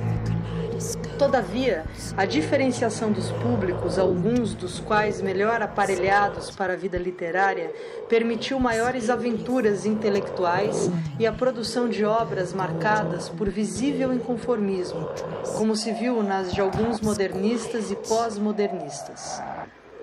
Todavia, 1.21 1.85
a 2.17 2.25
diferenciação 2.25 3.11
dos 3.11 3.31
públicos, 3.31 3.99
alguns 3.99 4.55
dos 4.55 4.79
quais 4.79 5.21
melhor 5.21 5.61
aparelhados 5.61 6.49
para 6.49 6.73
a 6.73 6.75
vida 6.75 6.97
literária, 6.97 7.71
permitiu 8.09 8.59
maiores 8.59 9.07
aventuras 9.07 9.85
intelectuais 9.85 10.89
e 11.19 11.27
a 11.27 11.31
produção 11.31 11.87
de 11.87 12.03
obras 12.03 12.53
marcadas 12.53 13.29
por 13.29 13.47
visível 13.49 14.11
inconformismo, 14.11 15.07
como 15.55 15.75
se 15.75 15.91
viu 15.91 16.23
nas 16.23 16.51
de 16.51 16.59
alguns 16.59 16.99
modernistas 16.99 17.91
e 17.91 17.95
pós-modernistas. 17.95 19.39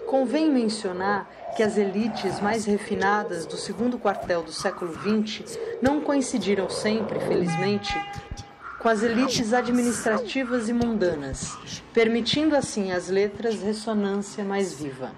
Convém 0.06 0.48
mencionar 0.48 1.28
que 1.56 1.64
as 1.64 1.76
elites 1.76 2.40
mais 2.40 2.64
refinadas 2.64 3.44
do 3.44 3.56
segundo 3.56 3.98
quartel 3.98 4.44
do 4.44 4.52
século 4.52 4.92
XX 4.94 5.58
não 5.82 6.00
coincidiram 6.00 6.70
sempre, 6.70 7.18
felizmente, 7.18 7.92
com 8.78 8.88
as 8.88 9.02
elites 9.02 9.52
administrativas 9.52 10.68
e 10.68 10.72
mundanas, 10.72 11.56
permitindo 11.92 12.54
assim 12.54 12.92
às 12.92 13.08
letras 13.08 13.60
ressonância 13.60 14.44
mais 14.44 14.72
viva. 14.72 15.12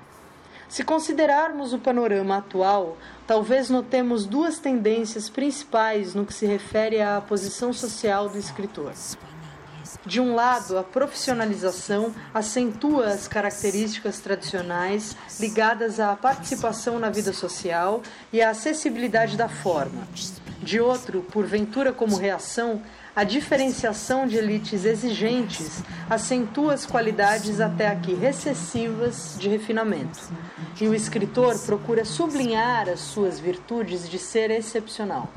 Se 0.69 0.85
considerarmos 0.85 1.73
o 1.73 1.79
panorama 1.79 2.37
atual, 2.37 2.97
talvez 3.27 3.69
notemos 3.69 4.25
duas 4.25 4.59
tendências 4.59 5.29
principais 5.29 6.15
no 6.15 6.25
que 6.25 6.33
se 6.33 6.47
refere 6.47 7.03
à 7.03 7.21
posição 7.21 7.73
social 7.73 8.29
do 8.29 8.39
escritor. 8.39 8.93
De 10.07 10.21
um 10.21 10.35
lado, 10.35 10.79
a 10.79 10.85
profissionalização 10.85 12.15
acentua 12.33 13.09
as 13.09 13.27
características 13.27 14.21
tradicionais 14.21 15.17
ligadas 15.39 15.99
à 15.99 16.15
participação 16.15 16.99
na 16.99 17.11
vida 17.11 17.33
social 17.33 18.01
e 18.33 18.41
à 18.41 18.51
acessibilidade 18.51 19.37
da 19.37 19.49
forma, 19.49 20.07
De 20.63 20.81
outro, 20.81 21.23
porventura 21.23 21.93
como 21.93 22.17
reação, 22.17 22.83
a 23.15 23.25
diferenciação 23.25 24.27
de 24.27 24.37
elites 24.37 24.85
exigentes 24.85 25.83
acentua 26.09 26.75
as 26.75 26.87
qualidades 26.87 27.61
até 27.61 27.89
aqui 27.89 28.15
recessivas 28.15 29.37
de 29.39 29.49
refinamento. 29.49 30.21
E 30.81 30.87
o 30.87 30.95
escritor 30.95 31.59
procura 31.59 32.05
sublinhar 32.05 32.89
as 32.89 33.01
suas 33.01 33.41
virtudes 33.41 34.09
de 34.09 34.19
ser 34.19 34.51
excepcional. 34.51 35.29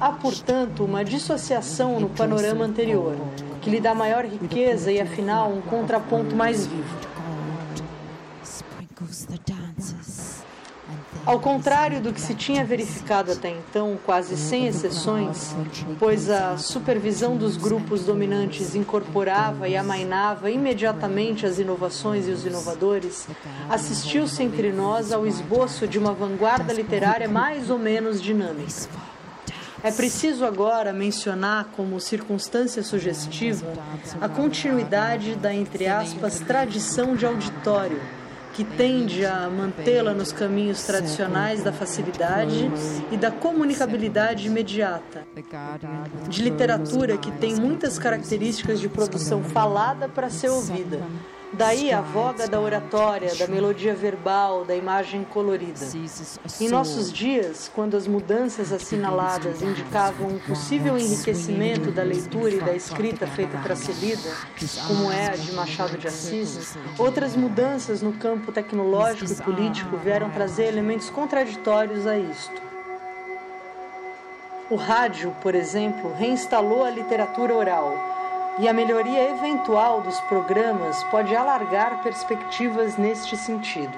Há, 0.00 0.10
portanto, 0.12 0.84
uma 0.84 1.04
dissociação 1.04 2.00
no 2.00 2.08
panorama 2.08 2.64
anterior, 2.64 3.16
que 3.60 3.70
lhe 3.70 3.80
dá 3.80 3.94
maior 3.94 4.24
riqueza 4.24 4.90
e, 4.90 5.00
afinal, 5.00 5.52
um 5.52 5.60
contraponto 5.60 6.34
mais 6.34 6.66
vivo. 6.66 7.14
Ao 11.26 11.40
contrário 11.40 12.02
do 12.02 12.12
que 12.12 12.20
se 12.20 12.34
tinha 12.34 12.64
verificado 12.66 13.32
até 13.32 13.48
então, 13.48 13.98
quase 14.04 14.36
sem 14.36 14.66
exceções, 14.66 15.56
pois 15.98 16.28
a 16.28 16.58
supervisão 16.58 17.34
dos 17.34 17.56
grupos 17.56 18.04
dominantes 18.04 18.74
incorporava 18.74 19.66
e 19.66 19.74
amainava 19.74 20.50
imediatamente 20.50 21.46
as 21.46 21.58
inovações 21.58 22.28
e 22.28 22.30
os 22.30 22.44
inovadores, 22.44 23.26
assistiu-se 23.70 24.42
entre 24.42 24.70
nós 24.70 25.12
ao 25.12 25.26
esboço 25.26 25.88
de 25.88 25.98
uma 25.98 26.12
vanguarda 26.12 26.74
literária 26.74 27.26
mais 27.26 27.70
ou 27.70 27.78
menos 27.78 28.20
dinâmica. 28.20 28.88
É 29.82 29.90
preciso 29.90 30.44
agora 30.44 30.92
mencionar 30.92 31.68
como 31.76 32.00
circunstância 32.00 32.82
sugestiva 32.82 33.66
a 34.20 34.28
continuidade 34.28 35.36
da, 35.36 35.54
entre 35.54 35.86
aspas, 35.86 36.40
tradição 36.40 37.16
de 37.16 37.24
auditório 37.24 38.00
que 38.54 38.64
tende 38.64 39.26
a 39.26 39.50
mantê-la 39.50 40.14
nos 40.14 40.32
caminhos 40.32 40.84
tradicionais 40.84 41.62
da 41.62 41.72
facilidade 41.72 42.70
e 43.10 43.16
da 43.16 43.30
comunicabilidade 43.30 44.46
imediata, 44.46 45.26
de 46.28 46.42
literatura 46.42 47.18
que 47.18 47.32
tem 47.32 47.56
muitas 47.56 47.98
características 47.98 48.80
de 48.80 48.88
produção 48.88 49.42
falada 49.42 50.08
para 50.08 50.30
ser 50.30 50.50
ouvida 50.50 51.00
Daí 51.56 51.92
a 51.92 52.00
voga 52.00 52.48
da 52.48 52.60
oratória, 52.60 53.32
da 53.36 53.46
melodia 53.46 53.94
verbal, 53.94 54.64
da 54.64 54.74
imagem 54.74 55.22
colorida. 55.22 55.86
Em 56.60 56.68
nossos 56.68 57.12
dias, 57.12 57.70
quando 57.72 57.96
as 57.96 58.08
mudanças 58.08 58.72
assinaladas 58.72 59.62
indicavam 59.62 60.28
um 60.28 60.38
possível 60.40 60.98
enriquecimento 60.98 61.92
da 61.92 62.02
leitura 62.02 62.50
e 62.50 62.60
da 62.60 62.74
escrita 62.74 63.26
feita 63.28 63.56
para 63.58 63.76
ser 63.76 63.94
lida, 63.94 64.30
como 64.88 65.12
é 65.12 65.28
a 65.28 65.36
de 65.36 65.52
Machado 65.52 65.96
de 65.96 66.08
Assis, 66.08 66.76
outras 66.98 67.36
mudanças 67.36 68.02
no 68.02 68.14
campo 68.14 68.50
tecnológico 68.50 69.30
e 69.30 69.36
político 69.36 69.96
vieram 69.96 70.30
trazer 70.30 70.64
elementos 70.64 71.08
contraditórios 71.08 72.04
a 72.04 72.18
isto. 72.18 72.62
O 74.68 74.74
rádio, 74.74 75.30
por 75.40 75.54
exemplo, 75.54 76.12
reinstalou 76.14 76.84
a 76.84 76.90
literatura 76.90 77.54
oral 77.54 78.13
e 78.58 78.68
a 78.68 78.72
melhoria 78.72 79.30
eventual 79.30 80.00
dos 80.00 80.20
programas 80.22 81.02
pode 81.04 81.34
alargar 81.34 82.02
perspectivas 82.02 82.96
neste 82.96 83.36
sentido. 83.36 83.96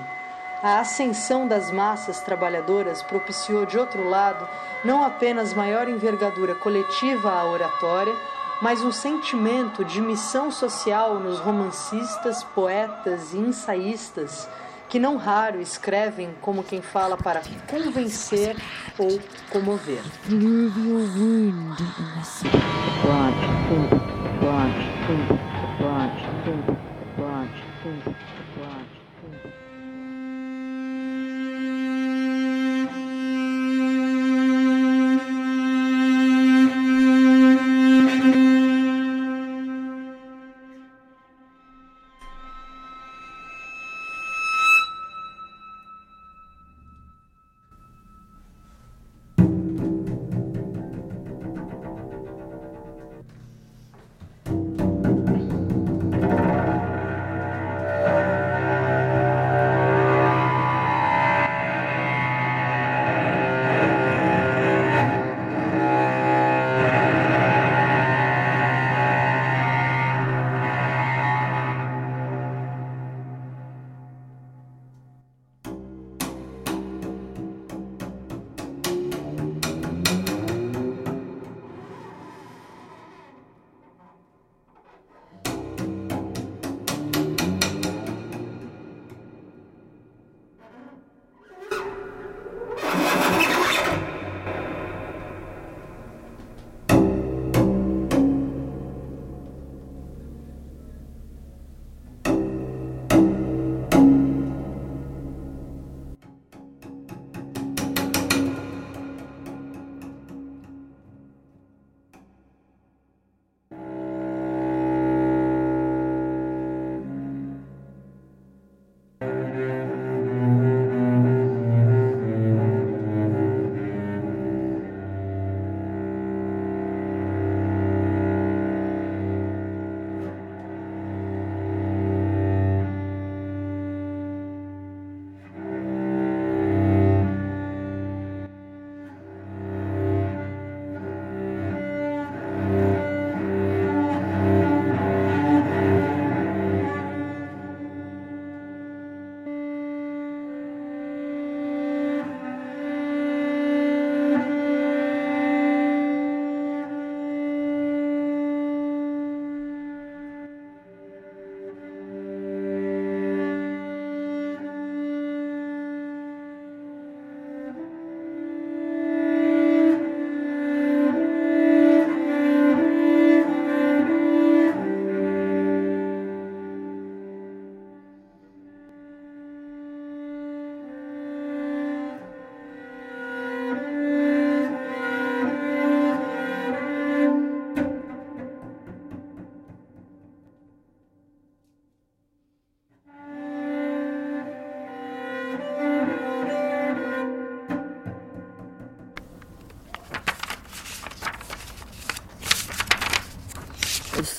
A 0.62 0.80
ascensão 0.80 1.46
das 1.46 1.70
massas 1.70 2.20
trabalhadoras 2.20 3.02
propiciou, 3.02 3.66
de 3.66 3.78
outro 3.78 4.08
lado, 4.08 4.48
não 4.84 5.04
apenas 5.04 5.52
maior 5.52 5.88
envergadura 5.88 6.54
coletiva 6.54 7.30
à 7.30 7.44
oratória, 7.44 8.14
mas 8.62 8.82
um 8.82 8.90
sentimento 8.90 9.84
de 9.84 10.00
missão 10.00 10.50
social 10.50 11.20
nos 11.20 11.38
romancistas, 11.38 12.42
poetas 12.42 13.34
e 13.34 13.38
ensaístas 13.38 14.48
que 14.88 14.98
não 14.98 15.16
raro 15.16 15.60
escrevem 15.60 16.34
como 16.40 16.62
quem 16.62 16.80
fala 16.80 17.16
para 17.16 17.42
convencer 17.68 18.56
ou 18.98 19.20
comover. 19.50 20.00
branch 24.46 25.42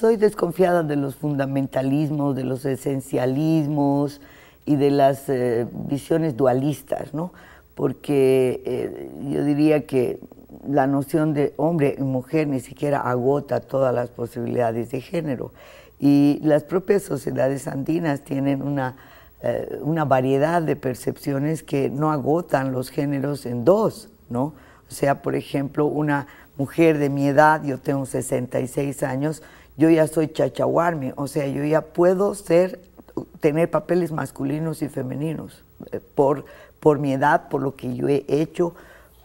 soy 0.08 0.16
desconfiada 0.16 0.84
de 0.84 0.96
los 0.96 1.18
fundamentalismos, 1.18 2.34
de 2.34 2.46
los 2.46 2.64
esencialismos 2.64 4.22
y 4.66 4.78
de 4.78 4.90
las 4.90 5.28
eh, 5.28 5.68
visiones 5.70 6.38
dualistas, 6.38 7.14
¿no? 7.14 7.34
Porque 7.76 8.62
eh, 8.64 9.12
yo 9.30 9.44
diría 9.44 9.86
que 9.86 10.22
la 10.66 10.88
noción 10.88 11.34
de 11.34 11.54
hombre 11.58 11.98
y 12.00 12.04
mujer 12.04 12.48
ni 12.48 12.62
siquiera 12.62 13.02
agota 13.02 13.60
todas 13.60 13.94
las 13.94 14.10
posibilidades 14.10 14.92
de 14.92 15.02
género. 15.02 15.52
Y 16.00 16.40
las 16.42 16.64
propias 16.64 17.04
sociedades 17.04 17.68
andinas 17.68 18.22
tienen 18.22 18.62
una, 18.62 18.96
eh, 19.42 19.78
una 19.82 20.06
variedad 20.06 20.62
de 20.62 20.78
percepciones 20.78 21.64
que 21.64 21.90
no 21.90 22.14
agotan 22.14 22.72
los 22.72 22.92
géneros 22.92 23.46
en 23.46 23.66
dos, 23.66 24.08
¿no? 24.30 24.54
O 24.90 24.94
sea, 24.94 25.22
por 25.22 25.36
ejemplo, 25.36 25.86
una 25.86 26.28
mujer 26.56 26.98
de 26.98 27.10
mi 27.10 27.28
edad, 27.28 27.62
yo 27.66 27.78
tengo 27.78 28.06
66 28.06 29.04
años, 29.04 29.44
yo 29.78 29.90
ya 29.92 30.08
soy 30.08 30.28
chachahuarme, 30.28 31.14
o 31.16 31.28
sea, 31.28 31.48
yo 31.48 31.64
ya 31.64 31.82
puedo 31.82 32.34
ser, 32.34 32.82
tener 33.40 33.70
papeles 33.70 34.12
masculinos 34.12 34.82
y 34.82 34.90
femeninos 34.90 35.64
eh, 35.92 36.00
por, 36.16 36.46
por 36.80 37.00
mi 37.00 37.14
edad, 37.14 37.48
por 37.50 37.62
lo 37.62 37.76
que 37.76 37.96
yo 37.96 38.10
he 38.10 38.26
hecho, 38.28 38.74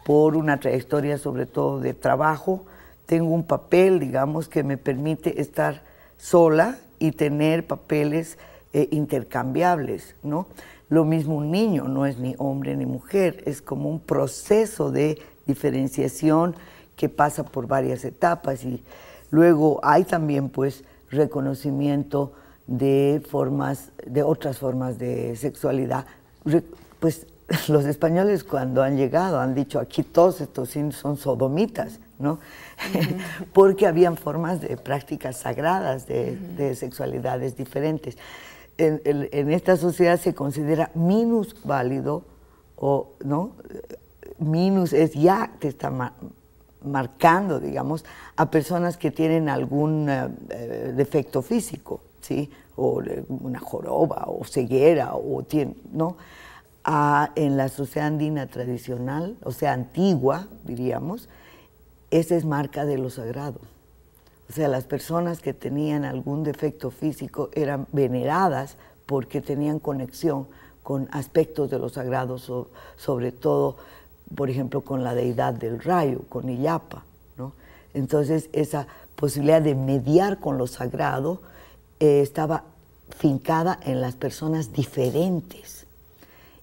por 0.05 0.37
una 0.37 0.61
trayectoria 0.61 1.17
sobre 1.17 1.47
todo 1.47 1.81
de 1.81 1.95
trabajo. 1.95 2.67
Tengo 3.07 3.35
un 3.35 3.45
papel, 3.45 3.99
digamos, 3.99 4.49
que 4.49 4.63
me 4.63 4.77
permite 4.77 5.41
estar 5.41 5.83
sola 6.19 6.79
y 6.99 7.13
tener 7.13 7.67
papeles 7.67 8.39
eh, 8.75 8.89
intercambiables, 8.91 10.15
¿no? 10.23 10.47
Lo 10.89 11.05
mismo 11.07 11.37
un 11.37 11.51
niño, 11.51 11.89
no 11.89 12.05
es 12.05 12.19
ni 12.19 12.35
hombre 12.37 12.77
ni 12.77 12.85
mujer, 12.85 13.43
es 13.47 13.63
como 13.63 13.89
un 13.89 14.01
proceso 14.01 14.91
de 14.91 15.19
diferenciación 15.47 16.55
que 16.97 17.09
pasa 17.09 17.45
por 17.45 17.67
varias 17.67 18.05
etapas 18.05 18.65
y 18.65 18.85
luego 19.33 19.81
hay 19.83 20.05
también 20.05 20.49
pues 20.49 20.85
reconocimiento 21.11 22.33
de 22.69 23.21
formas, 23.29 23.91
de 24.07 24.23
otras 24.23 24.59
formas 24.59 24.99
de 24.99 25.35
sexualidad. 25.35 26.07
pues 27.01 27.27
los 27.69 27.85
españoles 27.87 28.45
cuando 28.45 28.83
han 28.83 28.97
llegado 28.97 29.41
han 29.41 29.55
dicho 29.55 29.81
aquí 29.81 30.03
todos 30.03 30.41
estos 30.41 30.71
son 30.95 31.17
sodomitas, 31.17 31.99
¿no? 32.19 32.39
Porque 33.53 33.87
habían 33.87 34.17
formas 34.17 34.61
de 34.61 34.77
prácticas 34.77 35.39
sagradas 35.39 36.07
de, 36.07 36.75
sexualidades 36.77 37.57
diferentes. 37.57 38.17
En, 38.79 39.51
esta 39.51 39.77
sociedad 39.77 40.19
se 40.21 40.35
considera 40.35 40.91
minusválido 40.95 42.25
o 42.77 43.13
no 43.25 43.53
minus 44.39 44.93
es 44.93 45.13
ya 45.13 45.53
te 45.59 45.69
está 45.69 45.91
marcando, 46.85 47.61
digamos, 47.61 48.05
a 48.37 48.51
personas 48.51 48.97
que 48.97 49.11
tienen 49.11 49.49
algún 49.49 50.09
eh, 50.09 50.29
eh, 50.51 50.93
defecto 50.97 51.43
físico, 51.43 52.01
¿sí? 52.21 52.51
O 52.77 53.03
una 53.29 53.59
joroba, 53.59 54.25
o 54.27 54.45
ceguera, 54.45 55.15
o 55.15 55.43
tiene, 55.43 55.75
¿no? 55.93 56.17
en 57.37 57.57
la 57.57 57.69
sociedad 57.69 58.09
andina 58.09 58.49
tradicional, 58.49 59.37
o 59.45 59.53
sea, 59.53 59.73
antigua, 59.73 60.49
diríamos, 60.65 61.29
esa 62.11 62.35
es 62.35 62.45
marca 62.45 62.85
de 62.85 62.99
lo 62.99 63.09
sagrado. 63.09 63.61
O 64.51 64.53
sea, 64.53 64.69
las 64.69 64.85
personas 64.85 65.41
que 65.41 65.55
tenían 65.55 66.05
algún 66.05 66.43
defecto 66.43 66.91
físico 66.91 67.51
eran 67.53 67.87
veneradas 67.93 68.77
porque 69.07 69.41
tenían 69.41 69.79
conexión 69.79 70.47
con 70.83 71.09
aspectos 71.13 71.71
de 71.71 71.79
lo 71.79 71.89
sagrado, 71.89 72.39
sobre 72.97 73.33
todo 73.33 73.77
por 74.35 74.51
ejemplo, 74.51 74.83
con 74.83 75.05
la 75.05 75.15
deidad 75.15 75.55
del 75.55 75.81
rayo, 75.81 76.23
con 76.29 76.49
Illapa. 76.49 77.05
¿no? 77.37 77.53
Entonces, 77.95 78.49
esa 78.53 78.87
posibilidad 79.17 79.63
de 79.63 79.75
mediar 79.75 80.41
con 80.41 80.59
lo 80.59 80.67
sagrado 80.67 81.41
eh, 82.01 82.21
estaba 82.21 82.65
fincada 83.17 83.79
en 83.85 84.01
las 84.01 84.15
personas 84.15 84.73
diferentes. 84.73 85.87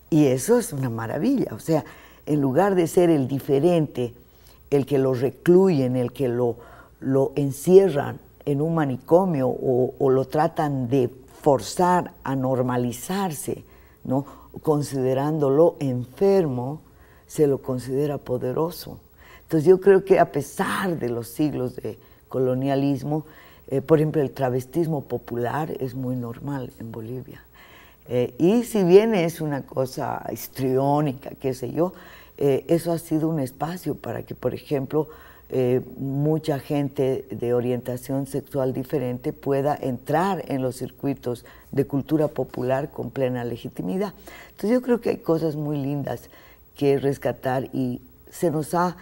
Y 0.09 0.25
eso 0.25 0.57
es 0.57 0.73
una 0.73 0.89
maravilla. 0.89 1.53
O 1.53 1.59
sea, 1.59 1.85
en 2.25 2.41
lugar 2.41 2.75
de 2.75 2.87
ser 2.87 3.09
el 3.09 3.27
diferente, 3.27 4.13
el 4.69 4.85
que 4.85 4.97
lo 4.97 5.13
recluyen, 5.13 5.95
el 5.95 6.11
que 6.11 6.27
lo, 6.27 6.57
lo 6.99 7.31
encierran 7.35 8.19
en 8.45 8.61
un 8.61 8.75
manicomio 8.75 9.47
o, 9.47 9.93
o, 9.99 10.09
lo 10.09 10.25
tratan 10.25 10.89
de 10.89 11.09
forzar 11.41 12.13
a 12.23 12.35
normalizarse, 12.35 13.63
¿no? 14.03 14.25
considerándolo 14.63 15.75
enfermo, 15.79 16.81
se 17.29 17.45
lo 17.45 17.59
considera 17.59 18.17
poderoso. 18.17 18.99
Entonces 19.43 19.69
yo 19.69 19.79
creo 19.79 20.03
que 20.03 20.19
a 20.19 20.31
pesar 20.31 20.97
de 20.97 21.09
los 21.09 21.27
siglos 21.27 21.75
de 21.75 21.97
colonialismo, 22.27 23.25
eh, 23.67 23.81
por 23.81 23.99
ejemplo, 23.99 24.21
el 24.21 24.31
travestismo 24.31 25.03
popular 25.03 25.71
es 25.79 25.93
muy 25.93 26.15
normal 26.15 26.73
en 26.79 26.91
Bolivia. 26.91 27.45
Eh, 28.07 28.33
y 28.39 28.63
si 28.63 28.83
bien 28.83 29.13
es 29.13 29.41
una 29.41 29.61
cosa 29.61 30.25
histriónica, 30.33 31.29
qué 31.39 31.53
sé 31.53 31.71
yo, 31.71 31.93
eh, 32.39 32.65
eso 32.67 32.91
ha 32.91 32.97
sido 32.97 33.29
un 33.29 33.39
espacio 33.39 33.93
para 33.93 34.23
que, 34.23 34.33
por 34.35 34.53
ejemplo, 34.53 35.07
mucha 35.97 36.59
gente 36.59 37.25
de 37.31 37.55
orientación 37.55 38.27
sexual 38.27 38.71
diferente 38.71 39.33
pueda 39.33 39.75
entrar 39.81 40.43
en 40.47 40.61
los 40.61 40.75
circuitos 40.75 41.43
de 41.71 41.85
cultura 41.85 42.27
popular 42.27 42.91
con 42.91 43.09
plena 43.09 43.43
legitimidad. 43.43 44.13
Entonces 44.49 44.69
yo 44.69 44.83
creo 44.83 45.01
que 45.01 45.09
hay 45.09 45.17
cosas 45.17 45.55
muy 45.55 45.77
lindas 45.77 46.29
que 46.79 46.97
rescatar 46.97 47.65
y 47.73 48.01
se 48.31 48.51
nos 48.51 48.73
ha 48.73 48.95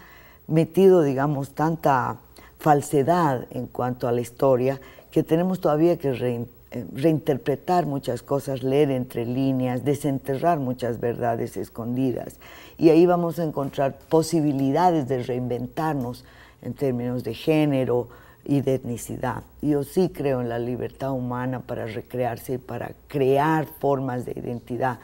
metido, 0.47 1.03
digamos, 1.03 1.51
tanta 1.51 2.17
falsedad 2.57 3.45
en 3.51 3.67
cuanto 3.67 4.07
a 4.07 4.11
la 4.11 4.19
historia 4.19 4.81
que 5.11 5.21
tenemos 5.21 5.61
todavía 5.61 5.95
que 5.99 6.09
eh, 6.09 6.85
reinterpretar 6.91 7.85
muchas 7.85 8.23
cosas, 8.23 8.63
leer 8.63 8.89
entre 8.89 9.27
líneas, 9.27 9.85
desenterrar 9.85 10.57
muchas 10.57 10.99
verdades 10.99 11.55
escondidas. 11.55 12.39
Y 12.79 12.89
ahí 12.89 13.05
vamos 13.05 13.37
a 13.37 13.43
encontrar 13.43 13.99
posibilidades 14.09 15.07
de 15.07 15.21
reinventarnos 15.21 16.25
en 16.63 16.73
términos 16.73 17.23
de 17.23 17.35
género 17.35 18.07
y 18.43 18.61
de 18.61 18.73
etnicidad. 18.73 19.43
Yo 19.61 19.83
sí 19.83 20.09
creo 20.09 20.41
en 20.41 20.49
la 20.49 20.57
libertad 20.57 21.11
humana 21.11 21.59
para 21.59 21.85
recrearse 21.85 22.53
y 22.53 22.57
para 22.57 22.93
crear 23.07 23.67
formas 23.79 24.25
de 24.25 24.31
identidad 24.31 24.97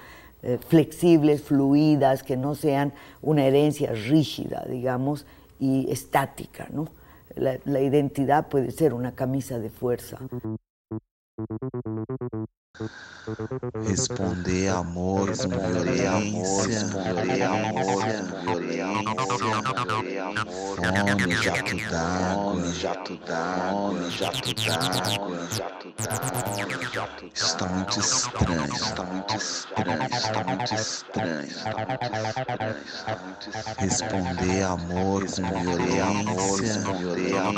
eh, 0.44 0.60
flexibles, 0.68 1.41
fluidas, 1.41 2.22
que 2.24 2.38
no 2.38 2.54
sean 2.54 2.94
una 3.22 3.46
herencia 3.46 3.94
rígida, 3.94 4.66
digamos, 4.70 5.26
y 5.60 5.89
estática. 5.89 6.68
¿no? 6.72 6.89
La, 7.36 7.58
la 7.66 7.82
identidad 7.82 8.50
puede 8.50 8.72
ser 8.72 8.94
una 8.94 9.14
camisa 9.14 9.58
de 9.60 9.70
fuerza. 9.70 10.20
Responder 13.88 14.69
amor, 14.69 15.30
responder 15.30 16.07
amor, 16.07 16.65
responder 16.65 17.43
amor, 17.43 18.01
fome, 18.43 18.74
jato 21.38 21.76
d'água, 21.88 22.74
jato 22.74 23.15
d'água, 23.28 24.09
jato 24.09 24.49
d'água, 24.55 25.47
jato 25.51 25.93
d'água. 25.99 26.49
Está 27.36 27.67
muito 27.67 27.99
estranho, 27.99 28.65
está 28.74 29.03
muito 29.03 29.36
estranho, 29.36 30.03
está 30.11 30.43
muito 30.43 30.74
estranho, 30.74 31.43
está 32.84 33.15
muito 33.24 33.49
estranho. 33.49 33.78
Responder 33.78 34.63
amor 34.63 35.21
com 35.21 35.61
violência, 35.61 36.80
violência, 36.97 37.51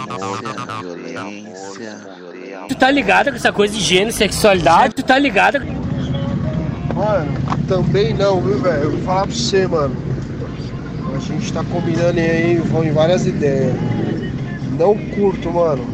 violência. 0.82 2.36
Tu 2.68 2.76
tá 2.76 2.89
ligado 2.89 3.30
com 3.30 3.36
essa 3.36 3.53
coisa 3.53 3.74
de 3.74 3.80
gênero, 3.80 4.11
sexualidade? 4.11 5.05
Tá 5.06 5.20
ligado? 5.20 5.60
Mano, 6.93 7.32
também 7.68 8.14
não, 8.14 8.41
viu, 8.41 8.60
velho? 8.60 8.84
Eu 8.84 8.91
vou 8.91 9.01
falar 9.01 9.28
pra 9.28 9.36
você, 9.36 9.68
mano. 9.68 9.95
A 11.16 11.20
gente 11.20 11.53
tá 11.53 11.64
combinando 11.72 12.20
aí, 12.20 12.58
vão 12.58 12.84
em 12.84 12.91
várias 12.91 13.26
ideias. 13.26 13.76
Não 14.78 14.97
curto, 14.97 15.51
mano. 15.51 15.86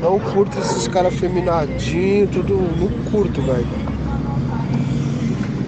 Não 0.00 0.18
curto 0.18 0.58
esses 0.58 0.88
caras 0.88 1.14
feminadinhos, 1.14 2.30
tudo. 2.30 2.54
Não 2.78 2.88
curto, 3.10 3.40
velho. 3.42 3.66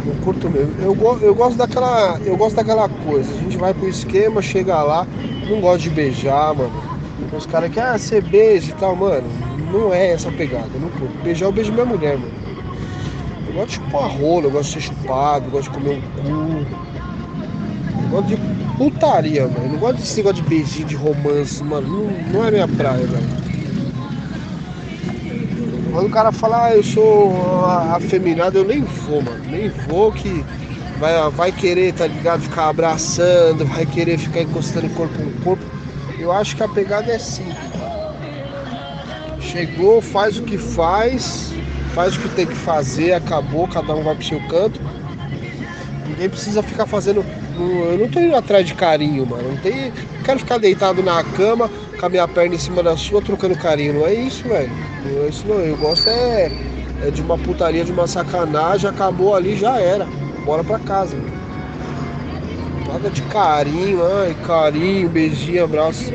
Não 0.04 0.14
curto 0.16 0.50
mesmo. 0.50 0.74
Eu, 0.80 1.18
eu 1.22 1.34
gosto 1.34 1.56
daquela. 1.56 2.18
Eu 2.24 2.36
gosto 2.36 2.56
daquela 2.56 2.88
coisa. 2.88 3.30
A 3.32 3.38
gente 3.38 3.56
vai 3.56 3.72
pro 3.72 3.88
esquema, 3.88 4.42
chega 4.42 4.82
lá, 4.82 5.06
não 5.48 5.60
gosto 5.60 5.82
de 5.82 5.90
beijar, 5.90 6.54
mano. 6.54 6.72
Os 7.36 7.46
caras 7.46 7.70
que, 7.70 7.80
ah, 7.80 7.98
você 7.98 8.20
beija 8.20 8.70
e 8.70 8.74
tal, 8.74 8.94
mano 8.94 9.55
não 9.72 9.92
é 9.92 10.12
essa 10.12 10.30
pegada. 10.30 10.70
Não 10.80 10.88
curto. 10.90 11.22
Beijar 11.22 11.46
eu 11.46 11.52
beijo 11.52 11.72
minha 11.72 11.84
mulher, 11.84 12.16
mano. 12.16 12.32
Eu 13.46 13.54
gosto 13.54 13.68
de 13.68 13.74
chupar 13.74 14.10
rola, 14.10 14.46
eu 14.46 14.50
gosto 14.50 14.68
de 14.68 14.74
ser 14.74 14.80
chupado, 14.80 15.46
eu 15.46 15.50
gosto 15.50 15.70
de 15.70 15.78
comer 15.78 15.90
um 15.90 16.00
cu. 16.00 16.66
Eu 18.02 18.08
gosto 18.10 18.26
de 18.28 18.36
putaria, 18.76 19.46
mano. 19.46 19.64
Eu 19.64 19.72
não 19.72 19.78
gosto 19.78 19.96
desse 19.96 20.16
negócio 20.18 20.42
de 20.42 20.48
beijinho, 20.48 20.86
de 20.86 20.96
romance, 20.96 21.62
mano. 21.62 21.88
Não, 21.88 22.32
não 22.32 22.44
é 22.44 22.50
minha 22.50 22.68
praia, 22.68 23.06
velho. 23.06 23.46
Quando 25.92 26.08
o 26.08 26.10
cara 26.10 26.30
fala, 26.30 26.66
ah, 26.66 26.76
eu 26.76 26.82
sou 26.82 27.34
afeminado, 27.64 28.58
eu 28.58 28.64
nem 28.64 28.82
vou, 28.82 29.22
mano. 29.22 29.42
Nem 29.48 29.70
vou 29.70 30.12
que 30.12 30.44
vai, 30.98 31.30
vai 31.30 31.52
querer, 31.52 31.94
tá 31.94 32.06
ligado? 32.06 32.42
Ficar 32.42 32.68
abraçando, 32.68 33.64
vai 33.64 33.86
querer 33.86 34.18
ficar 34.18 34.42
encostando 34.42 34.88
corpo 34.90 35.22
no 35.22 35.32
corpo. 35.42 35.64
Eu 36.18 36.32
acho 36.32 36.56
que 36.56 36.62
a 36.62 36.68
pegada 36.68 37.10
é 37.10 37.18
simples 37.18 37.65
Chegou, 39.56 40.02
faz 40.02 40.36
o 40.36 40.42
que 40.42 40.58
faz, 40.58 41.50
faz 41.94 42.14
o 42.14 42.20
que 42.20 42.28
tem 42.28 42.46
que 42.46 42.54
fazer, 42.54 43.14
acabou, 43.14 43.66
cada 43.66 43.94
um 43.94 44.02
vai 44.02 44.14
pro 44.14 44.22
seu 44.22 44.38
canto. 44.48 44.78
Ninguém 46.06 46.28
precisa 46.28 46.62
ficar 46.62 46.84
fazendo. 46.84 47.24
Eu 47.58 47.96
não 47.96 48.06
tô 48.06 48.20
indo 48.20 48.36
atrás 48.36 48.66
de 48.66 48.74
carinho, 48.74 49.24
mano. 49.24 49.52
Não 49.52 49.56
tem. 49.56 49.94
Quero 50.22 50.40
ficar 50.40 50.58
deitado 50.58 51.02
na 51.02 51.24
cama, 51.24 51.70
com 51.98 52.04
a 52.04 52.08
minha 52.10 52.28
perna 52.28 52.54
em 52.54 52.58
cima 52.58 52.82
da 52.82 52.98
sua, 52.98 53.22
trocando 53.22 53.56
carinho. 53.56 53.94
Não 53.94 54.06
é 54.06 54.12
isso, 54.12 54.46
velho. 54.46 54.70
Não 55.06 55.24
é 55.24 55.28
isso 55.28 55.46
não. 55.48 55.58
Eu 55.58 55.76
gosto 55.78 56.06
é, 56.10 56.52
é 57.06 57.10
de 57.10 57.22
uma 57.22 57.38
putaria, 57.38 57.82
de 57.82 57.92
uma 57.92 58.06
sacanagem, 58.06 58.90
acabou 58.90 59.34
ali, 59.34 59.56
já 59.56 59.80
era. 59.80 60.06
Bora 60.44 60.62
pra 60.62 60.78
casa. 60.78 61.16
Mano. 61.16 61.32
Nada 62.92 63.08
de 63.08 63.22
carinho, 63.22 64.04
ai, 64.04 64.36
carinho, 64.46 65.08
beijinho, 65.08 65.64
abraço. 65.64 66.12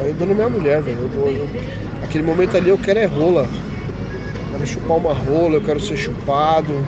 Aí 0.00 0.14
eu 0.16 0.26
na 0.26 0.34
minha 0.34 0.48
mulher, 0.48 0.80
velho. 0.80 1.10
Eu, 1.12 1.26
eu, 1.28 1.48
aquele 2.14 2.28
momento 2.28 2.56
ali 2.56 2.68
eu 2.68 2.78
quero 2.78 3.00
é 3.00 3.06
rola. 3.06 3.42
Eu 3.42 4.52
quero 4.52 4.66
chupar 4.68 4.96
uma 4.98 5.12
rola, 5.12 5.56
eu 5.56 5.64
quero 5.64 5.80
ser 5.80 5.96
chupado, 5.96 6.86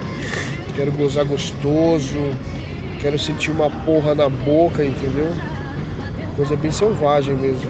quero 0.77 0.93
gozar 0.93 1.25
gostoso, 1.25 2.17
quero 3.01 3.19
sentir 3.19 3.51
uma 3.51 3.69
porra 3.69 4.15
na 4.15 4.29
boca, 4.29 4.85
entendeu? 4.85 5.33
Coisa 6.37 6.55
bem 6.55 6.71
selvagem 6.71 7.35
mesmo. 7.35 7.69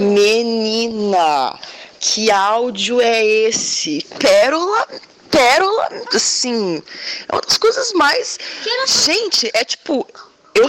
Menina, 0.00 1.56
que 2.00 2.32
áudio 2.32 3.00
é 3.00 3.24
esse? 3.24 4.04
Pérola, 4.18 4.88
pérola, 5.30 5.88
assim, 6.12 6.82
é 7.28 7.32
uma 7.32 7.40
das 7.40 7.58
coisas 7.58 7.92
mais. 7.92 8.40
Gente, 8.88 9.48
é 9.54 9.64
tipo, 9.64 10.04
eu. 10.52 10.66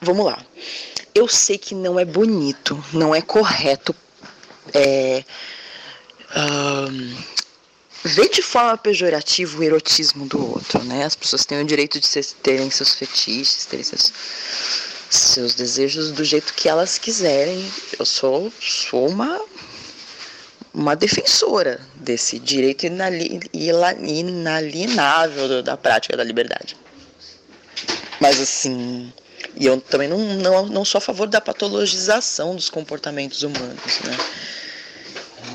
Vamos 0.00 0.24
lá. 0.24 0.38
Eu 1.12 1.26
sei 1.26 1.58
que 1.58 1.74
não 1.74 1.98
é 1.98 2.04
bonito, 2.04 2.80
não 2.92 3.12
é 3.12 3.20
correto. 3.20 3.92
É. 4.74 5.24
Um, 6.36 7.16
ver 8.04 8.28
de 8.28 8.42
forma 8.42 8.76
pejorativa 8.78 9.58
o 9.58 9.62
erotismo 9.62 10.26
do 10.26 10.52
outro, 10.52 10.82
né? 10.84 11.04
As 11.04 11.16
pessoas 11.16 11.44
têm 11.44 11.60
o 11.60 11.64
direito 11.64 11.98
de 11.98 12.06
ser, 12.06 12.24
terem 12.42 12.70
seus 12.70 12.94
fetiches, 12.94 13.66
terem 13.66 13.84
seus, 13.84 14.12
seus 15.10 15.54
desejos 15.54 16.12
do 16.12 16.24
jeito 16.24 16.54
que 16.54 16.68
elas 16.68 16.98
quiserem. 16.98 17.68
Eu 17.98 18.06
sou, 18.06 18.52
sou 18.60 19.08
uma 19.08 19.40
uma 20.72 20.94
defensora 20.94 21.80
desse 21.96 22.38
direito 22.38 22.86
inalienável 23.52 25.62
da 25.62 25.76
prática 25.76 26.16
da 26.16 26.24
liberdade. 26.24 26.76
Mas 28.20 28.40
assim, 28.40 29.12
e 29.56 29.66
eu 29.66 29.80
também 29.80 30.08
não, 30.08 30.18
não, 30.18 30.66
não 30.66 30.84
sou 30.84 30.98
a 30.98 31.02
favor 31.02 31.28
da 31.28 31.40
patologização 31.40 32.54
dos 32.54 32.70
comportamentos 32.70 33.42
humanos, 33.42 34.00
né? 34.04 34.16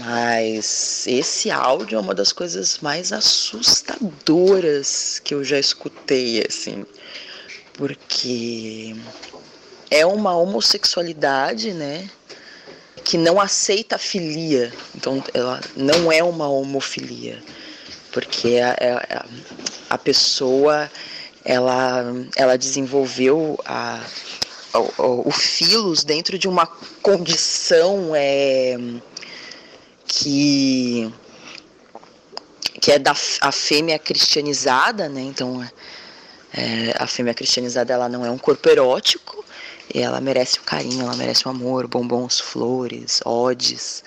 Mas 0.06 1.08
esse 1.08 1.50
áudio 1.50 1.98
é 1.98 2.00
uma 2.00 2.14
das 2.14 2.32
coisas 2.32 2.78
mais 2.80 3.12
assustadoras 3.12 5.20
que 5.24 5.34
eu 5.34 5.44
já 5.44 5.58
escutei, 5.58 6.46
assim, 6.48 6.86
porque 7.74 8.96
é 9.90 10.06
uma 10.06 10.36
homossexualidade, 10.36 11.74
né? 11.74 12.08
Que 13.04 13.18
não 13.18 13.40
aceita 13.40 13.98
filia, 13.98 14.72
então 14.94 15.24
ela 15.34 15.60
não 15.76 16.12
é 16.12 16.24
uma 16.24 16.48
homofilia, 16.48 17.42
porque 18.12 18.60
a, 18.60 18.76
a, 19.10 19.26
a 19.90 19.98
pessoa 19.98 20.90
ela, 21.46 22.04
ela 22.36 22.58
desenvolveu 22.58 23.58
a, 23.64 24.02
o, 24.98 25.32
filos 25.32 26.04
dentro 26.04 26.40
de 26.40 26.48
uma 26.48 26.66
condição 27.02 28.14
é, 28.16 28.76
que 30.08 31.14
que 32.82 32.92
é 32.92 33.00
da 33.00 33.16
a 33.42 33.52
fêmea 33.52 33.98
cristianizada, 33.98 35.08
né? 35.08 35.22
Então 35.22 35.64
é, 36.52 36.94
a 36.98 37.08
fêmea 37.08 37.34
cristianizada 37.34 37.94
ela 37.94 38.10
não 38.10 38.26
é 38.26 38.32
um 38.32 38.38
corpo 38.38 38.68
erótico, 38.68 39.46
e 39.94 40.02
ela 40.02 40.20
merece 40.20 40.58
o 40.58 40.64
carinho, 40.64 41.02
ela 41.02 41.16
merece 41.16 41.48
o 41.48 41.52
amor, 41.52 41.88
bombons, 41.88 42.40
flores, 42.40 43.22
odes. 43.24 44.04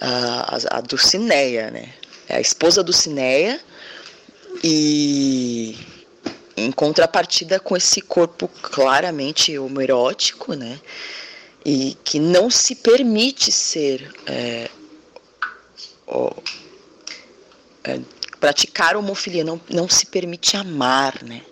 A, 0.00 0.56
a, 0.56 0.78
a 0.78 0.80
Dulcineia, 0.80 1.70
né? 1.70 1.92
É 2.28 2.36
a 2.36 2.40
esposa 2.40 2.82
do 2.82 2.92
Cineia 2.92 3.60
e 4.62 5.76
em 6.66 6.72
contrapartida 6.72 7.60
com 7.60 7.76
esse 7.76 8.00
corpo 8.00 8.48
claramente 8.48 9.56
homoerótico, 9.58 10.54
né? 10.54 10.80
E 11.64 11.96
que 12.04 12.18
não 12.18 12.50
se 12.50 12.74
permite 12.74 13.52
ser 13.52 14.10
é, 14.26 14.70
ó, 16.06 16.32
é, 17.84 18.00
praticar 18.40 18.96
homofilia, 18.96 19.44
não, 19.44 19.60
não 19.70 19.88
se 19.88 20.06
permite 20.06 20.56
amar, 20.56 21.22
né? 21.22 21.42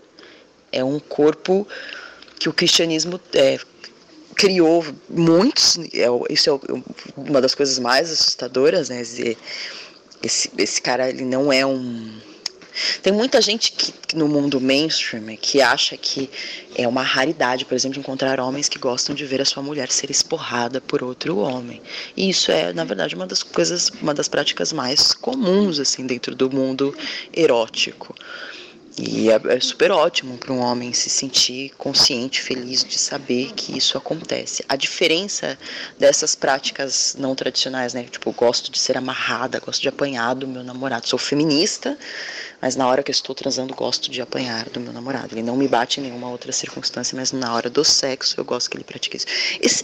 É 0.73 0.83
um 0.83 0.99
corpo 0.99 1.67
que 2.39 2.49
o 2.49 2.53
cristianismo 2.53 3.21
é, 3.35 3.59
criou 4.35 4.85
muitos, 5.09 5.79
é, 5.79 6.07
isso 6.31 6.51
é 6.51 6.83
uma 7.17 7.41
das 7.41 7.55
coisas 7.55 7.79
mais 7.79 8.11
assustadoras, 8.11 8.89
né? 8.89 9.01
Esse, 9.01 10.51
esse 10.57 10.81
cara 10.81 11.09
ele 11.09 11.25
não 11.25 11.53
é 11.53 11.65
um 11.65 12.19
tem 13.03 13.13
muita 13.13 13.41
gente 13.41 13.73
que, 13.73 13.93
no 14.15 14.29
mundo 14.29 14.61
mainstream 14.61 15.37
que 15.37 15.61
acha 15.61 15.97
que 15.97 16.31
é 16.75 16.87
uma 16.87 17.03
raridade, 17.03 17.65
por 17.65 17.75
exemplo, 17.75 17.99
encontrar 17.99 18.41
homens 18.41 18.69
que 18.69 18.79
gostam 18.79 19.15
de 19.15 19.25
ver 19.25 19.41
a 19.41 19.45
sua 19.45 19.63
mulher 19.63 19.91
ser 19.91 20.11
esporrada 20.11 20.81
por 20.81 21.03
outro 21.03 21.39
homem. 21.39 21.81
E 22.17 22.29
isso 22.29 22.51
é, 22.51 22.73
na 22.73 22.85
verdade, 22.85 23.15
uma 23.15 23.27
das 23.27 23.43
coisas, 23.43 23.91
uma 24.01 24.15
das 24.15 24.29
práticas 24.29 24.73
mais 24.73 25.13
comuns 25.13 25.79
assim 25.79 26.07
dentro 26.07 26.35
do 26.35 26.51
mundo 26.51 26.97
erótico. 27.33 28.15
E 28.99 29.29
é, 29.31 29.39
é 29.49 29.61
super 29.61 29.91
ótimo 29.91 30.39
para 30.39 30.53
um 30.53 30.59
homem 30.59 30.91
se 30.95 31.11
sentir 31.11 31.71
consciente, 31.77 32.41
feliz 32.41 32.83
de 32.83 32.99
saber 32.99 33.53
que 33.53 33.77
isso 33.77 33.99
acontece. 33.99 34.65
A 34.67 34.75
diferença 34.75 35.59
dessas 35.99 36.35
práticas 36.35 37.15
não 37.19 37.35
tradicionais, 37.35 37.93
né? 37.93 38.05
Tipo, 38.05 38.33
gosto 38.33 38.71
de 38.73 38.79
ser 38.79 38.97
amarrada, 38.97 39.61
gosto 39.61 39.83
de 39.83 39.89
apanhar 39.89 40.35
do 40.35 40.49
meu 40.49 40.65
namorado. 40.65 41.07
Sou 41.07 41.19
feminista, 41.19 41.99
mas 42.61 42.77
na 42.77 42.87
hora 42.87 43.03
que 43.03 43.11
eu 43.11 43.15
estou 43.15 43.35
transando, 43.35 43.75
gosto 43.75 44.11
de 44.11 44.21
apanhar 44.21 44.69
do 44.71 44.81
meu 44.81 44.93
namorado. 44.93 45.35
Ele 45.35 45.43
não 45.43 45.57
me 45.57 45.69
bate 45.69 46.01
em 46.01 46.05
nenhuma 46.05 46.31
outra 46.31 46.53
circunstância, 46.53 47.17
mas 47.17 47.33
na 47.33 47.55
hora 47.55 47.69
do 47.69 47.85
sexo 47.85 48.35
eu 48.39 48.45
gosto 48.45 48.71
que 48.71 48.77
ele 48.77 48.85
pratique 48.85 49.17
isso. 49.17 49.27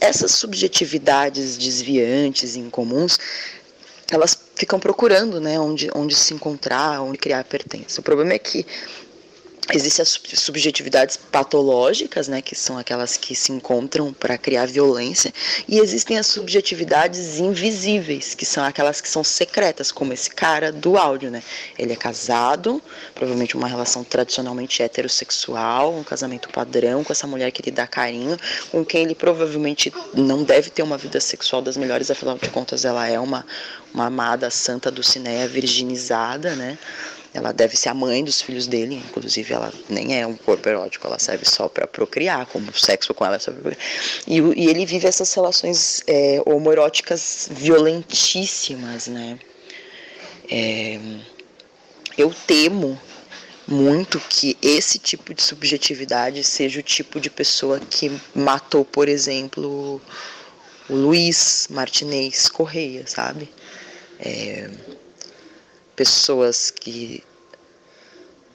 Essas 0.00 0.32
subjetividades 0.32 1.56
desviantes 1.56 2.56
e 2.56 2.60
incomuns 2.60 3.18
elas 4.10 4.38
ficam 4.54 4.78
procurando, 4.78 5.40
né, 5.40 5.58
onde, 5.58 5.90
onde 5.94 6.14
se 6.14 6.34
encontrar, 6.34 7.00
onde 7.00 7.16
criar 7.16 7.42
pertença. 7.44 8.00
O 8.00 8.04
problema 8.04 8.34
é 8.34 8.38
que 8.38 8.66
Existem 9.70 10.02
as 10.02 10.20
subjetividades 10.40 11.16
patológicas, 11.16 12.26
né, 12.26 12.42
que 12.42 12.54
são 12.54 12.76
aquelas 12.76 13.16
que 13.16 13.34
se 13.34 13.52
encontram 13.52 14.12
para 14.12 14.36
criar 14.36 14.66
violência, 14.66 15.32
e 15.68 15.78
existem 15.78 16.18
as 16.18 16.26
subjetividades 16.26 17.38
invisíveis, 17.38 18.34
que 18.34 18.44
são 18.44 18.64
aquelas 18.64 19.00
que 19.00 19.08
são 19.08 19.22
secretas, 19.22 19.92
como 19.92 20.12
esse 20.12 20.28
cara 20.28 20.72
do 20.72 20.98
áudio, 20.98 21.30
né? 21.30 21.42
Ele 21.78 21.92
é 21.92 21.96
casado, 21.96 22.82
provavelmente 23.14 23.56
uma 23.56 23.68
relação 23.68 24.02
tradicionalmente 24.02 24.82
heterossexual, 24.82 25.94
um 25.94 26.02
casamento 26.02 26.48
padrão 26.48 27.04
com 27.04 27.12
essa 27.12 27.26
mulher 27.26 27.52
que 27.52 27.62
lhe 27.62 27.70
dá 27.70 27.86
carinho, 27.86 28.36
com 28.70 28.84
quem 28.84 29.04
ele 29.04 29.14
provavelmente 29.14 29.92
não 30.12 30.42
deve 30.42 30.70
ter 30.70 30.82
uma 30.82 30.98
vida 30.98 31.20
sexual 31.20 31.62
das 31.62 31.76
melhores, 31.76 32.10
afinal 32.10 32.36
de 32.36 32.48
contas 32.50 32.84
ela 32.84 33.08
é 33.08 33.18
uma, 33.18 33.46
uma 33.94 34.06
amada 34.06 34.50
santa 34.50 34.90
do 34.90 35.04
cinéia 35.04 35.46
virginizada, 35.46 36.56
né? 36.56 36.76
Ela 37.34 37.52
deve 37.52 37.76
ser 37.76 37.88
a 37.88 37.94
mãe 37.94 38.22
dos 38.22 38.42
filhos 38.42 38.66
dele, 38.66 38.96
inclusive 38.96 39.54
ela 39.54 39.72
nem 39.88 40.20
é 40.20 40.26
um 40.26 40.36
corpo 40.36 40.68
erótico, 40.68 41.06
ela 41.06 41.18
serve 41.18 41.46
só 41.46 41.66
para 41.66 41.86
procriar, 41.86 42.44
como 42.46 42.70
o 42.70 42.78
sexo 42.78 43.14
com 43.14 43.24
ela 43.24 43.36
é 43.36 43.38
só 43.38 43.50
pra 43.50 43.72
e, 44.26 44.38
e 44.38 44.68
ele 44.68 44.84
vive 44.84 45.06
essas 45.06 45.32
relações 45.32 46.02
é, 46.06 46.42
homoeróticas 46.44 47.48
violentíssimas, 47.50 49.06
né? 49.06 49.38
É, 50.50 51.00
eu 52.18 52.34
temo 52.46 53.00
muito 53.66 54.20
que 54.20 54.56
esse 54.60 54.98
tipo 54.98 55.32
de 55.32 55.42
subjetividade 55.42 56.44
seja 56.44 56.80
o 56.80 56.82
tipo 56.82 57.18
de 57.18 57.30
pessoa 57.30 57.80
que 57.80 58.12
matou, 58.34 58.84
por 58.84 59.08
exemplo, 59.08 60.00
o 60.88 60.94
Luiz 60.94 61.68
Martinez 61.70 62.48
Correia, 62.48 63.04
sabe? 63.06 63.48
É, 64.18 64.68
pessoas 65.96 66.70
que 66.70 67.22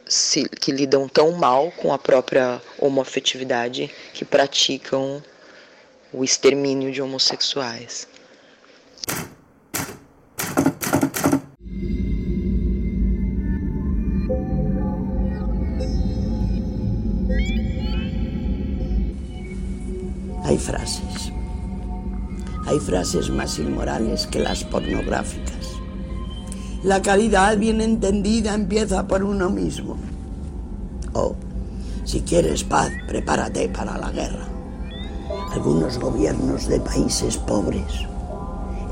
se, 0.05 0.47
que 0.47 0.71
lidam 0.71 1.07
tão 1.07 1.31
mal 1.33 1.71
com 1.71 1.93
a 1.93 1.97
própria 1.97 2.61
homoafetividade 2.79 3.91
que 4.13 4.23
praticam 4.23 5.21
o 6.13 6.23
extermínio 6.23 6.91
de 6.91 7.01
homossexuais. 7.01 8.07
Hay 20.43 20.57
frases, 20.57 21.33
hay 22.65 22.79
frases 22.79 23.29
más 23.29 23.59
inmorales 23.59 24.25
que 24.25 24.39
las 24.39 24.63
pornográficas. 24.63 25.56
La 26.83 27.01
caridad 27.01 27.57
bien 27.57 27.81
entendida 27.81 28.53
empieza 28.53 29.07
por 29.07 29.23
uno 29.23 29.49
mismo. 29.49 29.97
O, 31.13 31.35
si 32.05 32.21
quieres 32.21 32.63
paz, 32.63 32.91
prepárate 33.07 33.67
para 33.69 33.97
la 33.97 34.11
guerra. 34.11 34.47
Algunos 35.53 35.97
gobiernos 35.97 36.67
de 36.67 36.79
países 36.79 37.37
pobres 37.37 38.05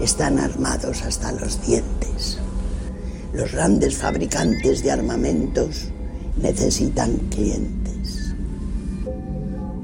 están 0.01 0.39
armados 0.39 1.03
hasta 1.03 1.31
los 1.33 1.61
dientes. 1.61 2.39
Los 3.33 3.51
grandes 3.51 3.95
fabricantes 3.95 4.81
de 4.81 4.91
armamentos 4.91 5.89
necesitan 6.41 7.15
clientes 7.29 8.33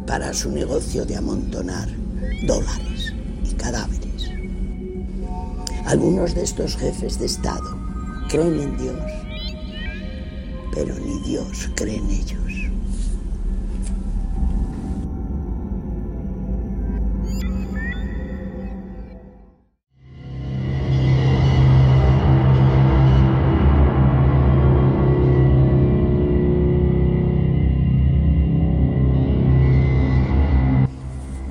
para 0.08 0.34
su 0.34 0.52
negocio 0.52 1.06
de 1.06 1.18
amontonar 1.18 1.88
dólares 2.48 3.14
y 3.50 3.54
cadáveres. 3.54 4.32
Algunos 5.86 6.34
de 6.34 6.44
estos 6.44 6.76
jefes 6.76 7.20
de 7.20 7.28
Estado 7.28 7.81
creen 8.32 8.62
en 8.62 8.78
Dios, 8.78 8.96
pero 10.74 10.96
ni 11.00 11.20
Dios 11.20 11.70
cree 11.76 11.98
en 11.98 12.10
ellos. 12.10 12.40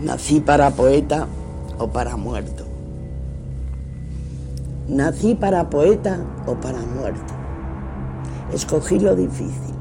Nací 0.00 0.40
para 0.40 0.70
poeta 0.70 1.26
o 1.78 1.88
para 1.88 2.16
muerto. 2.16 2.69
Nací 4.90 5.36
para 5.36 5.70
poeta 5.70 6.18
o 6.48 6.54
para 6.56 6.80
muerto. 6.80 7.32
Escogí 8.52 8.98
lo 8.98 9.14
difícil. 9.14 9.76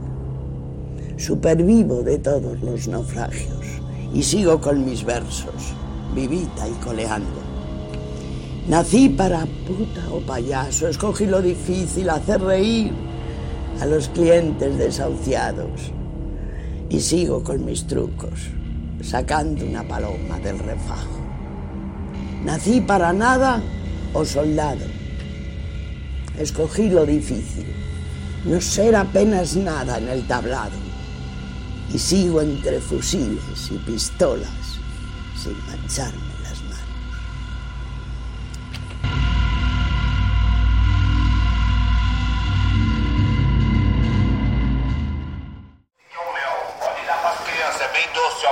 Supervivo 1.17 2.03
de 2.03 2.19
todos 2.19 2.61
los 2.61 2.87
naufragios 2.87 3.65
y 4.13 4.21
sigo 4.21 4.61
con 4.61 4.85
mis 4.85 5.03
versos, 5.03 5.73
vivita 6.13 6.67
y 6.67 6.73
coleando. 6.73 7.41
Nací 8.67 9.09
para 9.09 9.47
puta 9.65 10.13
o 10.13 10.19
payaso, 10.19 10.87
escogí 10.87 11.25
lo 11.25 11.41
difícil, 11.41 12.07
hacer 12.11 12.39
reír 12.39 12.93
a 13.81 13.87
los 13.87 14.09
clientes 14.09 14.77
desahuciados 14.77 15.91
y 16.87 16.99
sigo 16.99 17.43
con 17.43 17.65
mis 17.65 17.87
trucos, 17.87 18.51
sacando 19.01 19.65
una 19.65 19.87
paloma 19.87 20.37
del 20.37 20.59
refajo. 20.59 21.17
Nací 22.45 22.79
para 22.79 23.11
nada 23.11 23.59
o 24.13 24.23
soldado. 24.23 24.98
Escogí 26.39 26.89
lo 26.89 27.05
difícil, 27.05 27.67
no 28.45 28.59
ser 28.61 28.95
apenas 28.95 29.55
nada 29.55 29.97
en 29.97 30.07
el 30.07 30.25
tablado. 30.25 30.77
Y 31.93 31.99
sigo 31.99 32.41
entre 32.41 32.79
fusiles 32.79 33.69
y 33.69 33.77
pistolas 33.79 34.79
sin 35.35 35.57
mancharme 35.67 36.29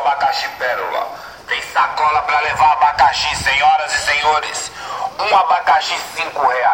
abacaxi 0.08 0.48
pérola. 0.60 1.08
Tem 1.48 1.62
sacola 1.62 2.22
para 2.22 2.42
levar 2.42 2.72
abacaxi, 2.74 3.36
senhoras 3.36 3.94
e 3.94 3.98
senhores. 4.00 4.72
Um 5.20 5.36
abacaxi 5.36 5.96
cinco 6.16 6.48
reais. 6.48 6.67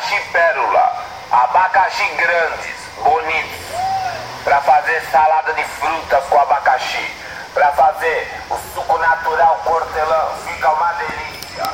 Abacaxi 0.00 0.32
pérola. 0.32 1.04
Abacaxi 1.30 2.04
grandes, 2.16 2.76
bonitos. 3.04 4.42
Para 4.42 4.60
fazer 4.62 5.00
salada 5.10 5.52
de 5.52 5.62
frutas 5.64 6.24
com 6.24 6.40
abacaxi. 6.40 7.04
Para 7.52 7.70
fazer 7.72 8.26
o 8.50 8.56
suco 8.74 8.98
natural 8.98 9.62
hortelã. 9.66 10.28
Fica 10.46 10.72
uma 10.72 10.92
delícia. 10.94 11.64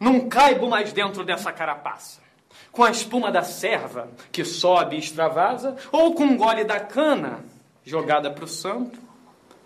Não 0.00 0.28
caibo 0.28 0.70
mais 0.70 0.92
dentro 0.92 1.22
dessa 1.22 1.52
carapaça. 1.52 2.20
Com 2.70 2.82
a 2.82 2.90
espuma 2.90 3.30
da 3.30 3.42
serva, 3.42 4.08
que 4.32 4.42
sobe 4.42 4.96
e 4.96 4.98
extravasa, 4.98 5.76
ou 5.92 6.14
com 6.14 6.24
um 6.24 6.36
gole 6.38 6.64
da 6.64 6.80
cana, 6.80 7.44
jogada 7.84 8.30
pro 8.30 8.48
santo. 8.48 8.98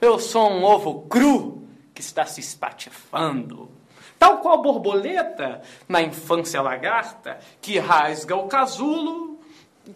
Eu 0.00 0.18
sou 0.18 0.50
um 0.50 0.64
ovo 0.64 1.02
cru 1.02 1.62
que 1.94 2.00
está 2.00 2.26
se 2.26 2.40
espatifando. 2.40 3.75
Tal 4.18 4.38
qual 4.38 4.62
borboleta, 4.62 5.62
na 5.88 6.02
infância 6.02 6.62
lagarta, 6.62 7.38
que 7.60 7.78
rasga 7.78 8.34
o 8.34 8.48
casulo, 8.48 9.38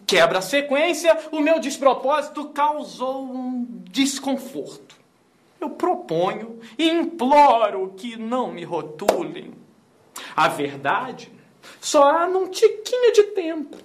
quebra 0.06 0.38
a 0.38 0.42
sequência, 0.42 1.16
o 1.32 1.40
meu 1.40 1.58
despropósito 1.58 2.48
causou 2.50 3.24
um 3.24 3.66
desconforto. 3.90 4.96
Eu 5.60 5.70
proponho 5.70 6.58
e 6.78 6.88
imploro 6.88 7.94
que 7.96 8.16
não 8.16 8.50
me 8.50 8.64
rotulem. 8.64 9.54
A 10.34 10.48
verdade 10.48 11.32
só 11.80 12.10
há 12.10 12.26
num 12.26 12.48
tiquinho 12.48 13.12
de 13.12 13.22
tempo. 13.24 13.76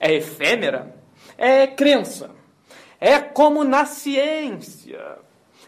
É 0.00 0.12
efêmera, 0.12 0.94
é 1.36 1.66
crença, 1.66 2.30
é 3.00 3.18
como 3.20 3.64
na 3.64 3.86
ciência, 3.86 5.18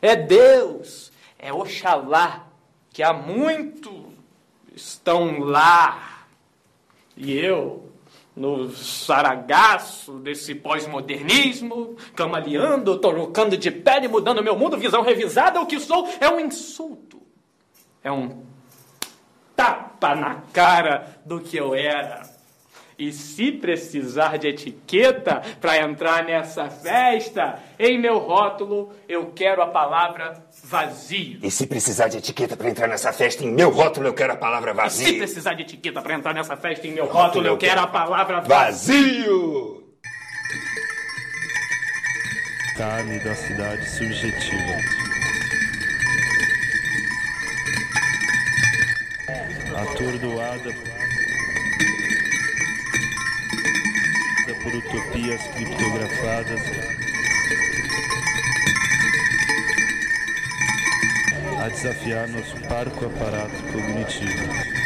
é 0.01 0.17
Deus, 0.17 1.13
é 1.39 1.53
Oxalá, 1.53 2.46
que 2.97 3.03
há 3.03 3.13
muito 3.13 4.07
estão 4.75 5.41
lá. 5.41 6.25
E 7.15 7.37
eu, 7.37 7.93
no 8.35 8.71
saragaço 8.71 10.13
desse 10.21 10.55
pós-modernismo, 10.55 11.95
camaleando, 12.15 12.97
trocando 12.97 13.55
de 13.55 13.71
pele, 13.71 14.09
mudando 14.09 14.43
meu 14.43 14.57
mundo, 14.57 14.79
visão 14.79 15.03
revisada, 15.03 15.61
o 15.61 15.67
que 15.67 15.79
sou 15.79 16.09
é 16.19 16.31
um 16.31 16.41
insulto. 16.41 17.21
É 18.03 18.11
um 18.11 18.47
tapa 19.55 20.15
na 20.15 20.37
cara 20.55 21.21
do 21.23 21.39
que 21.39 21.55
eu 21.59 21.75
era. 21.75 22.23
E 22.99 23.13
se 23.13 23.53
precisar 23.53 24.39
de 24.39 24.49
etiqueta 24.49 25.43
para 25.61 25.77
entrar 25.83 26.25
nessa 26.25 26.71
festa, 26.71 27.59
em 27.79 28.01
meu 28.01 28.19
rótulo 28.19 28.91
eu 29.07 29.33
quero 29.33 29.61
a 29.63 29.67
palavra 29.67 30.43
vazio. 30.65 31.39
E 31.43 31.51
se 31.51 31.67
precisar 31.67 32.09
de 32.09 32.17
etiqueta 32.17 32.57
para 32.57 32.71
entrar 32.71 32.89
nessa 32.89 33.13
festa, 33.13 33.45
em 33.45 33.53
meu 33.53 33.69
rótulo 33.71 34.07
eu 34.07 34.15
quero 34.15 34.33
a 34.33 34.37
palavra 34.37 34.71
E 34.71 34.91
se 34.91 35.03
vazio. 35.05 35.19
precisar 35.19 35.53
de 35.53 35.63
etiqueta 35.63 36.01
para 36.01 36.15
entrar 36.15 36.33
nessa 36.33 36.57
festa, 36.57 36.87
em 36.87 36.93
meu 36.93 37.05
rótulo 37.05 37.47
eu 37.47 37.59
quero 37.59 37.81
a 37.83 37.87
palavra 37.87 38.41
Vazio! 38.41 39.85
Carne 42.79 43.19
da 43.21 43.35
cidade 43.35 43.91
subjetiva. 43.91 44.77
Atordoada 49.77 50.96
por 54.67 54.75
utopias 54.75 55.41
criptografadas. 55.55 56.61
A 61.65 61.69
desafiar 61.69 62.27
nosso 62.29 62.57
parco 62.69 63.07
aparato 63.07 63.55
cognitivo. 63.73 64.77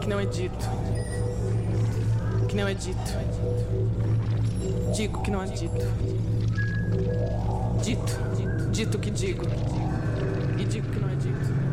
que 0.00 0.08
não 0.08 0.18
é 0.18 0.26
dito. 0.26 0.68
Que 2.48 2.56
não 2.56 2.66
é 2.66 2.74
dito. 2.74 3.12
Digo 4.96 5.22
que 5.22 5.30
não 5.30 5.44
é 5.44 5.46
dito. 5.46 5.86
Dito. 7.84 8.70
Dito 8.72 8.98
que 8.98 9.10
digo. 9.12 9.44
e 10.58 10.64
digo 10.64 10.88
que 10.90 10.98
não 10.98 11.08
é 11.08 11.14
dito. 11.14 11.71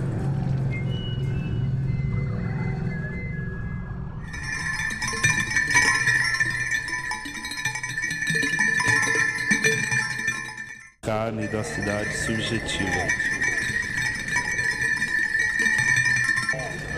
Carne 11.09 11.47
da 11.47 11.63
cidade 11.63 12.15
subjetiva. 12.15 13.07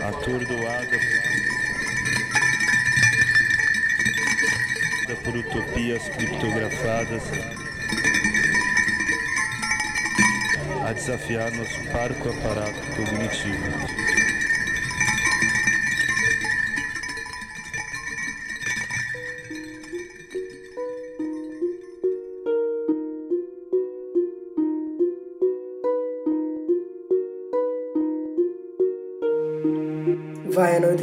Atordoada 0.05 0.97
por 5.24 5.38
utopias 5.38 6.09
criptografadas 6.09 7.24
a 10.86 10.91
desafiar 10.91 11.49
nosso 11.53 11.80
parco 11.93 12.32
aparato 12.32 12.82
cognitivo. 12.97 14.00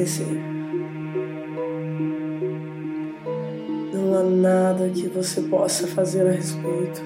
Vai 0.08 0.24
anoitecer. 0.24 0.26
Não 3.92 4.14
há 4.14 4.22
nada 4.22 4.88
que 4.88 5.06
você 5.08 5.42
possa 5.42 5.86
fazer 5.86 6.26
a 6.26 6.32
respeito. 6.32 7.02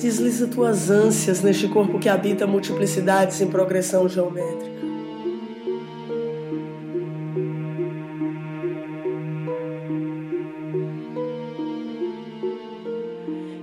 Desliza 0.00 0.48
tuas 0.48 0.90
ânsias 0.90 1.42
neste 1.42 1.68
corpo 1.68 1.98
que 1.98 2.08
habita 2.08 2.46
multiplicidades 2.46 3.40
em 3.40 3.46
progressão 3.46 4.08
geométrica. 4.08 4.80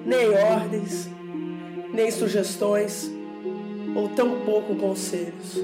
Nem 0.06 0.30
ordens, 0.30 1.10
nem 1.92 2.10
sugestões, 2.12 3.17
tão 4.18 4.40
pouco 4.40 4.76
conselhos. 4.76 5.64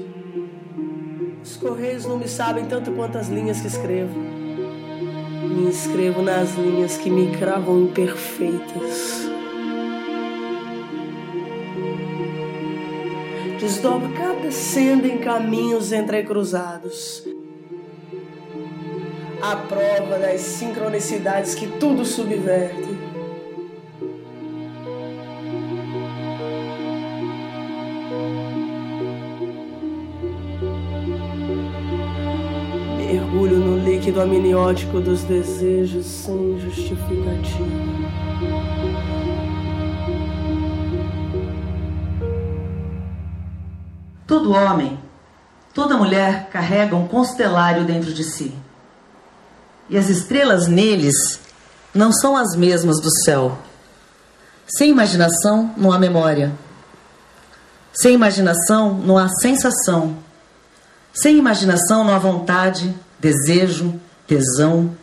Os 1.42 1.56
correios 1.56 2.06
não 2.06 2.16
me 2.16 2.28
sabem 2.28 2.66
tanto 2.66 2.92
quanto 2.92 3.18
as 3.18 3.28
linhas 3.28 3.60
que 3.60 3.66
escrevo. 3.66 4.16
Me 4.16 5.66
inscrevo 5.66 6.22
nas 6.22 6.54
linhas 6.54 6.96
que 6.96 7.10
me 7.10 7.36
cravam 7.36 7.82
imperfeitas. 7.82 9.28
Desdobro 13.58 14.12
cada 14.12 14.52
senda 14.52 15.08
em 15.08 15.18
caminhos 15.18 15.90
entrecruzados. 15.90 17.26
A 19.42 19.56
prova 19.56 20.16
das 20.20 20.40
sincronicidades 20.40 21.56
que 21.56 21.66
tudo 21.66 22.04
subverte. 22.04 22.93
Líquido 34.14 34.20
amniótico 34.20 35.00
dos 35.00 35.22
desejos 35.24 36.06
sem 36.06 36.60
justificativa. 36.60 37.66
Todo 44.26 44.52
homem, 44.52 44.98
toda 45.72 45.96
mulher 45.96 46.48
carrega 46.50 46.94
um 46.94 47.08
constelário 47.08 47.84
dentro 47.84 48.12
de 48.12 48.22
si. 48.22 48.54
E 49.90 49.98
as 49.98 50.08
estrelas 50.08 50.68
neles 50.68 51.40
não 51.92 52.12
são 52.12 52.36
as 52.36 52.56
mesmas 52.56 53.00
do 53.00 53.10
céu. 53.24 53.58
Sem 54.66 54.90
imaginação 54.90 55.74
não 55.76 55.92
há 55.92 55.98
memória. 55.98 56.52
Sem 57.92 58.14
imaginação 58.14 58.94
não 58.94 59.18
há 59.18 59.28
sensação. 59.28 60.16
Sem 61.12 61.36
imaginação 61.36 62.04
não 62.04 62.14
há 62.14 62.18
vontade, 62.18 62.94
desejo, 63.20 64.00
tesão. 64.26 64.96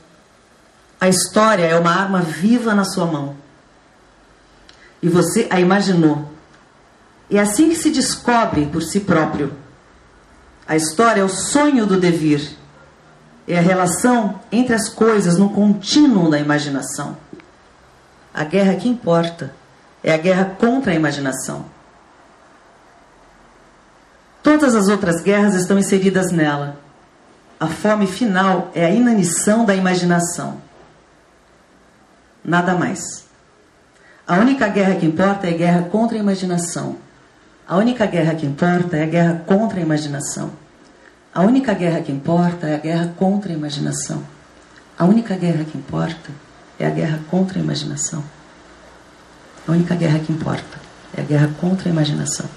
A 0.99 1.09
história 1.09 1.65
é 1.65 1.77
uma 1.77 1.91
arma 1.91 2.21
viva 2.21 2.73
na 2.73 2.83
sua 2.83 3.05
mão. 3.05 3.35
E 5.01 5.09
você 5.09 5.47
a 5.49 5.59
imaginou. 5.59 6.29
É 7.29 7.39
assim 7.39 7.69
que 7.69 7.75
se 7.75 7.89
descobre 7.89 8.65
por 8.67 8.83
si 8.83 8.99
próprio. 8.99 9.53
A 10.67 10.75
história 10.75 11.21
é 11.21 11.23
o 11.23 11.29
sonho 11.29 11.85
do 11.85 11.99
devir. 11.99 12.57
É 13.47 13.57
a 13.57 13.61
relação 13.61 14.39
entre 14.51 14.75
as 14.75 14.87
coisas 14.89 15.37
no 15.37 15.49
contínuo 15.49 16.29
da 16.29 16.39
imaginação. 16.39 17.17
A 18.33 18.43
guerra 18.43 18.75
que 18.75 18.87
importa 18.87 19.53
é 20.03 20.13
a 20.13 20.17
guerra 20.17 20.55
contra 20.59 20.91
a 20.91 20.95
imaginação. 20.95 21.65
Todas 24.43 24.75
as 24.75 24.87
outras 24.87 25.21
guerras 25.21 25.55
estão 25.55 25.77
inseridas 25.77 26.31
nela. 26.31 26.77
A 27.61 27.67
fome 27.67 28.07
final 28.07 28.71
é 28.73 28.83
a 28.83 28.89
inanição 28.89 29.63
da 29.63 29.75
imaginação. 29.75 30.59
Nada 32.43 32.73
mais. 32.73 33.25
A 34.27 34.39
única 34.39 34.67
guerra 34.67 34.95
que 34.95 35.05
importa 35.05 35.45
é 35.45 35.53
a 35.53 35.57
guerra 35.57 35.83
contra 35.83 36.17
a 36.17 36.19
imaginação. 36.19 36.97
A 37.67 37.77
única 37.77 38.07
guerra 38.07 38.33
que 38.33 38.47
importa 38.47 38.97
é 38.97 39.03
a 39.03 39.05
guerra 39.05 39.43
contra 39.45 39.79
a 39.79 39.83
imaginação. 39.83 40.51
A 41.31 41.43
única 41.43 41.75
guerra 41.75 42.01
que 42.01 42.11
importa 42.11 42.65
é 42.65 42.73
a 42.73 42.79
guerra 42.79 43.13
contra 43.15 43.51
a 43.51 43.55
imaginação. 43.55 44.23
A 44.97 45.05
única 45.05 45.35
guerra 45.35 45.63
que 45.63 45.77
importa 45.77 46.31
é 46.79 46.87
a 46.87 46.89
guerra 46.89 47.19
contra 47.29 47.59
a 47.59 47.61
imaginação. 47.61 48.23
A 49.67 49.71
única 49.71 49.93
guerra 49.93 50.17
que 50.17 50.31
importa 50.31 50.79
é 51.15 51.21
a 51.21 51.23
guerra 51.23 51.51
contra 51.61 51.87
a 51.87 51.91
imaginação. 51.91 52.49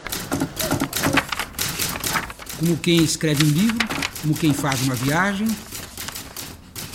Como 2.58 2.74
quem 2.78 3.04
escreve 3.04 3.44
um 3.44 3.48
livro, 3.48 3.86
como 4.24 4.34
quem 4.34 4.54
faz 4.54 4.80
uma 4.80 4.94
viagem, 4.94 5.46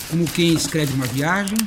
como 0.09 0.25
quem 0.25 0.51
escreve 0.55 0.91
uma 0.95 1.05
viagem, 1.05 1.57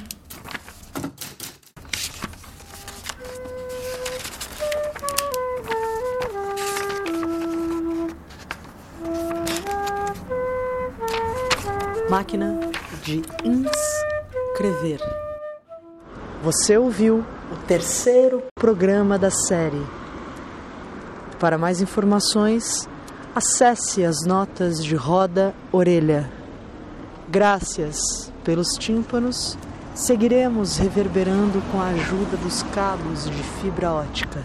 Máquina 12.10 12.58
de 13.04 13.22
inscrever. 13.44 15.00
Você 16.42 16.76
ouviu 16.76 17.24
o 17.50 17.56
terceiro 17.66 18.42
programa 18.54 19.16
da 19.16 19.30
série. 19.30 19.80
Para 21.38 21.56
mais 21.56 21.80
informações, 21.80 22.86
acesse 23.34 24.04
as 24.04 24.24
notas 24.26 24.84
de 24.84 24.94
roda 24.94 25.54
orelha. 25.72 26.30
Graças 27.28 28.30
pelos 28.44 28.76
tímpanos, 28.76 29.56
seguiremos 29.94 30.76
reverberando 30.76 31.62
com 31.72 31.80
a 31.80 31.86
ajuda 31.86 32.36
dos 32.36 32.62
cabos 32.74 33.24
de 33.24 33.42
fibra 33.60 33.90
ótica. 33.90 34.42